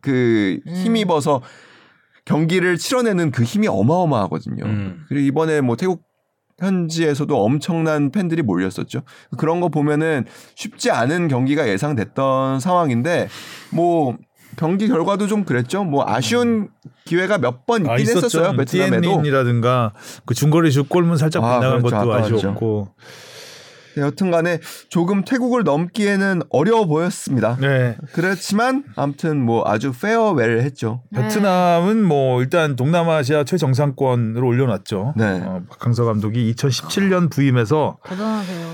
그 0.00 0.60
힘입어서 0.66 1.42
경기를 2.24 2.76
치러내는 2.76 3.32
그 3.32 3.42
힘이 3.42 3.68
어마어마하거든요. 3.68 4.64
음. 4.64 5.04
그리고 5.08 5.26
이번에 5.26 5.60
뭐 5.60 5.76
태국 5.76 6.02
현지에서도 6.58 7.34
엄청난 7.42 8.10
팬들이 8.10 8.42
몰렸었죠. 8.42 9.02
그런 9.38 9.60
거 9.60 9.68
보면은 9.68 10.26
쉽지 10.54 10.90
않은 10.90 11.28
경기가 11.28 11.68
예상됐던 11.68 12.60
상황인데 12.60 13.28
뭐 13.70 14.16
경기 14.60 14.88
결과도 14.88 15.26
좀 15.26 15.44
그랬죠. 15.44 15.84
뭐 15.84 16.04
아쉬운 16.06 16.68
기회가 17.06 17.38
몇 17.38 17.64
번 17.66 17.80
있긴 17.86 18.14
했었어요. 18.16 18.52
베트남에도. 18.56 19.00
디엔린이라든가 19.00 19.94
그 20.26 20.34
중거리 20.34 20.70
슛 20.70 20.88
골문 20.90 21.16
살짝 21.16 21.42
아, 21.42 21.58
빗나간 21.58 21.82
그렇죠. 21.82 21.96
것도. 21.96 22.14
아쉬웠고. 22.14 22.88
네, 23.96 24.02
여튼간에 24.02 24.60
조금 24.88 25.24
태국을 25.24 25.64
넘기에는 25.64 26.42
어려워 26.50 26.84
보였습니다. 26.86 27.56
네. 27.60 27.96
그렇지만 28.12 28.84
아무튼 28.96 29.42
뭐 29.44 29.64
아주 29.66 29.92
페어웰 29.92 30.60
했죠. 30.60 31.02
베트남은 31.14 32.04
뭐 32.04 32.40
일단 32.42 32.76
동남아시아 32.76 33.44
최정상권으로 33.44 34.46
올려놨죠. 34.46 35.14
네. 35.16 35.42
어, 35.44 35.62
박항서 35.70 36.04
감독이 36.04 36.52
2017년 36.54 37.30
부임해서 37.32 37.96
대단하세요. 38.06 38.66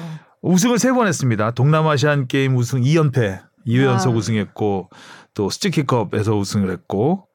우승을 0.42 0.78
세 0.78 0.92
번 0.92 1.06
했습니다. 1.06 1.52
동남아시안 1.52 2.26
게임 2.26 2.56
우승 2.56 2.82
2연패, 2.82 3.40
2회 3.66 3.86
와. 3.86 3.92
연속 3.94 4.14
우승했고 4.16 4.90
또 5.36 5.50
스티키컵에서 5.50 6.34
우승을 6.36 6.70
했고 6.70 7.28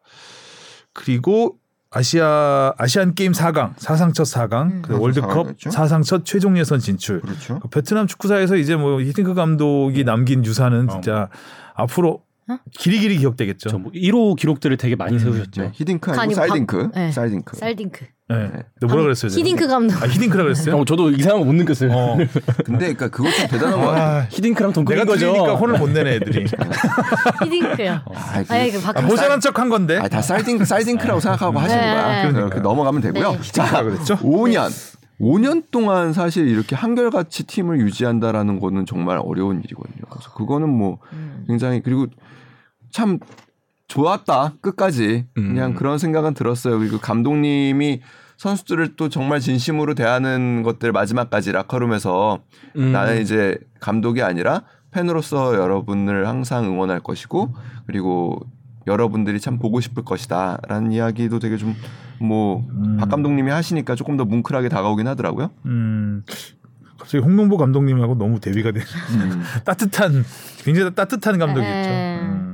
그리고 0.92 1.56
아시아 1.92 2.74
아시안 2.78 3.14
게임 3.16 3.32
4강, 3.34 3.74
사상 3.78 4.12
첫 4.14 4.24
4강, 4.24 4.72
음. 4.72 4.82
그리고 4.82 5.02
월드컵 5.04 5.30
사강이었죠? 5.30 5.70
사상 5.72 6.02
첫 6.04 6.26
최종 6.26 6.58
예선 6.58 6.80
진출. 6.80 7.22
그렇죠. 7.22 7.60
베트남 7.70 8.08
축구사에서 8.08 8.56
이제 8.56 8.76
뭐 8.76 9.00
히딩크 9.02 9.34
감독이 9.34 10.04
남긴 10.04 10.44
유산은 10.44 10.90
어. 10.90 10.94
진짜 10.94 11.30
앞으로 11.76 12.24
어? 12.50 12.58
길이길이 12.72 13.18
기억되겠죠. 13.18 13.70
저뭐 13.70 13.84
1호 13.94 14.36
기록들을 14.38 14.76
되게 14.78 14.96
많이 14.96 15.20
세우셨죠. 15.20 15.62
네, 15.62 15.72
히딩크 15.74 16.12
아니고. 16.12 16.36
박- 16.88 16.92
네. 16.96 17.12
쌀딩크. 17.12 17.58
쌀딩크. 17.58 18.06
네. 18.32 18.52
너 18.80 18.88
뭐라 18.88 19.04
그랬어요? 19.04 19.32
히딩크 19.32 19.68
감독. 19.68 20.02
아, 20.02 20.08
히딩크라 20.08 20.44
그랬어요? 20.44 20.78
어, 20.78 20.86
저도 20.86 21.12
이상한 21.12 21.40
거 21.42 21.49
못 21.49 21.56
느꼈어요. 21.56 21.92
어. 21.92 22.18
근데 22.66 22.94
그러니까 22.94 23.10
그것 23.10 23.30
좀 23.36 23.48
대단한 23.48 23.80
거 23.82 23.88
같아요. 23.88 24.20
아, 24.22 24.28
히딩크랑 24.30 24.74
동급인 24.74 24.98
내가 25.00 25.12
거죠. 25.12 25.28
틀리니까 25.32 25.56
혼을 25.56 25.78
못 25.80 25.90
내네 25.90 26.16
애들이. 26.16 26.46
히딩크요. 27.44 28.02
아, 28.14 28.44
그- 28.44 28.54
아이 28.54 28.72
그 28.72 28.82
박. 28.82 28.98
아, 28.98 29.02
모자란 29.02 29.40
척한 29.40 29.70
건데. 29.70 29.98
아, 29.98 30.08
다 30.08 30.22
쌀딩크, 30.22 30.66
쌀딩크라고 30.66 31.20
생각하고 31.20 31.60
하시는 31.60 31.82
네. 31.82 31.92
거야. 31.94 32.04
그러니까. 32.22 32.32
그렇게 32.50 32.60
넘어가면 32.62 33.02
되고요. 33.02 33.32
네. 33.34 33.52
자, 33.52 33.84
그랬죠? 33.84 34.16
5년. 34.18 34.70
5년 35.20 35.64
동안 35.70 36.14
사실 36.14 36.48
이렇게 36.48 36.76
한결같이 36.76 37.44
팀을 37.46 37.80
유지한다라는 37.82 38.60
거는 38.60 38.88
정말 38.88 39.20
어려운 39.24 39.60
일이거든요. 39.64 40.02
그래서 40.10 40.32
그거는 40.34 40.68
뭐 40.70 40.98
음. 41.14 41.44
굉장히 41.48 41.82
그리고 41.84 42.08
참 42.92 43.20
좋았다 43.88 44.54
끝까지 44.62 45.26
그냥 45.36 45.72
음. 45.72 45.76
그런 45.76 45.98
생각은 46.00 46.34
들었어요. 46.34 46.80
그리고 46.80 46.98
감독님이 46.98 48.02
선수들을 48.42 48.96
또 48.96 49.08
정말 49.08 49.40
진심으로 49.40 49.94
대하는 49.94 50.64
것들 50.64 50.92
마지막까지 50.92 51.52
라커룸에서 51.52 52.40
음. 52.76 52.92
나는 52.92 53.22
이제 53.22 53.56
감독이 53.80 54.24
아니라 54.24 54.64
팬으로서 54.90 55.54
여러분을 55.54 56.28
항상 56.28 56.66
응원할 56.66 57.02
것이고 57.02 57.54
그리고 57.86 58.40
여러분들이 58.88 59.40
참 59.40 59.60
보고 59.60 59.80
싶을 59.80 60.04
것이다라는 60.04 60.92
이야기도 60.92 61.38
되게 61.38 61.56
좀 61.56 61.76
뭐박 62.20 62.66
음. 62.74 62.98
감독님이 63.12 63.52
하시니까 63.52 63.94
조금 63.94 64.18
더 64.18 64.26
뭉클하게 64.26 64.70
다가오긴 64.70 65.06
하더라고요. 65.06 65.52
음. 65.68 66.24
갑자기 66.98 67.24
홍명보 67.24 67.58
감독님하고 67.58 68.16
너무 68.16 68.40
대비가 68.40 68.72
돼. 68.72 68.80
음. 68.80 69.44
따뜻한 69.64 70.26
굉장히 70.64 70.96
따뜻한 70.96 71.38
감독이었죠. 71.38 71.90
네. 71.90 72.20
음. 72.24 72.51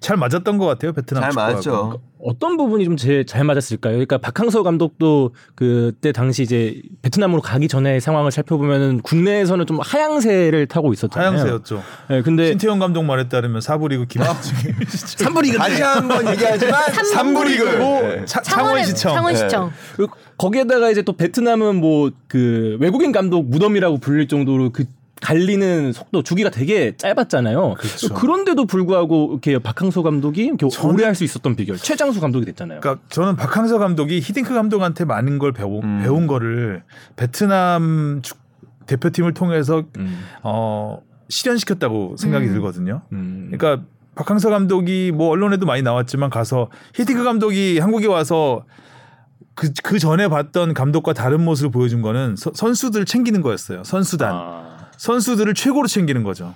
잘 0.00 0.16
맞았던 0.16 0.56
것 0.58 0.64
같아요 0.66 0.92
베트남 0.92 1.22
잘 1.22 1.30
축구하고. 1.30 1.52
맞았죠. 1.52 2.00
어떤 2.22 2.56
부분이 2.58 2.84
좀 2.84 2.96
제일 2.98 3.24
잘 3.24 3.44
맞았을까요? 3.44 3.92
그러니까 3.92 4.18
박항서 4.18 4.62
감독도 4.62 5.34
그때 5.54 6.12
당시 6.12 6.42
이제 6.42 6.82
베트남으로 7.00 7.40
가기 7.40 7.66
전에 7.68 7.98
상황을 7.98 8.30
살펴보면은 8.30 9.00
국내에서는 9.00 9.66
좀 9.66 9.78
하향세를 9.80 10.66
타고 10.66 10.92
있었잖아요. 10.92 11.30
하향세였죠. 11.30 11.82
네, 12.10 12.22
근데 12.22 12.48
신태용 12.48 12.78
감독 12.78 13.04
말에 13.04 13.28
따르면 13.28 13.62
사부리그 13.62 14.06
김학중이 14.06 14.74
3부 14.84 15.42
리그 15.42 15.56
다시 15.56 15.80
한번 15.82 16.28
얘기하지만 16.28 16.82
삼부 17.14 17.44
리그. 17.44 17.64
네. 17.64 18.24
창원시청. 18.26 19.14
창원시청. 19.14 19.72
그 19.96 20.06
거기에다가 20.36 20.90
이제 20.90 21.02
또 21.02 21.14
베트남은 21.14 21.76
뭐 21.76 22.10
그 22.28 22.76
외국인 22.80 23.10
감독 23.12 23.48
무덤이라고 23.48 23.98
불릴 23.98 24.28
정도로 24.28 24.70
그 24.70 24.84
갈리는 25.20 25.92
속도 25.92 26.22
주기가 26.22 26.50
되게 26.50 26.96
짧았잖아요. 26.96 27.74
그렇죠. 27.78 28.14
그런데도 28.14 28.64
불구하고 28.66 29.28
이렇게 29.32 29.58
박항서 29.58 30.02
감독이 30.02 30.44
이렇게 30.46 30.66
저는- 30.66 30.94
오래 30.94 31.04
할 31.04 31.14
수 31.14 31.24
있었던 31.24 31.56
비결 31.56 31.76
최장수 31.76 32.20
감독이 32.20 32.46
됐잖아요. 32.46 32.80
그러니까 32.80 33.04
저는 33.10 33.36
박항서 33.36 33.78
감독이 33.78 34.20
히딩크 34.20 34.54
감독한테 34.54 35.04
많은 35.04 35.38
걸 35.38 35.52
배우, 35.52 35.80
음. 35.82 36.00
배운 36.02 36.26
거를 36.26 36.82
베트남 37.16 38.20
축- 38.22 38.38
대표팀을 38.86 39.34
통해서 39.34 39.84
음. 39.98 40.20
어, 40.42 41.00
실현시켰다고 41.28 42.16
생각이 42.16 42.46
음. 42.46 42.52
들거든요. 42.54 43.02
음. 43.12 43.50
그러니까 43.52 43.84
박항서 44.16 44.50
감독이 44.50 45.12
뭐 45.14 45.28
언론에도 45.28 45.64
많이 45.66 45.82
나왔지만 45.82 46.30
가서 46.30 46.68
히딩크 46.94 47.22
감독이 47.24 47.78
한국에 47.78 48.06
와서 48.06 48.64
그, 49.54 49.70
그 49.84 49.98
전에 49.98 50.28
봤던 50.28 50.74
감독과 50.74 51.12
다른 51.12 51.42
모습을 51.44 51.70
보여준 51.70 52.00
거는 52.02 52.34
서- 52.36 52.52
선수들 52.54 53.04
챙기는 53.04 53.42
거였어요. 53.42 53.84
선수단. 53.84 54.32
아. 54.34 54.79
선수들을 55.00 55.54
최고로 55.54 55.88
챙기는 55.88 56.22
거죠. 56.22 56.54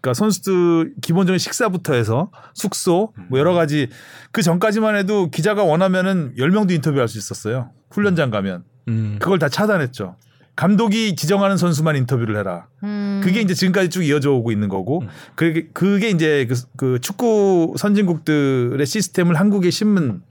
그러니까 0.00 0.14
선수들 0.14 0.94
기본적인 1.02 1.38
식사부터 1.38 1.94
해서 1.94 2.30
숙소 2.54 3.12
뭐 3.28 3.40
여러 3.40 3.54
가지 3.54 3.88
그 4.30 4.40
전까지만 4.40 4.94
해도 4.94 5.30
기자가 5.30 5.64
원하면은 5.64 6.34
10명도 6.38 6.70
인터뷰할 6.70 7.08
수 7.08 7.18
있었어요. 7.18 7.70
훈련장 7.90 8.30
가면. 8.30 8.62
음. 8.88 9.16
그걸 9.20 9.40
다 9.40 9.48
차단했죠. 9.48 10.14
감독이 10.54 11.16
지정하는 11.16 11.56
선수만 11.56 11.96
인터뷰를 11.96 12.36
해라. 12.36 12.68
음. 12.84 13.20
그게 13.24 13.40
이제 13.40 13.52
지금까지 13.52 13.90
쭉 13.90 14.04
이어져 14.04 14.30
오고 14.30 14.52
있는 14.52 14.68
거고 14.68 15.02
그게 15.34 15.66
그게 15.72 16.08
이제 16.08 16.46
그, 16.48 16.54
그 16.76 16.98
축구 17.00 17.74
선진국들의 17.76 18.86
시스템을 18.86 19.34
한국에 19.34 19.70
심은 19.70 20.22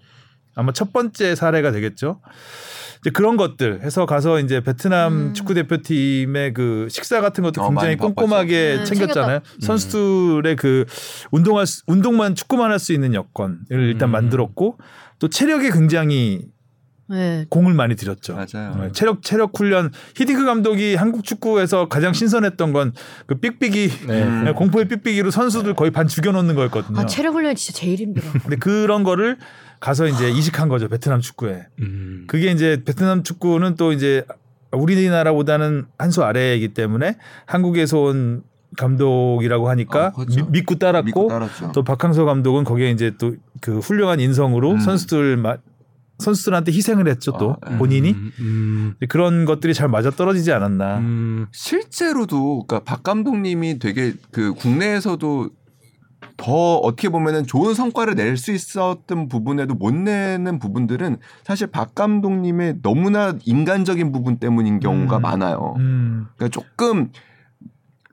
아마 0.55 0.71
첫 0.71 0.93
번째 0.93 1.35
사례가 1.35 1.71
되겠죠. 1.73 2.21
이제 3.01 3.09
그런 3.11 3.37
것들 3.37 3.81
해서 3.81 4.05
가서 4.05 4.39
이제 4.39 4.59
베트남 4.61 5.13
음. 5.29 5.33
축구 5.33 5.53
대표팀의 5.53 6.53
그 6.53 6.87
식사 6.89 7.21
같은 7.21 7.43
것도 7.43 7.61
어, 7.61 7.69
굉장히. 7.69 7.95
꼼꼼하게 7.95 8.77
네, 8.79 8.83
챙겼잖아요. 8.83 9.39
선수들의 9.61 10.55
그 10.57 10.85
운동할 11.31 11.65
수- 11.65 11.83
운동만 11.87 12.35
축구만 12.35 12.71
할 12.71 12.79
수 12.79 12.91
있는 12.93 13.13
여건을 13.13 13.57
일단 13.69 14.09
음. 14.09 14.11
만들었고 14.11 14.77
또 15.19 15.27
체력에 15.29 15.69
굉장히 15.71 16.41
네. 17.09 17.45
공을 17.49 17.73
많이 17.73 17.95
들였죠. 17.95 18.35
맞아요. 18.35 18.75
네, 18.79 18.91
체력 18.93 19.23
체력 19.23 19.57
훈련 19.57 19.91
히딩크 20.15 20.45
감독이 20.45 20.93
한국 20.95 21.23
축구에서 21.23 21.87
가장 21.89 22.13
신선했던 22.13 22.71
건 22.73 22.93
그 23.25 23.35
삑삑이 23.39 23.87
네. 24.07 24.25
네, 24.43 24.51
공포의 24.53 24.87
삑삑이로 24.87 25.31
선수들 25.31 25.73
거의 25.73 25.89
반 25.91 26.07
죽여놓는 26.07 26.53
거였거든요. 26.55 26.99
아 26.99 27.05
체력 27.07 27.33
훈련 27.33 27.55
진짜 27.55 27.79
제일 27.79 27.97
힘들어. 27.99 28.25
근데 28.43 28.57
그런 28.57 29.03
거를 29.03 29.37
가서 29.79 30.07
이제 30.07 30.29
이식한 30.29 30.67
거죠 30.69 30.87
베트남 30.89 31.21
축구에. 31.21 31.67
음. 31.79 32.25
그게 32.27 32.51
이제 32.51 32.81
베트남 32.85 33.23
축구는 33.23 33.75
또 33.75 33.91
이제 33.93 34.25
우리나라보다는 34.71 35.85
한 35.97 36.11
수 36.11 36.23
아래이기 36.23 36.69
때문에 36.73 37.17
한국에서 37.45 37.99
온 37.99 38.43
감독이라고 38.77 39.69
하니까 39.69 40.07
아, 40.07 40.11
그렇죠. 40.11 40.45
미- 40.45 40.51
믿고 40.59 40.75
따랐고 40.75 41.05
믿고. 41.05 41.71
또 41.73 41.83
박항서 41.83 42.25
감독은 42.25 42.63
거기에 42.63 42.91
이제 42.91 43.11
또 43.17 43.33
그 43.61 43.79
훌륭한 43.79 44.19
인성으로 44.21 44.71
음. 44.73 44.79
선수들 44.79 45.35
마- 45.37 45.57
선수들한테 46.19 46.71
희생을 46.71 47.07
했죠 47.09 47.33
또 47.37 47.57
아, 47.61 47.69
네. 47.71 47.77
본인이 47.77 48.11
음, 48.11 48.31
음, 48.39 48.93
그런 49.09 49.43
것들이 49.45 49.73
잘 49.73 49.87
맞아 49.89 50.09
떨어지지 50.11 50.51
않았나. 50.53 50.97
음. 50.99 51.47
실제로도 51.51 52.65
그러니까 52.67 52.83
박 52.89 53.03
감독님이 53.03 53.79
되게 53.79 54.13
그 54.31 54.53
국내에서도 54.53 55.49
더 56.37 56.75
어떻게 56.77 57.09
보면은 57.09 57.45
좋은 57.45 57.73
성과를 57.73 58.15
낼 58.15 58.37
수 58.37 58.51
있었던 58.51 59.27
부분에도 59.27 59.73
못 59.75 59.93
내는 59.93 60.59
부분들은 60.59 61.17
사실 61.43 61.67
박 61.67 61.93
감독님의 61.95 62.75
너무나 62.81 63.33
인간적인 63.43 64.11
부분 64.11 64.37
때문인 64.37 64.79
경우가 64.79 65.17
음. 65.17 65.21
많아요. 65.21 65.75
음. 65.79 66.27
그러니까 66.37 66.59
조금 66.61 67.11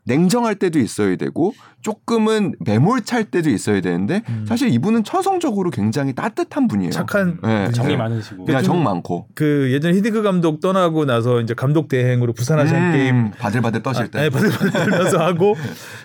냉정할 0.07 0.55
때도 0.55 0.79
있어야 0.79 1.17
되고 1.17 1.53
조금은 1.83 2.55
매몰찰 2.61 3.25
때도 3.25 3.51
있어야 3.51 3.81
되는데 3.81 4.23
음. 4.29 4.45
사실 4.49 4.71
이분은 4.73 5.05
천성적으로 5.05 5.71
굉장히 5.71 6.15
따뜻한 6.15 6.69
분이에요. 6.69 6.91
착한 6.93 7.39
네. 7.43 7.71
정이 7.73 7.89
네. 7.91 7.97
많으시고. 7.97 8.45
그냥 8.45 8.63
좀- 8.63 8.77
정 8.77 8.85
많고 8.85 9.27
그 9.35 9.69
예전 9.73 9.95
히디크 9.95 10.23
감독 10.23 10.61
떠나고 10.61 11.05
나서 11.05 11.41
이제 11.41 11.55
감독 11.55 11.89
대행으로 11.89 12.33
부산 12.33 12.59
아시안 12.59 12.83
음, 12.89 12.93
게임 12.93 13.31
바들바들 13.33 13.83
떠실 13.83 14.09
때. 14.11 14.23
네, 14.23 14.31
바들바들 14.31 14.71
떨면서 14.71 15.19
하고 15.19 15.55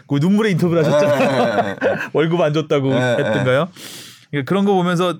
그 0.07 0.15
눈물의 0.15 0.51
인터뷰를 0.53 0.83
하셨잖아요. 0.85 1.61
네. 1.63 1.75
월급 2.13 2.41
안 2.41 2.53
줬다고 2.53 2.89
네, 2.89 2.95
했던가요? 3.17 3.67
그러니까 4.31 4.49
그런 4.49 4.65
거 4.65 4.73
보면서 4.73 5.19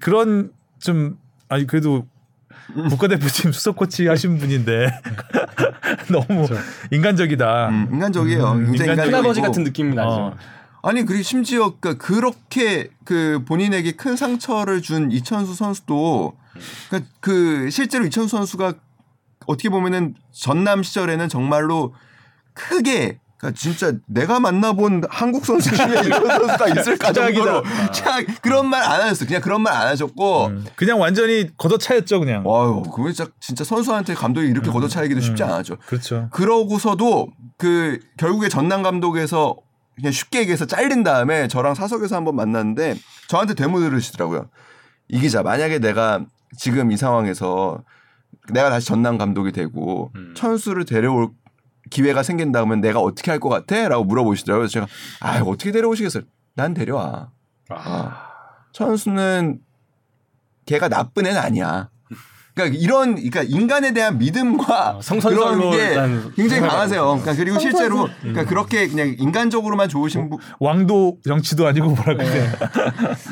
그런 0.00 0.50
좀 0.78 1.16
아니 1.48 1.66
그래도 1.66 2.04
국가대표팀 2.74 3.52
수석 3.52 3.76
코치 3.76 4.06
하신 4.06 4.38
분인데 4.38 4.88
너무 6.10 6.46
인간적이다. 6.90 7.68
음, 7.68 7.88
인간적이에요. 7.92 8.52
음, 8.52 8.64
굉장히 8.66 8.90
인간적이고. 8.92 9.10
큰아버지. 9.10 9.40
같은 9.40 9.64
느낌이 9.64 9.94
나죠. 9.94 10.10
어. 10.10 10.36
아니 10.82 11.04
그리고 11.04 11.22
심지어 11.22 11.74
그 11.80 11.96
그렇게 11.96 12.90
그 13.04 13.42
본인에게 13.46 13.92
큰 13.92 14.16
상처를 14.16 14.80
준 14.80 15.10
이천수 15.10 15.54
선수도 15.54 16.36
그러니까 16.88 17.10
그 17.20 17.68
실제로 17.70 18.04
이천수 18.06 18.36
선수가 18.36 18.74
어떻게 19.46 19.70
보면은 19.70 20.14
전남 20.30 20.82
시절에는 20.82 21.28
정말로 21.28 21.94
크게 22.54 23.18
그러니까 23.38 23.56
진짜 23.58 23.92
내가 24.06 24.40
만나본 24.40 25.04
한국 25.08 25.46
선수 25.46 25.70
중에 25.74 26.00
이런 26.04 26.26
선수가 26.26 26.68
있을까 26.80 27.12
정도로 27.12 27.62
그냥 27.62 28.26
그런 28.42 28.66
말 28.68 28.82
안 28.82 29.00
하셨어. 29.02 29.26
그냥 29.26 29.40
그런 29.40 29.62
말 29.62 29.74
안 29.74 29.86
하셨고 29.88 30.46
음. 30.48 30.64
그냥 30.74 31.00
완전히 31.00 31.48
걷어차였죠 31.56 32.18
그냥. 32.20 32.42
와유, 32.44 32.82
그거 32.82 33.12
진짜 33.12 33.30
진짜 33.40 33.62
선수한테 33.64 34.14
감독이 34.14 34.48
이렇게 34.48 34.70
걷어차이기도 34.70 35.20
쉽지 35.20 35.42
않았죠. 35.44 35.76
그렇죠. 35.86 36.28
그러고서도 36.32 37.28
그 37.56 38.00
결국에 38.16 38.48
전남 38.48 38.82
감독에서 38.82 39.56
그냥 39.94 40.12
쉽게 40.12 40.40
얘기해서 40.40 40.66
잘린 40.66 41.02
다음에 41.04 41.46
저랑 41.48 41.74
사석에서 41.74 42.16
한번 42.16 42.34
만났는데 42.36 42.96
저한테 43.28 43.54
되물으시더라고요. 43.54 44.48
이 45.08 45.20
기자 45.20 45.42
만약에 45.42 45.78
내가 45.78 46.20
지금 46.56 46.90
이 46.92 46.96
상황에서 46.96 47.82
내가 48.52 48.70
다시 48.70 48.86
전남 48.86 49.18
감독이 49.18 49.52
되고 49.52 50.10
천수를 50.34 50.84
데려올 50.86 51.28
기회가 51.90 52.22
생긴다면 52.22 52.80
내가 52.80 53.00
어떻게 53.00 53.30
할 53.30 53.38
것 53.40 53.48
같아? 53.48 53.88
라고 53.88 54.04
물어보시더라고요. 54.04 54.60
그래서 54.62 54.72
제가 54.72 54.86
아 55.20 55.40
어떻게 55.42 55.70
데려오시겠어요? 55.72 56.24
난 56.54 56.74
데려와. 56.74 57.30
아. 57.70 58.24
천수는 58.72 59.60
걔가 60.66 60.88
나쁜 60.88 61.26
애는 61.26 61.40
아니야. 61.40 61.88
그러니까 62.54 62.76
이런 62.80 63.14
그러니까 63.14 63.42
인간에 63.44 63.92
대한 63.92 64.18
믿음과 64.18 64.96
아, 64.96 65.00
성선설로 65.00 65.70
그런 65.70 65.70
게 65.70 66.32
굉장히 66.34 66.62
강하세요. 66.62 67.04
그러니까 67.04 67.34
그리고 67.36 67.58
실제로 67.60 68.08
그러니까 68.20 68.44
그렇게 68.46 68.88
그냥 68.88 69.14
인간적으로만 69.16 69.88
좋으신 69.88 70.28
분 70.28 70.38
왕도 70.58 71.18
정치도 71.24 71.68
아니고 71.68 71.90
뭐라 71.90 72.16
그래. 72.16 72.52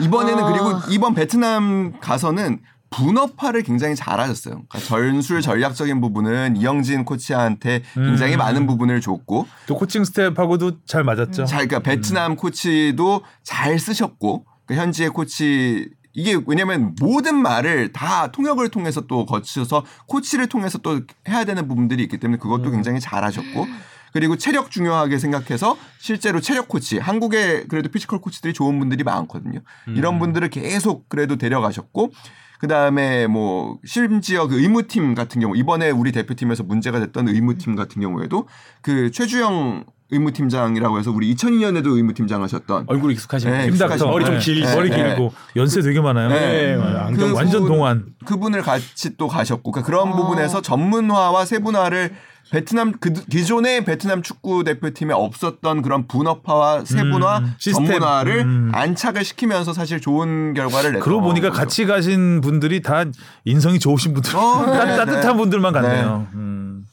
이번에는 0.00 0.44
아. 0.44 0.52
그리고 0.52 0.72
이번 0.90 1.14
베트남 1.14 1.98
가서는 1.98 2.60
분업화를 2.90 3.62
굉장히 3.62 3.94
잘하셨어요. 3.96 4.62
그러니까 4.68 4.78
전술 4.78 5.42
전략적인 5.42 6.00
부분은 6.00 6.56
이영진 6.56 7.04
코치한테 7.04 7.82
굉장히 7.94 8.34
음. 8.34 8.38
많은 8.38 8.66
부분을 8.66 9.00
줬고 9.00 9.46
또 9.66 9.76
코칭 9.76 10.04
스태프하고도 10.04 10.84
잘 10.86 11.04
맞았죠. 11.04 11.44
잘 11.46 11.66
그러니까 11.66 11.80
베트남 11.80 12.36
코치도 12.36 13.22
잘 13.42 13.78
쓰셨고 13.78 14.46
그 14.66 14.74
현지의 14.74 15.10
코치 15.10 15.88
이게 16.12 16.40
왜냐면 16.46 16.94
모든 16.98 17.36
말을 17.36 17.92
다 17.92 18.32
통역을 18.32 18.70
통해서 18.70 19.02
또 19.02 19.26
거쳐서 19.26 19.84
코치를 20.06 20.48
통해서 20.48 20.78
또 20.78 21.02
해야 21.28 21.44
되는 21.44 21.68
부분들이 21.68 22.02
있기 22.04 22.18
때문에 22.18 22.38
그것도 22.38 22.70
굉장히 22.70 23.00
잘하셨고 23.00 23.66
그리고 24.14 24.38
체력 24.38 24.70
중요하게 24.70 25.18
생각해서 25.18 25.76
실제로 25.98 26.40
체력 26.40 26.68
코치 26.68 26.98
한국에 26.98 27.64
그래도 27.68 27.90
피지컬 27.90 28.22
코치들이 28.22 28.54
좋은 28.54 28.78
분들이 28.78 29.04
많거든요. 29.04 29.60
이런 29.88 30.18
분들을 30.18 30.48
계속 30.48 31.06
그래도 31.10 31.36
데려가셨고 31.36 32.12
그 32.58 32.68
다음에 32.68 33.26
뭐 33.26 33.78
심지어 33.84 34.46
그 34.46 34.60
의무팀 34.60 35.14
같은 35.14 35.40
경우 35.40 35.56
이번에 35.56 35.90
우리 35.90 36.12
대표팀에서 36.12 36.62
문제가 36.62 37.00
됐던 37.00 37.28
의무팀 37.28 37.76
같은 37.76 38.00
경우에도 38.00 38.46
그 38.82 39.10
최주영 39.10 39.84
의무팀장이라고 40.10 40.98
해서 40.98 41.10
우리 41.10 41.34
2002년에도 41.34 41.96
의무팀장 41.96 42.42
하셨던 42.42 42.84
얼굴 42.86 43.10
익숙하신 43.12 43.50
네, 43.50 43.64
분. 43.64 43.68
익숙하신 43.70 44.06
머리 44.06 44.24
좀 44.24 44.34
분. 44.34 44.40
길, 44.40 44.60
네, 44.60 44.74
머리 44.74 44.90
네. 44.90 44.96
길고 44.96 45.32
연세 45.56 45.80
되게 45.82 46.00
많아요. 46.00 46.28
네. 46.28 46.76
맞아요. 46.76 47.12
그 47.16 47.32
완전 47.32 47.66
동안. 47.66 48.06
그분을 48.24 48.62
같이 48.62 49.16
또 49.16 49.26
가셨고 49.26 49.72
그러니까 49.72 49.86
그런 49.86 50.14
부분에서 50.14 50.62
전문화와 50.62 51.44
세분화를 51.44 52.14
베트남 52.50 52.92
그 53.00 53.12
기존의 53.12 53.84
베트남 53.84 54.22
축구 54.22 54.62
대표팀에 54.64 55.12
없었던 55.12 55.82
그런 55.82 56.06
분업화와 56.06 56.84
세분화 56.84 57.38
음, 57.38 57.54
시스템. 57.58 57.86
전문화를 57.86 58.38
음. 58.40 58.70
안착을 58.72 59.24
시키면서 59.24 59.72
사실 59.72 60.00
좋은 60.00 60.54
결과를 60.54 60.90
냈던 60.92 61.00
그러고 61.02 61.22
보니까 61.22 61.48
거죠. 61.48 61.58
같이 61.60 61.86
가신 61.86 62.40
분들이 62.40 62.82
다 62.82 63.04
인성이 63.44 63.78
좋으신 63.80 64.14
분들, 64.14 64.36
어, 64.36 64.66
네, 64.66 64.72
따- 64.78 64.84
네. 64.84 64.96
따뜻한 64.96 65.36
분들만 65.36 65.72
같네요. 65.72 66.28
음. 66.34 66.86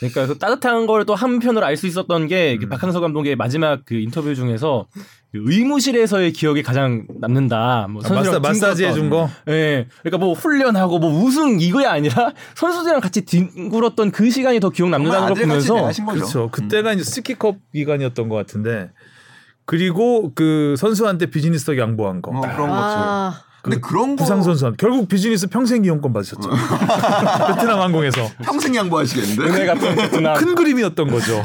그러니까 0.00 0.26
그 0.26 0.38
따뜻한 0.38 0.86
걸 0.86 1.04
또 1.06 1.14
한편으로 1.14 1.64
알 1.64 1.76
수 1.78 1.86
있었던 1.86 2.26
게그 2.26 2.68
박항서 2.68 3.00
감독의 3.00 3.36
마지막 3.36 3.80
그 3.86 3.94
인터뷰 3.94 4.34
중에서 4.34 4.86
그 4.92 5.00
의무실에서의 5.34 6.32
기억이 6.32 6.62
가장 6.62 7.06
남는다. 7.20 7.86
뭐 7.90 8.02
아, 8.04 8.08
선수들이랑 8.08 8.42
마사, 8.42 8.66
마사지 8.66 8.82
뒹굴었던. 8.82 8.90
해준 8.90 9.10
거. 9.10 9.30
예. 9.48 9.86
그러니까 10.02 10.18
뭐 10.18 10.34
훈련하고 10.34 10.98
뭐 10.98 11.22
우승 11.22 11.60
이거야 11.60 11.92
아니라 11.92 12.32
선수들이랑 12.54 13.00
같이 13.00 13.24
뒹굴었던 13.24 14.10
그 14.12 14.30
시간이 14.30 14.60
더 14.60 14.70
기억 14.70 14.90
남는다는 14.90 15.34
걸 15.34 15.42
보면서 15.42 15.74
거죠. 15.74 16.04
그렇죠. 16.06 16.48
그때가 16.50 16.92
이제 16.92 17.02
스키컵 17.04 17.56
기간이었던 17.72 18.28
것 18.28 18.36
같은데 18.36 18.90
그리고 19.66 20.32
그 20.34 20.74
선수한테 20.78 21.26
비즈니스 21.26 21.76
양보한 21.76 22.22
거. 22.22 22.30
어, 22.30 22.40
그런 22.40 22.56
것들. 22.56 22.68
아, 22.70 23.40
근데 23.62 23.80
그런 23.80 24.14
거 24.14 24.22
부상 24.22 24.42
선수한테 24.42 24.76
결국 24.78 25.08
비즈니스 25.08 25.46
평생 25.46 25.84
이용권 25.84 26.12
받으셨죠. 26.12 26.50
베트남 27.48 27.80
항공에서 27.80 28.28
평생 28.42 28.74
양보하시겠는데. 28.76 29.42
은혜 29.42 29.66
같은 29.66 29.94
베트남 29.96 30.36
큰 30.36 30.54
그림이었던 30.54 31.10
거죠. 31.10 31.42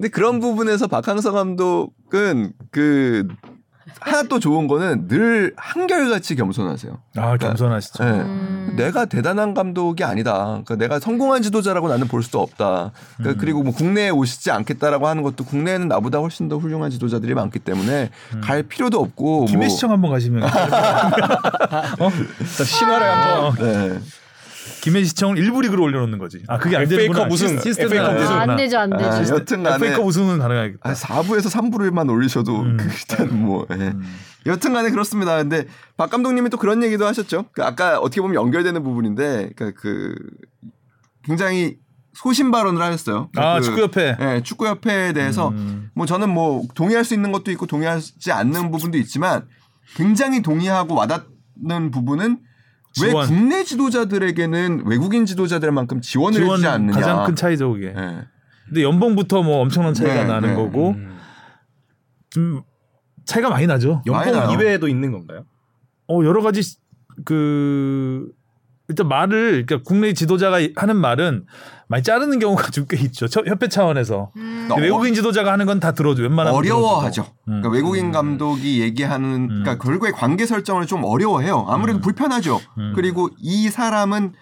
근데 0.00 0.08
그런 0.08 0.40
부분에서 0.40 0.86
박항서 0.86 1.30
감독은 1.32 2.54
그 2.70 3.28
하나 4.00 4.22
또 4.22 4.40
좋은 4.40 4.66
거는 4.66 5.08
늘 5.08 5.52
한결같이 5.58 6.36
겸손하세요. 6.36 6.96
아 7.16 7.36
겸손하시죠. 7.36 8.02
네. 8.02 8.10
음. 8.10 8.74
내가 8.78 9.04
대단한 9.04 9.52
감독이 9.52 10.02
아니다. 10.02 10.62
그러니까 10.64 10.76
내가 10.76 11.00
성공한 11.00 11.42
지도자라고 11.42 11.90
나는 11.90 12.08
볼 12.08 12.22
수도 12.22 12.40
없다. 12.40 12.92
그러니까 13.18 13.36
음. 13.36 13.36
그리고 13.38 13.62
뭐 13.62 13.74
국내에 13.74 14.08
오시지 14.08 14.50
않겠다라고 14.50 15.06
하는 15.06 15.22
것도 15.22 15.44
국내에는 15.44 15.88
나보다 15.88 16.16
훨씬 16.20 16.48
더 16.48 16.56
훌륭한 16.56 16.90
지도자들이 16.90 17.34
많기 17.34 17.58
때문에 17.58 18.08
갈 18.42 18.62
필요도 18.62 18.98
없고. 18.98 19.42
음. 19.42 19.46
김해시청 19.48 19.90
한번 19.90 20.12
가시면 20.12 20.48
자, 22.56 22.64
신화를 22.64 23.06
한번 23.06 23.44
어, 23.44 23.52
네. 23.52 23.98
김해 24.82 25.04
시청을 25.04 25.38
일부 25.38 25.60
리그로 25.60 25.82
올려놓는 25.82 26.18
거지. 26.18 26.42
아 26.48 26.58
그게 26.58 26.76
안 26.76 26.88
되는구나. 26.88 27.28
우승, 27.30 27.58
시스템 27.60 27.86
FA 27.86 27.98
컵 27.98 28.16
우승. 28.16 28.34
아, 28.34 28.40
안 28.40 28.56
되죠, 28.56 28.78
안 28.78 28.90
되죠. 28.90 29.10
아, 29.10 29.36
여튼간에 29.36 29.86
FA컵 29.86 30.06
우승은 30.06 30.38
가능하겠다. 30.38 30.78
아, 30.82 30.92
4부에서 30.92 31.50
3부를만 31.50 32.10
올리셔도 32.10 32.60
음. 32.60 32.76
그 32.76 32.88
일단 32.88 33.42
뭐 33.42 33.66
예. 33.72 33.92
여튼간에 34.46 34.90
그렇습니다. 34.90 35.36
근데 35.36 35.66
박 35.96 36.10
감독님이 36.10 36.50
또 36.50 36.56
그런 36.56 36.82
얘기도 36.82 37.06
하셨죠. 37.06 37.46
그 37.52 37.62
아까 37.62 37.98
어떻게 37.98 38.20
보면 38.20 38.34
연결되는 38.36 38.82
부분인데 38.82 39.50
그러니까 39.54 39.80
그 39.80 40.14
굉장히 41.24 41.76
소신 42.14 42.50
발언을 42.50 42.82
하셨어요. 42.82 43.30
아 43.36 43.58
그, 43.58 43.64
축구협회. 43.64 44.16
예, 44.20 44.42
축구협회에 44.42 45.12
대해서 45.12 45.48
음. 45.48 45.90
뭐 45.94 46.06
저는 46.06 46.28
뭐 46.28 46.62
동의할 46.74 47.04
수 47.04 47.14
있는 47.14 47.32
것도 47.32 47.50
있고 47.52 47.66
동의하지 47.66 48.32
않는 48.32 48.70
부분도 48.70 48.98
있지만 48.98 49.46
굉장히 49.94 50.42
동의하고 50.42 50.94
와닿는 50.94 51.90
부분은 51.90 52.38
왜 53.02 53.08
지원. 53.10 53.26
국내 53.28 53.62
지도자들에게는 53.64 54.82
외국인 54.86 55.26
지도자들만큼 55.26 56.00
지원을 56.00 56.40
지원 56.40 56.52
해주지 56.54 56.66
않느냐. 56.66 56.92
가장 56.98 57.24
큰 57.24 57.36
차이죠 57.36 57.72
그게. 57.72 57.86
예. 57.96 58.24
근데 58.66 58.82
연봉부터 58.82 59.42
뭐 59.42 59.60
엄청난 59.60 59.94
차이가 59.94 60.14
네, 60.14 60.24
나는 60.24 60.50
네. 60.50 60.54
거고 60.54 60.94
좀 62.30 62.62
차이가 63.24 63.48
많이 63.48 63.66
나죠. 63.66 64.02
많이 64.06 64.30
나요. 64.32 64.42
연봉 64.42 64.54
이외에도 64.60 64.88
있는 64.88 65.12
건가요? 65.12 65.44
어 66.08 66.24
여러 66.24 66.42
가지 66.42 66.62
시- 66.62 66.78
그 67.24 68.28
일단 68.90 69.08
말을 69.08 69.64
그러니까 69.66 69.88
국내 69.88 70.12
지도자가 70.12 70.58
하는 70.76 70.96
말은 70.96 71.44
많이 71.88 72.02
자르는 72.02 72.38
경우가 72.38 72.68
좀 72.70 72.86
꽤 72.88 72.96
있죠. 72.98 73.26
저- 73.28 73.42
협회 73.46 73.68
차원에서 73.68 74.30
음. 74.36 74.68
어, 74.70 74.74
외국인 74.76 75.14
지도자가 75.14 75.52
하는 75.52 75.64
건 75.66 75.80
다 75.80 75.92
들어줘. 75.92 76.22
웬만하면 76.22 76.56
어려워하죠. 76.58 77.22
들어주고. 77.22 77.36
그러니까 77.46 77.68
음. 77.68 77.72
외국인 77.72 78.12
감독이 78.12 78.80
얘기하는 78.80 79.48
그러니까 79.48 79.78
결국에 79.78 80.10
관계 80.12 80.44
설정을 80.44 80.86
좀 80.86 81.04
어려워해요. 81.04 81.66
아무래도 81.68 82.00
불편하죠. 82.00 82.60
음. 82.78 82.92
그리고 82.94 83.30
이 83.38 83.68
사람은 83.68 84.32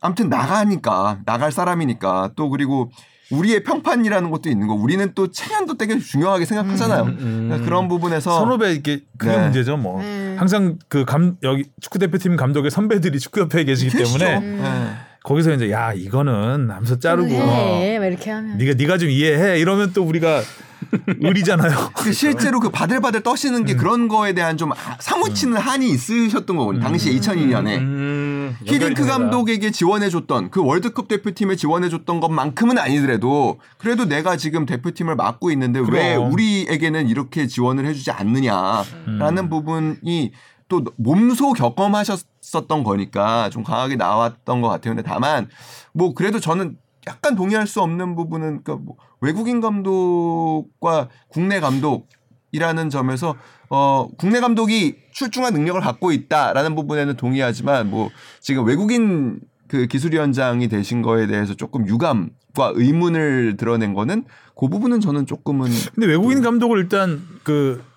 아무튼 0.00 0.28
나가니까 0.28 1.20
나갈 1.24 1.52
사람이니까 1.52 2.32
또 2.34 2.48
그리고 2.50 2.90
우리의 3.32 3.62
평판이라는 3.64 4.30
것도 4.30 4.48
있는 4.50 4.66
거. 4.66 4.74
우리는 4.74 5.10
또 5.14 5.30
체면도 5.30 5.76
되게 5.78 5.98
중요하게 5.98 6.44
생각하잖아요. 6.44 7.02
음. 7.04 7.44
그러니까 7.48 7.64
그런 7.64 7.88
부분에서 7.88 8.38
선후배 8.38 8.72
이게 8.74 9.00
그게 9.18 9.32
네. 9.36 9.42
문제죠. 9.44 9.76
뭐 9.76 10.00
네. 10.02 10.36
항상 10.38 10.78
그 10.88 11.04
감 11.04 11.36
여기 11.42 11.64
축구 11.80 11.98
대표팀 11.98 12.36
감독의 12.36 12.70
선배들이 12.70 13.18
축구 13.18 13.40
협회에 13.40 13.64
계시기 13.64 13.90
계시죠. 13.96 14.18
때문에 14.18 14.38
음. 14.38 14.60
네. 14.62 14.92
거기서 15.24 15.52
이제 15.52 15.70
야 15.70 15.92
이거는 15.92 16.70
하면서 16.70 16.98
자르고 16.98 17.28
해. 17.28 17.98
막 17.98 18.06
이렇게 18.06 18.30
하면. 18.30 18.58
네가 18.58 18.74
네가 18.74 18.98
좀 18.98 19.08
이해해 19.08 19.58
이러면 19.60 19.92
또 19.92 20.02
우리가 20.04 20.42
의리잖아요. 21.20 21.90
그 21.96 22.12
실제로 22.12 22.60
그 22.60 22.70
바들바들 22.70 23.22
떠시는 23.22 23.60
음. 23.60 23.64
게 23.64 23.74
그런 23.74 24.08
거에 24.08 24.32
대한 24.32 24.56
좀 24.56 24.70
사무치는 25.00 25.56
한이 25.56 25.88
있으셨던 25.90 26.56
거거든요. 26.56 26.82
당시에 26.82 27.12
2002년에. 27.18 27.78
음, 27.78 28.56
히딩크 28.60 28.74
연결이 28.74 28.94
됩니다. 28.94 29.18
감독에게 29.18 29.70
지원해줬던 29.70 30.50
그 30.50 30.64
월드컵 30.64 31.08
대표팀에 31.08 31.56
지원해줬던 31.56 32.20
것만큼은 32.20 32.78
아니더라도 32.78 33.58
그래도 33.78 34.04
내가 34.04 34.36
지금 34.36 34.66
대표팀을 34.66 35.16
맡고 35.16 35.50
있는데 35.52 35.80
왜 35.80 36.14
그럼. 36.14 36.32
우리에게는 36.32 37.08
이렇게 37.08 37.46
지원을 37.46 37.86
해주지 37.86 38.10
않느냐라는 38.10 39.48
부분이 39.48 40.32
또 40.68 40.82
몸소 40.96 41.52
경험하셨었던 41.52 42.82
거니까 42.82 43.50
좀 43.50 43.62
강하게 43.62 43.96
나왔던 43.96 44.62
것 44.62 44.68
같아요. 44.68 44.94
근데 44.94 45.06
다만 45.06 45.48
뭐 45.92 46.14
그래도 46.14 46.40
저는 46.40 46.78
약간 47.06 47.34
동의할 47.34 47.66
수 47.66 47.80
없는 47.80 48.14
부분은 48.14 48.62
그러니까 48.62 48.76
뭐 48.76 48.96
외국인 49.20 49.60
감독과 49.60 51.08
국내 51.28 51.60
감독이라는 51.60 52.90
점에서 52.90 53.36
어 53.70 54.08
국내 54.18 54.40
감독이 54.40 54.96
출중한 55.12 55.54
능력을 55.54 55.80
갖고 55.80 56.12
있다라는 56.12 56.74
부분에는 56.74 57.16
동의하지만 57.16 57.90
뭐 57.90 58.10
지금 58.40 58.64
외국인 58.66 59.40
그 59.68 59.86
기술위원장이 59.86 60.68
되신 60.68 61.02
거에 61.02 61.26
대해서 61.26 61.54
조금 61.54 61.86
유감과 61.86 62.72
의문을 62.74 63.56
드러낸 63.56 63.94
거는 63.94 64.24
그 64.54 64.68
부분은 64.68 65.00
저는 65.00 65.26
조금은 65.26 65.70
근데 65.94 66.06
외국인 66.06 66.42
감독을 66.42 66.78
일단 66.78 67.22
그 67.42 67.82
어, 67.82 67.91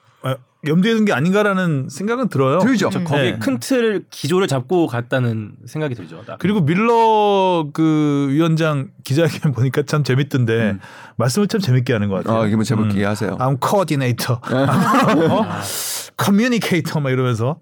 염두에 0.68 0.94
둔 0.94 1.06
게 1.06 1.14
아닌가라는 1.14 1.88
생각은 1.90 2.30
들어요. 2.30 2.60
들죠. 2.60 2.90
저 2.90 3.04
거기 3.04 3.22
네. 3.22 3.38
큰틀 3.40 4.06
기조를 4.10 4.48
잡고 4.48 4.88
갔다는 4.88 5.52
생각이 5.66 5.94
들죠. 5.96 6.24
딱. 6.26 6.40
그리고 6.40 6.62
밀러 6.62 7.68
그 7.74 8.28
위원장 8.30 8.88
기자회견 9.04 9.52
보니까 9.54 9.84
참 9.86 10.04
재밌던데 10.04 10.54
음. 10.72 10.80
말씀을 11.18 11.48
참 11.48 11.62
재밌게 11.62 11.94
하는 11.94 12.10
것 12.10 12.24
같아요. 12.24 12.42
아, 12.42 12.46
이게 12.48 12.56
뭐 12.56 12.64
제목 12.64 12.84
음. 12.86 12.90
기하세요. 12.90 13.38
I'm 13.38 13.58
coordinator, 13.64 14.40
어? 14.52 15.46
communicator 16.22 17.02
막 17.02 17.12
이러면서 17.12 17.58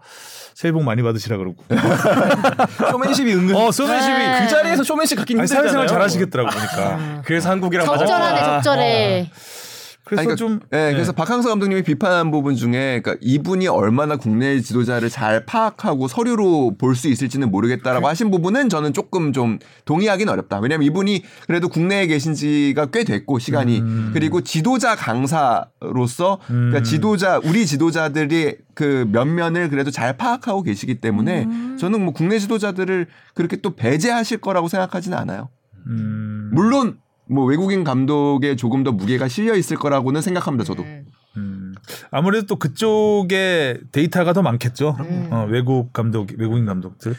새해 0.56 0.72
복 0.72 0.84
많이 0.84 1.01
받으시라 1.01 1.38
그러고. 1.38 1.64
쇼맨십이 2.91 3.34
은근 3.34 3.56
어, 3.56 3.72
소매십이 3.72 4.18
네. 4.18 4.41
그 4.43 4.47
자리에서 4.49 4.84
쇼맨십 4.84 5.18
갖기 5.18 5.34
아니, 5.34 5.39
힘들잖아요. 5.41 5.64
사회생활 5.64 5.88
잘하시겠더라고 5.88 6.49
보니까. 6.49 7.22
그래서 7.26 7.49
한국이랑. 7.49 7.86
적절하네 7.86 8.43
적절해. 8.43 9.32
그래서 10.06 10.24
그러니까, 10.24 10.36
좀 10.36 10.60
네, 10.70 10.88
네. 10.88 10.93
그래서 10.93 11.14
박항서 11.14 11.47
감독님이 11.49 11.82
비판한 11.82 12.30
부분 12.30 12.56
중에 12.56 12.99
그러니까 13.01 13.16
이분이 13.22 13.68
얼마나 13.68 14.18
국내 14.18 14.60
지도자를 14.60 15.10
잘 15.10 15.45
파악하고 15.45 16.08
서류로 16.08 16.76
볼 16.78 16.93
수 16.93 17.08
있을지는 17.08 17.49
모르겠다라고 17.49 18.08
하신 18.08 18.30
부분은 18.30 18.70
저는 18.70 18.93
조금 18.93 19.34
좀 19.34 19.58
동의하기는 19.86 20.32
어렵다. 20.32 20.60
왜냐하면 20.60 20.86
이분이 20.86 21.24
그래도 21.47 21.70
국내에 21.70 22.06
계신 22.08 22.36
지가 22.36 22.88
꽤 22.88 23.04
됐고 23.04 23.39
시간이 23.39 23.80
음. 23.80 24.12
그리고 24.14 24.41
지도자 24.41 24.95
강사로서 24.95 26.39
그러니까 26.45 26.78
음. 26.80 26.84
지도자 26.84 27.39
우리 27.43 27.66
지도자들이 27.66 28.58
그 28.76 29.08
면면을 29.12 29.70
그래도 29.70 29.89
잘 29.89 30.18
파악하고 30.18 30.62
계시기 30.64 30.95
때문에 31.01 31.47
저는 31.80 32.04
뭐 32.04 32.14
국내 32.14 32.38
지도자들을 32.39 33.08
그렇게 33.34 33.58
또 33.58 33.76
배제하실 33.76 34.38
거라고 34.39 34.68
생각하지는 34.68 35.18
않아요. 35.18 35.49
음, 35.88 36.51
물론 36.54 36.97
뭐 37.26 37.45
외국인 37.45 37.84
감독에 37.84 38.55
조금 38.55 38.84
더 38.84 38.91
무게가 38.91 39.28
실려 39.28 39.55
있을 39.55 39.78
거라고는 39.78 40.21
생각합니다. 40.21 40.63
저도. 40.63 40.84
음. 41.38 41.74
아무래도 42.11 42.45
또 42.45 42.55
그쪽에 42.57 43.80
데이터가 43.91 44.34
더 44.34 44.41
많겠죠. 44.41 44.97
음. 44.99 45.28
어, 45.32 45.47
외국 45.49 45.93
감독, 45.93 46.30
외국인 46.38 46.65
감독들. 46.65 47.15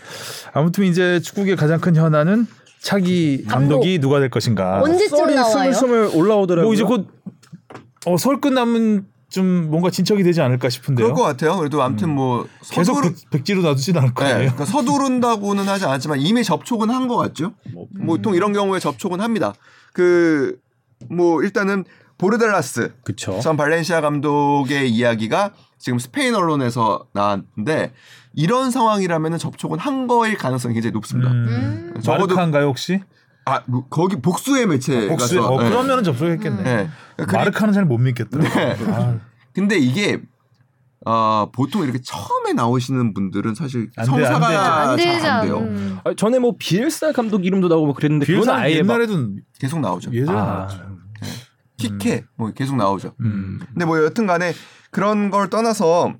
아무튼 0.52 0.84
이제 0.84 1.20
축구의 1.20 1.57
가장 1.57 1.80
큰 1.80 1.96
현안은 1.96 2.46
차기 2.80 3.44
감독이 3.44 3.98
누가 3.98 4.20
될 4.20 4.30
것인가. 4.30 4.82
언제쯤 4.82 5.34
나와요? 5.34 5.72
스물스물 5.72 6.11
올라오더라고요. 6.14 6.66
뭐 6.66 6.74
이제 6.74 6.84
곧 6.84 7.09
어, 8.07 8.16
설 8.18 8.40
끝나면 8.40 9.07
좀 9.35 9.70
뭔가 9.70 9.91
진척이 9.91 10.22
되지 10.22 10.41
않을까 10.41 10.68
싶은데요. 10.68 11.07
그럴 11.07 11.16
것 11.16 11.22
같아요. 11.22 11.57
그래도 11.59 11.82
아무튼 11.82 12.11
뭐 12.14 12.47
계속 12.70 12.95
서두르- 12.95 13.14
백, 13.14 13.30
백지로 13.30 13.62
놔두진 13.62 13.97
않을 13.97 14.09
네, 14.11 14.14
거예요. 14.14 14.37
그러니까 14.37 14.64
서두른다고는 14.64 15.68
하지 15.68 15.85
않았지만 15.85 16.20
이미 16.20 16.43
접촉은 16.45 16.91
한 16.91 17.09
것 17.09 17.16
같죠. 17.16 17.53
뭐, 17.72 17.87
보통 18.07 18.35
이런 18.35 18.53
경우에 18.53 18.78
접촉은 18.80 19.20
합니다. 19.20 19.55
그 19.93 20.57
뭐 21.11 21.43
일단은 21.43 21.85
보르델라스 22.16 22.95
그쵸. 23.05 23.39
전 23.41 23.57
발렌시아 23.59 24.01
감독의 24.01 24.89
이야기가 24.91 25.51
지금 25.78 25.99
스페인 25.99 26.35
언론에서 26.35 27.07
나왔는데 27.12 27.93
이런 28.32 28.70
상황이라면 28.70 29.37
접촉은 29.39 29.78
한 29.78 30.07
거일 30.07 30.39
가능성이 30.39 30.72
굉장히 30.74 30.93
높습니다. 30.93 31.30
음. 31.30 31.93
음. 31.95 32.01
적어도 32.01 32.26
마르카인가요 32.37 32.66
혹시? 32.68 33.01
아 33.47 33.62
뭐, 33.66 33.86
거기 33.88 34.16
복수의 34.16 34.66
매체 34.66 35.09
복수. 35.09 35.36
가서 35.36 35.53
어, 35.55 35.62
네. 35.62 35.68
그러면은 35.68 36.03
접촉했겠네. 36.05 36.62
네. 36.62 36.88
그리- 37.16 37.32
마르카는 37.36 37.72
잘 37.74 37.84
못 37.84 37.99
믿겠더라고. 37.99 38.49
네. 38.59 38.76
아, 38.92 39.18
근데 39.53 39.76
이게 39.78 40.20
어, 41.07 41.51
보통 41.53 41.82
이렇게 41.84 42.01
처음에 42.03 42.55
나오시는 42.55 43.12
분들은 43.12 43.55
사실 43.55 43.90
안. 43.97 44.07
성사가 44.07 44.90
안잘 44.92 45.26
안. 45.30 45.45
돼요. 45.47 45.59
음. 45.59 45.99
아, 46.05 46.14
전에 46.14 46.38
뭐 46.38 46.55
비엘사 46.59 47.12
감독 47.12 47.45
이름도 47.45 47.68
나오고 47.68 47.86
뭐 47.86 47.95
그랬는데 47.95 48.24
그건 48.26 48.49
아예 48.49 48.82
막 48.82 48.95
옛날에도 48.95 49.28
계속 49.61 49.80
나오죠. 49.80 50.12
예전에 50.14 50.38
아, 50.38 50.42
나왔죠. 50.45 50.78
피케 51.76 52.24
뭐 52.36 52.51
계속 52.53 52.76
나오죠. 52.76 53.14
음. 53.20 53.61
근데 53.72 53.84
뭐 53.84 54.03
여튼간에 54.03 54.55
그런 54.90 55.30
걸 55.30 55.51
떠나서 55.51 56.09
마- 56.09 56.14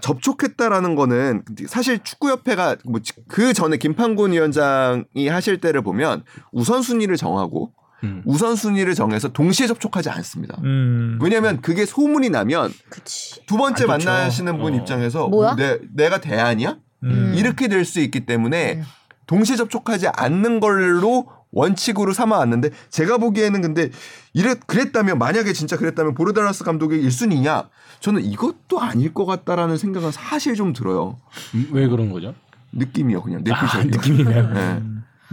접촉했다라는 0.00 0.94
거는 0.94 1.42
사실 1.66 1.98
축구협회가 2.02 2.76
뭐 2.84 3.00
그 3.28 3.52
전에 3.52 3.76
김판곤 3.76 4.32
위원장이 4.32 5.28
하실 5.28 5.60
때를 5.60 5.82
보면 5.82 6.24
우선순위를 6.52 7.16
정하고 7.16 7.72
음. 8.04 8.22
우선순위를 8.24 8.94
정해서 8.94 9.28
동시에 9.28 9.66
접촉하지 9.66 10.08
않습니다. 10.10 10.56
음. 10.64 11.18
왜냐하면 11.22 11.60
그게 11.60 11.84
소문이 11.84 12.30
나면 12.30 12.72
그치. 12.88 13.44
두 13.46 13.56
번째 13.56 13.84
아. 13.84 13.86
만나시는 13.88 14.58
분 14.58 14.72
어. 14.72 14.76
입장에서 14.76 15.28
뭐야? 15.28 15.54
내, 15.56 15.78
내가 15.94 16.18
대안이야? 16.20 16.78
음. 17.04 17.34
이렇게 17.36 17.68
될 17.68 17.84
수 17.84 18.00
있기 18.00 18.26
때문에 18.26 18.74
음. 18.76 18.82
동시에 19.26 19.56
접촉하지 19.56 20.08
않는 20.08 20.60
걸로 20.60 21.26
원칙으로 21.52 22.12
삼아왔는데 22.12 22.70
제가 22.90 23.18
보기에는 23.18 23.60
근데 23.62 23.90
이랬 24.34 24.66
그랬다면 24.66 25.18
만약에 25.18 25.52
진짜 25.52 25.76
그랬다면 25.76 26.14
보르달라스 26.14 26.64
감독이 26.64 27.00
1순위냐 27.02 27.68
저는 28.00 28.24
이것도 28.24 28.80
아닐 28.80 29.12
것 29.12 29.26
같다라는 29.26 29.76
생각은 29.76 30.12
사실 30.12 30.54
좀 30.54 30.72
들어요 30.72 31.18
음, 31.54 31.68
왜 31.72 31.88
그런 31.88 32.10
거죠? 32.10 32.34
느낌이요 32.72 33.22
그냥 33.22 33.40
아, 33.40 33.42
뇌피셜이요 33.44 33.90
느낌이네요. 33.90 34.50
네. 34.54 34.82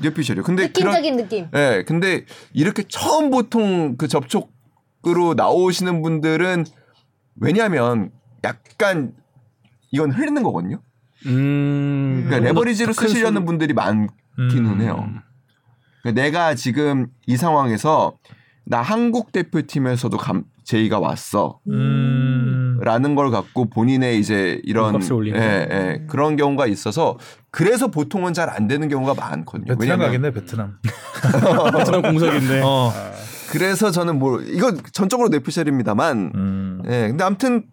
뇌피셜이요 0.01 0.43
근데 0.43 0.71
그런 0.71 0.93
느낌적인 0.93 1.17
느낌. 1.17 1.47
예 1.55 1.83
근데 1.87 2.25
이렇게 2.53 2.83
처음 2.87 3.29
보통 3.29 3.95
그 3.97 4.07
접촉으로 4.07 5.35
나오시는 5.35 6.01
분들은 6.01 6.65
왜냐하면 7.39 8.09
약간 8.43 9.13
이건 9.91 10.11
흘리는 10.11 10.41
거거든요 10.41 10.81
음. 11.27 12.23
그러니까 12.25 12.47
레버리지로 12.47 12.93
큰 12.93 13.07
쓰시려는 13.07 13.41
수- 13.41 13.45
분들이 13.45 13.73
많기는 13.73 14.09
음. 14.65 14.81
해요. 14.81 15.07
그러니까 16.07 16.21
내가 16.21 16.55
지금 16.55 17.07
이 17.25 17.35
상황에서 17.35 18.17
나 18.65 18.81
한국 18.81 19.31
대표팀에서도 19.31 20.17
감, 20.17 20.43
제의가 20.63 20.99
왔어. 20.99 21.59
음. 21.69 22.79
라는 22.81 23.15
걸 23.15 23.31
갖고 23.31 23.69
본인의 23.69 24.19
이제 24.19 24.61
이런 24.63 25.01
예, 25.33 25.67
예, 25.71 26.05
그런 26.07 26.35
경우가 26.35 26.67
있어서 26.67 27.17
그래서 27.49 27.87
보통은 27.87 28.33
잘 28.33 28.49
안 28.49 28.67
되는 28.67 28.87
경우가 28.87 29.15
많거든요. 29.15 29.65
베트남 29.67 29.79
왜냐면 29.81 30.07
가겠네 30.07 30.31
베트남. 30.31 30.77
베트남 31.77 32.01
공석인데. 32.01 32.61
어. 32.63 32.93
그래서 33.49 33.91
저는 33.91 34.19
뭐 34.19 34.39
이건 34.41 34.79
전적으로 34.93 35.29
뇌피셜입니다만 35.29 36.31
음. 36.35 36.81
예, 36.87 37.07
근데 37.07 37.23
아무튼 37.23 37.65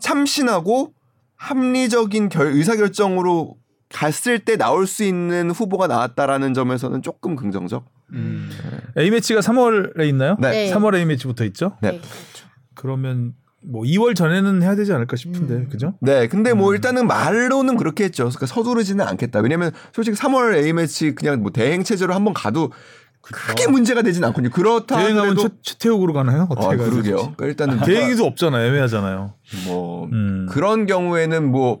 참신하고 0.00 0.92
합리적인 1.36 2.28
결, 2.28 2.48
의사결정으로 2.48 3.56
갔을 3.92 4.38
때 4.38 4.56
나올 4.56 4.86
수 4.86 5.04
있는 5.04 5.50
후보가 5.50 5.86
나왔다라는 5.86 6.54
점에서는 6.54 7.02
조금 7.02 7.36
긍정적. 7.36 7.84
음. 8.12 8.50
A 8.96 9.10
매치가 9.10 9.40
3월에 9.40 10.08
있나요? 10.08 10.36
네. 10.40 10.50
네. 10.50 10.72
3월 10.72 10.96
A 10.96 11.04
매치부터 11.04 11.44
있죠. 11.46 11.76
네. 11.80 11.92
네, 11.92 11.98
그렇죠. 11.98 12.48
그러면 12.74 13.34
뭐 13.62 13.82
2월 13.82 14.16
전에는 14.16 14.62
해야 14.62 14.74
되지 14.74 14.92
않을까 14.92 15.16
싶은데 15.16 15.54
음. 15.54 15.68
그죠? 15.68 15.94
네, 16.00 16.28
근데 16.28 16.54
뭐 16.54 16.72
일단은 16.72 17.06
말로는 17.06 17.76
그렇게 17.76 18.04
했죠. 18.04 18.24
그러니까 18.24 18.46
서두르지는 18.46 19.06
않겠다. 19.06 19.40
왜냐면 19.40 19.72
솔직히 19.92 20.16
3월 20.16 20.56
A 20.56 20.72
매치 20.72 21.14
그냥 21.14 21.42
뭐 21.42 21.50
대행 21.50 21.84
체제로 21.84 22.14
한번 22.14 22.32
가도 22.32 22.72
크게 23.20 23.66
문제가 23.68 24.02
되진 24.02 24.24
않거든요. 24.24 24.50
그렇다 24.50 24.96
대행하면 24.98 25.36
최, 25.36 25.48
최태욱으로 25.62 26.14
가나요? 26.14 26.42
아, 26.42 26.46
어떻게 26.48 26.76
가야 26.76 26.88
그러게요. 26.88 27.16
그러니까 27.16 27.46
일단은 27.46 27.80
대행이도 27.80 28.24
없잖아요. 28.24 28.66
애매하잖아요. 28.68 29.34
뭐 29.66 30.08
음. 30.10 30.46
그런 30.48 30.86
경우에는 30.86 31.50
뭐 31.50 31.80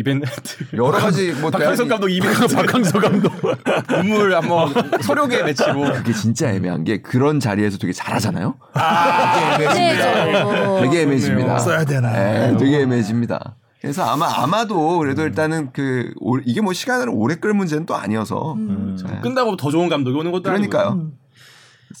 이벤트. 0.00 0.26
여러 0.72 0.92
가지 0.92 1.32
뭐 1.32 1.50
대안이- 1.50 1.88
감독 1.88 2.08
이벤트. 2.08 2.46
박항서 2.56 2.98
감독. 3.00 3.32
눈물 3.88 4.34
한번 4.34 4.72
소룡의 5.02 5.44
매치로. 5.44 5.92
그게 5.92 6.12
진짜 6.14 6.50
애매한 6.50 6.84
게 6.84 7.02
그런 7.02 7.38
자리에서 7.38 7.76
되게 7.76 7.92
잘하잖아요. 7.92 8.54
네, 9.58 9.96
저. 9.98 10.80
되게 10.80 11.02
애매해집니다. 11.02 11.58
써야 11.58 11.84
되나? 11.84 12.12
네, 12.12 12.56
되게 12.58 12.80
애매해집니다. 12.80 13.56
그래서 13.82 14.04
아마 14.04 14.26
아마도 14.42 14.98
그래도 14.98 15.22
일단은 15.22 15.70
그 15.72 16.12
올- 16.20 16.42
이게 16.46 16.60
뭐 16.62 16.72
시간을 16.72 17.08
오래 17.10 17.34
끌 17.36 17.52
문제는 17.52 17.84
또 17.86 17.94
아니어서 17.94 18.54
음. 18.54 18.96
네. 19.06 19.20
끝나고 19.20 19.56
더 19.56 19.70
좋은 19.70 19.88
감독이 19.88 20.16
오는 20.18 20.32
것도 20.32 20.50
아니고. 20.50 20.68
그러니까요. 20.70 21.10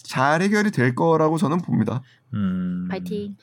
잘 0.04 0.40
해결이 0.42 0.70
될 0.70 0.94
거라고 0.94 1.36
저는 1.36 1.58
봅니다. 1.62 2.00
음. 2.34 2.86
파이팅. 2.90 3.36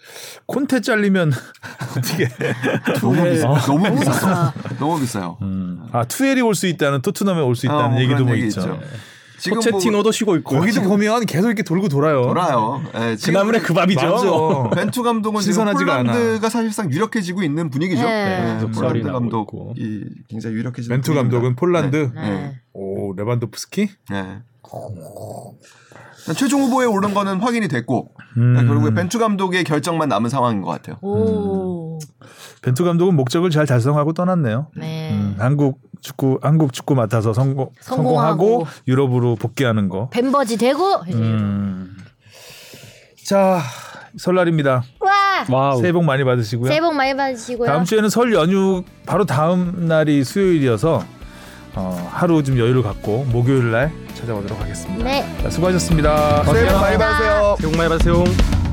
콘테 0.46 0.82
잘리면 0.82 1.32
어떻게? 1.98 2.28
너무 3.02 3.24
비싸. 3.30 3.48
너무 3.66 3.96
비싸. 4.00 4.54
너무 4.80 5.00
비싸요. 5.00 5.38
음. 5.42 5.88
아 5.92 6.04
투엘이 6.06 6.42
올 6.42 6.56
수 6.56 6.68
있다는 6.68 7.02
토트넘에 7.02 7.42
올 7.42 7.56
수 7.56 7.66
있다는 7.66 7.84
아, 7.86 7.88
뭐 7.90 8.02
얘기도 8.02 8.24
뭐 8.26 8.36
얘기 8.36 8.48
있죠. 8.48 8.62
있죠. 8.62 8.80
지금 9.40 9.58
뭐 9.60 9.64
포체티노도 9.66 10.12
쉬고 10.12 10.36
있고. 10.38 10.56
거기도 10.58 10.82
보면 10.82 11.28
계속 11.28 11.46
이렇게 11.48 11.62
돌고 11.62 11.90
돌아요. 11.90 12.24
돌아요. 12.24 12.82
예, 12.96 13.16
지금 13.16 13.34
그 13.34 13.43
나물에 13.43 13.62
그 13.62 13.72
밥이죠. 13.72 14.02
맞아. 14.02 14.70
벤투 14.82 15.04
감독은 15.04 15.42
지금 15.42 15.54
신선하지가 15.54 15.94
않아. 15.94 16.12
폴란드가 16.14 16.50
사실상 16.50 16.92
유력해지고 16.92 17.44
있는 17.44 17.70
분위기죠. 17.70 18.02
네. 18.04 18.50
예, 18.50 18.54
계속 18.56 18.72
폴란드 18.72 19.04
감독이 19.04 20.06
굉장히 20.28 20.56
유력해지는 20.56 20.96
벤투 20.96 21.12
분위기입니다. 21.14 21.38
감독은 21.38 21.56
폴란드. 21.56 22.12
네. 22.16 22.60
오 22.74 23.14
레반도프스키. 23.14 23.90
네. 24.10 24.40
최종 26.34 26.62
후보에 26.64 26.86
오른 26.86 27.14
거는 27.14 27.40
확인이 27.40 27.68
됐고 27.68 28.12
음. 28.38 28.68
결국에 28.68 28.94
벤투 28.94 29.20
감독의 29.20 29.64
결정만 29.64 30.10
남은 30.10 30.30
상황인 30.30 30.62
것 30.62 30.70
같아요. 30.72 30.98
오. 31.02 32.00
벤투 32.62 32.84
감독은 32.84 33.16
목적을 33.16 33.50
잘 33.50 33.66
달성하고 33.66 34.14
떠났네요. 34.14 34.68
네. 34.76 35.12
음. 35.14 35.36
한국 35.40 35.80
축구 36.02 36.40
한국 36.42 36.74
축구 36.74 36.96
맡아서 36.96 37.34
성공 37.34 37.70
성공하고. 37.82 38.46
성공하고 38.46 38.68
유럽으로 38.88 39.36
복귀하는 39.36 39.90
거. 39.90 40.10
벤버지 40.10 40.58
되고 40.58 41.02
음. 41.14 41.96
자 43.26 43.62
설날입니다. 44.18 44.84
와. 45.50 45.76
새해 45.78 45.92
복 45.92 46.04
많이 46.04 46.24
받으시고요. 46.24 46.68
새해 46.68 46.82
복 46.82 46.94
많이 46.96 47.16
받으시고요. 47.16 47.68
다음 47.68 47.86
주에는 47.86 48.10
설 48.10 48.34
연휴 48.34 48.84
바로 49.06 49.26
다음 49.26 49.88
날이 49.88 50.24
수요일이어서 50.24 51.04
어, 51.78 52.10
하루 52.12 52.42
좀 52.44 52.58
여유를 52.58 52.82
갖고 52.82 53.24
목요일 53.26 53.70
날 53.72 53.92
찾아오도록 54.16 54.60
하겠습니다. 54.60 55.04
네. 55.04 55.24
자, 55.44 55.50
수고하셨습니다. 55.52 56.44
새해 56.44 56.68
복 56.68 56.80
많이 56.82 56.98
받으세요. 56.98 57.56
새해 57.60 57.72
복 57.72 57.78
많이 57.78 57.90
받으세요. 57.90 58.67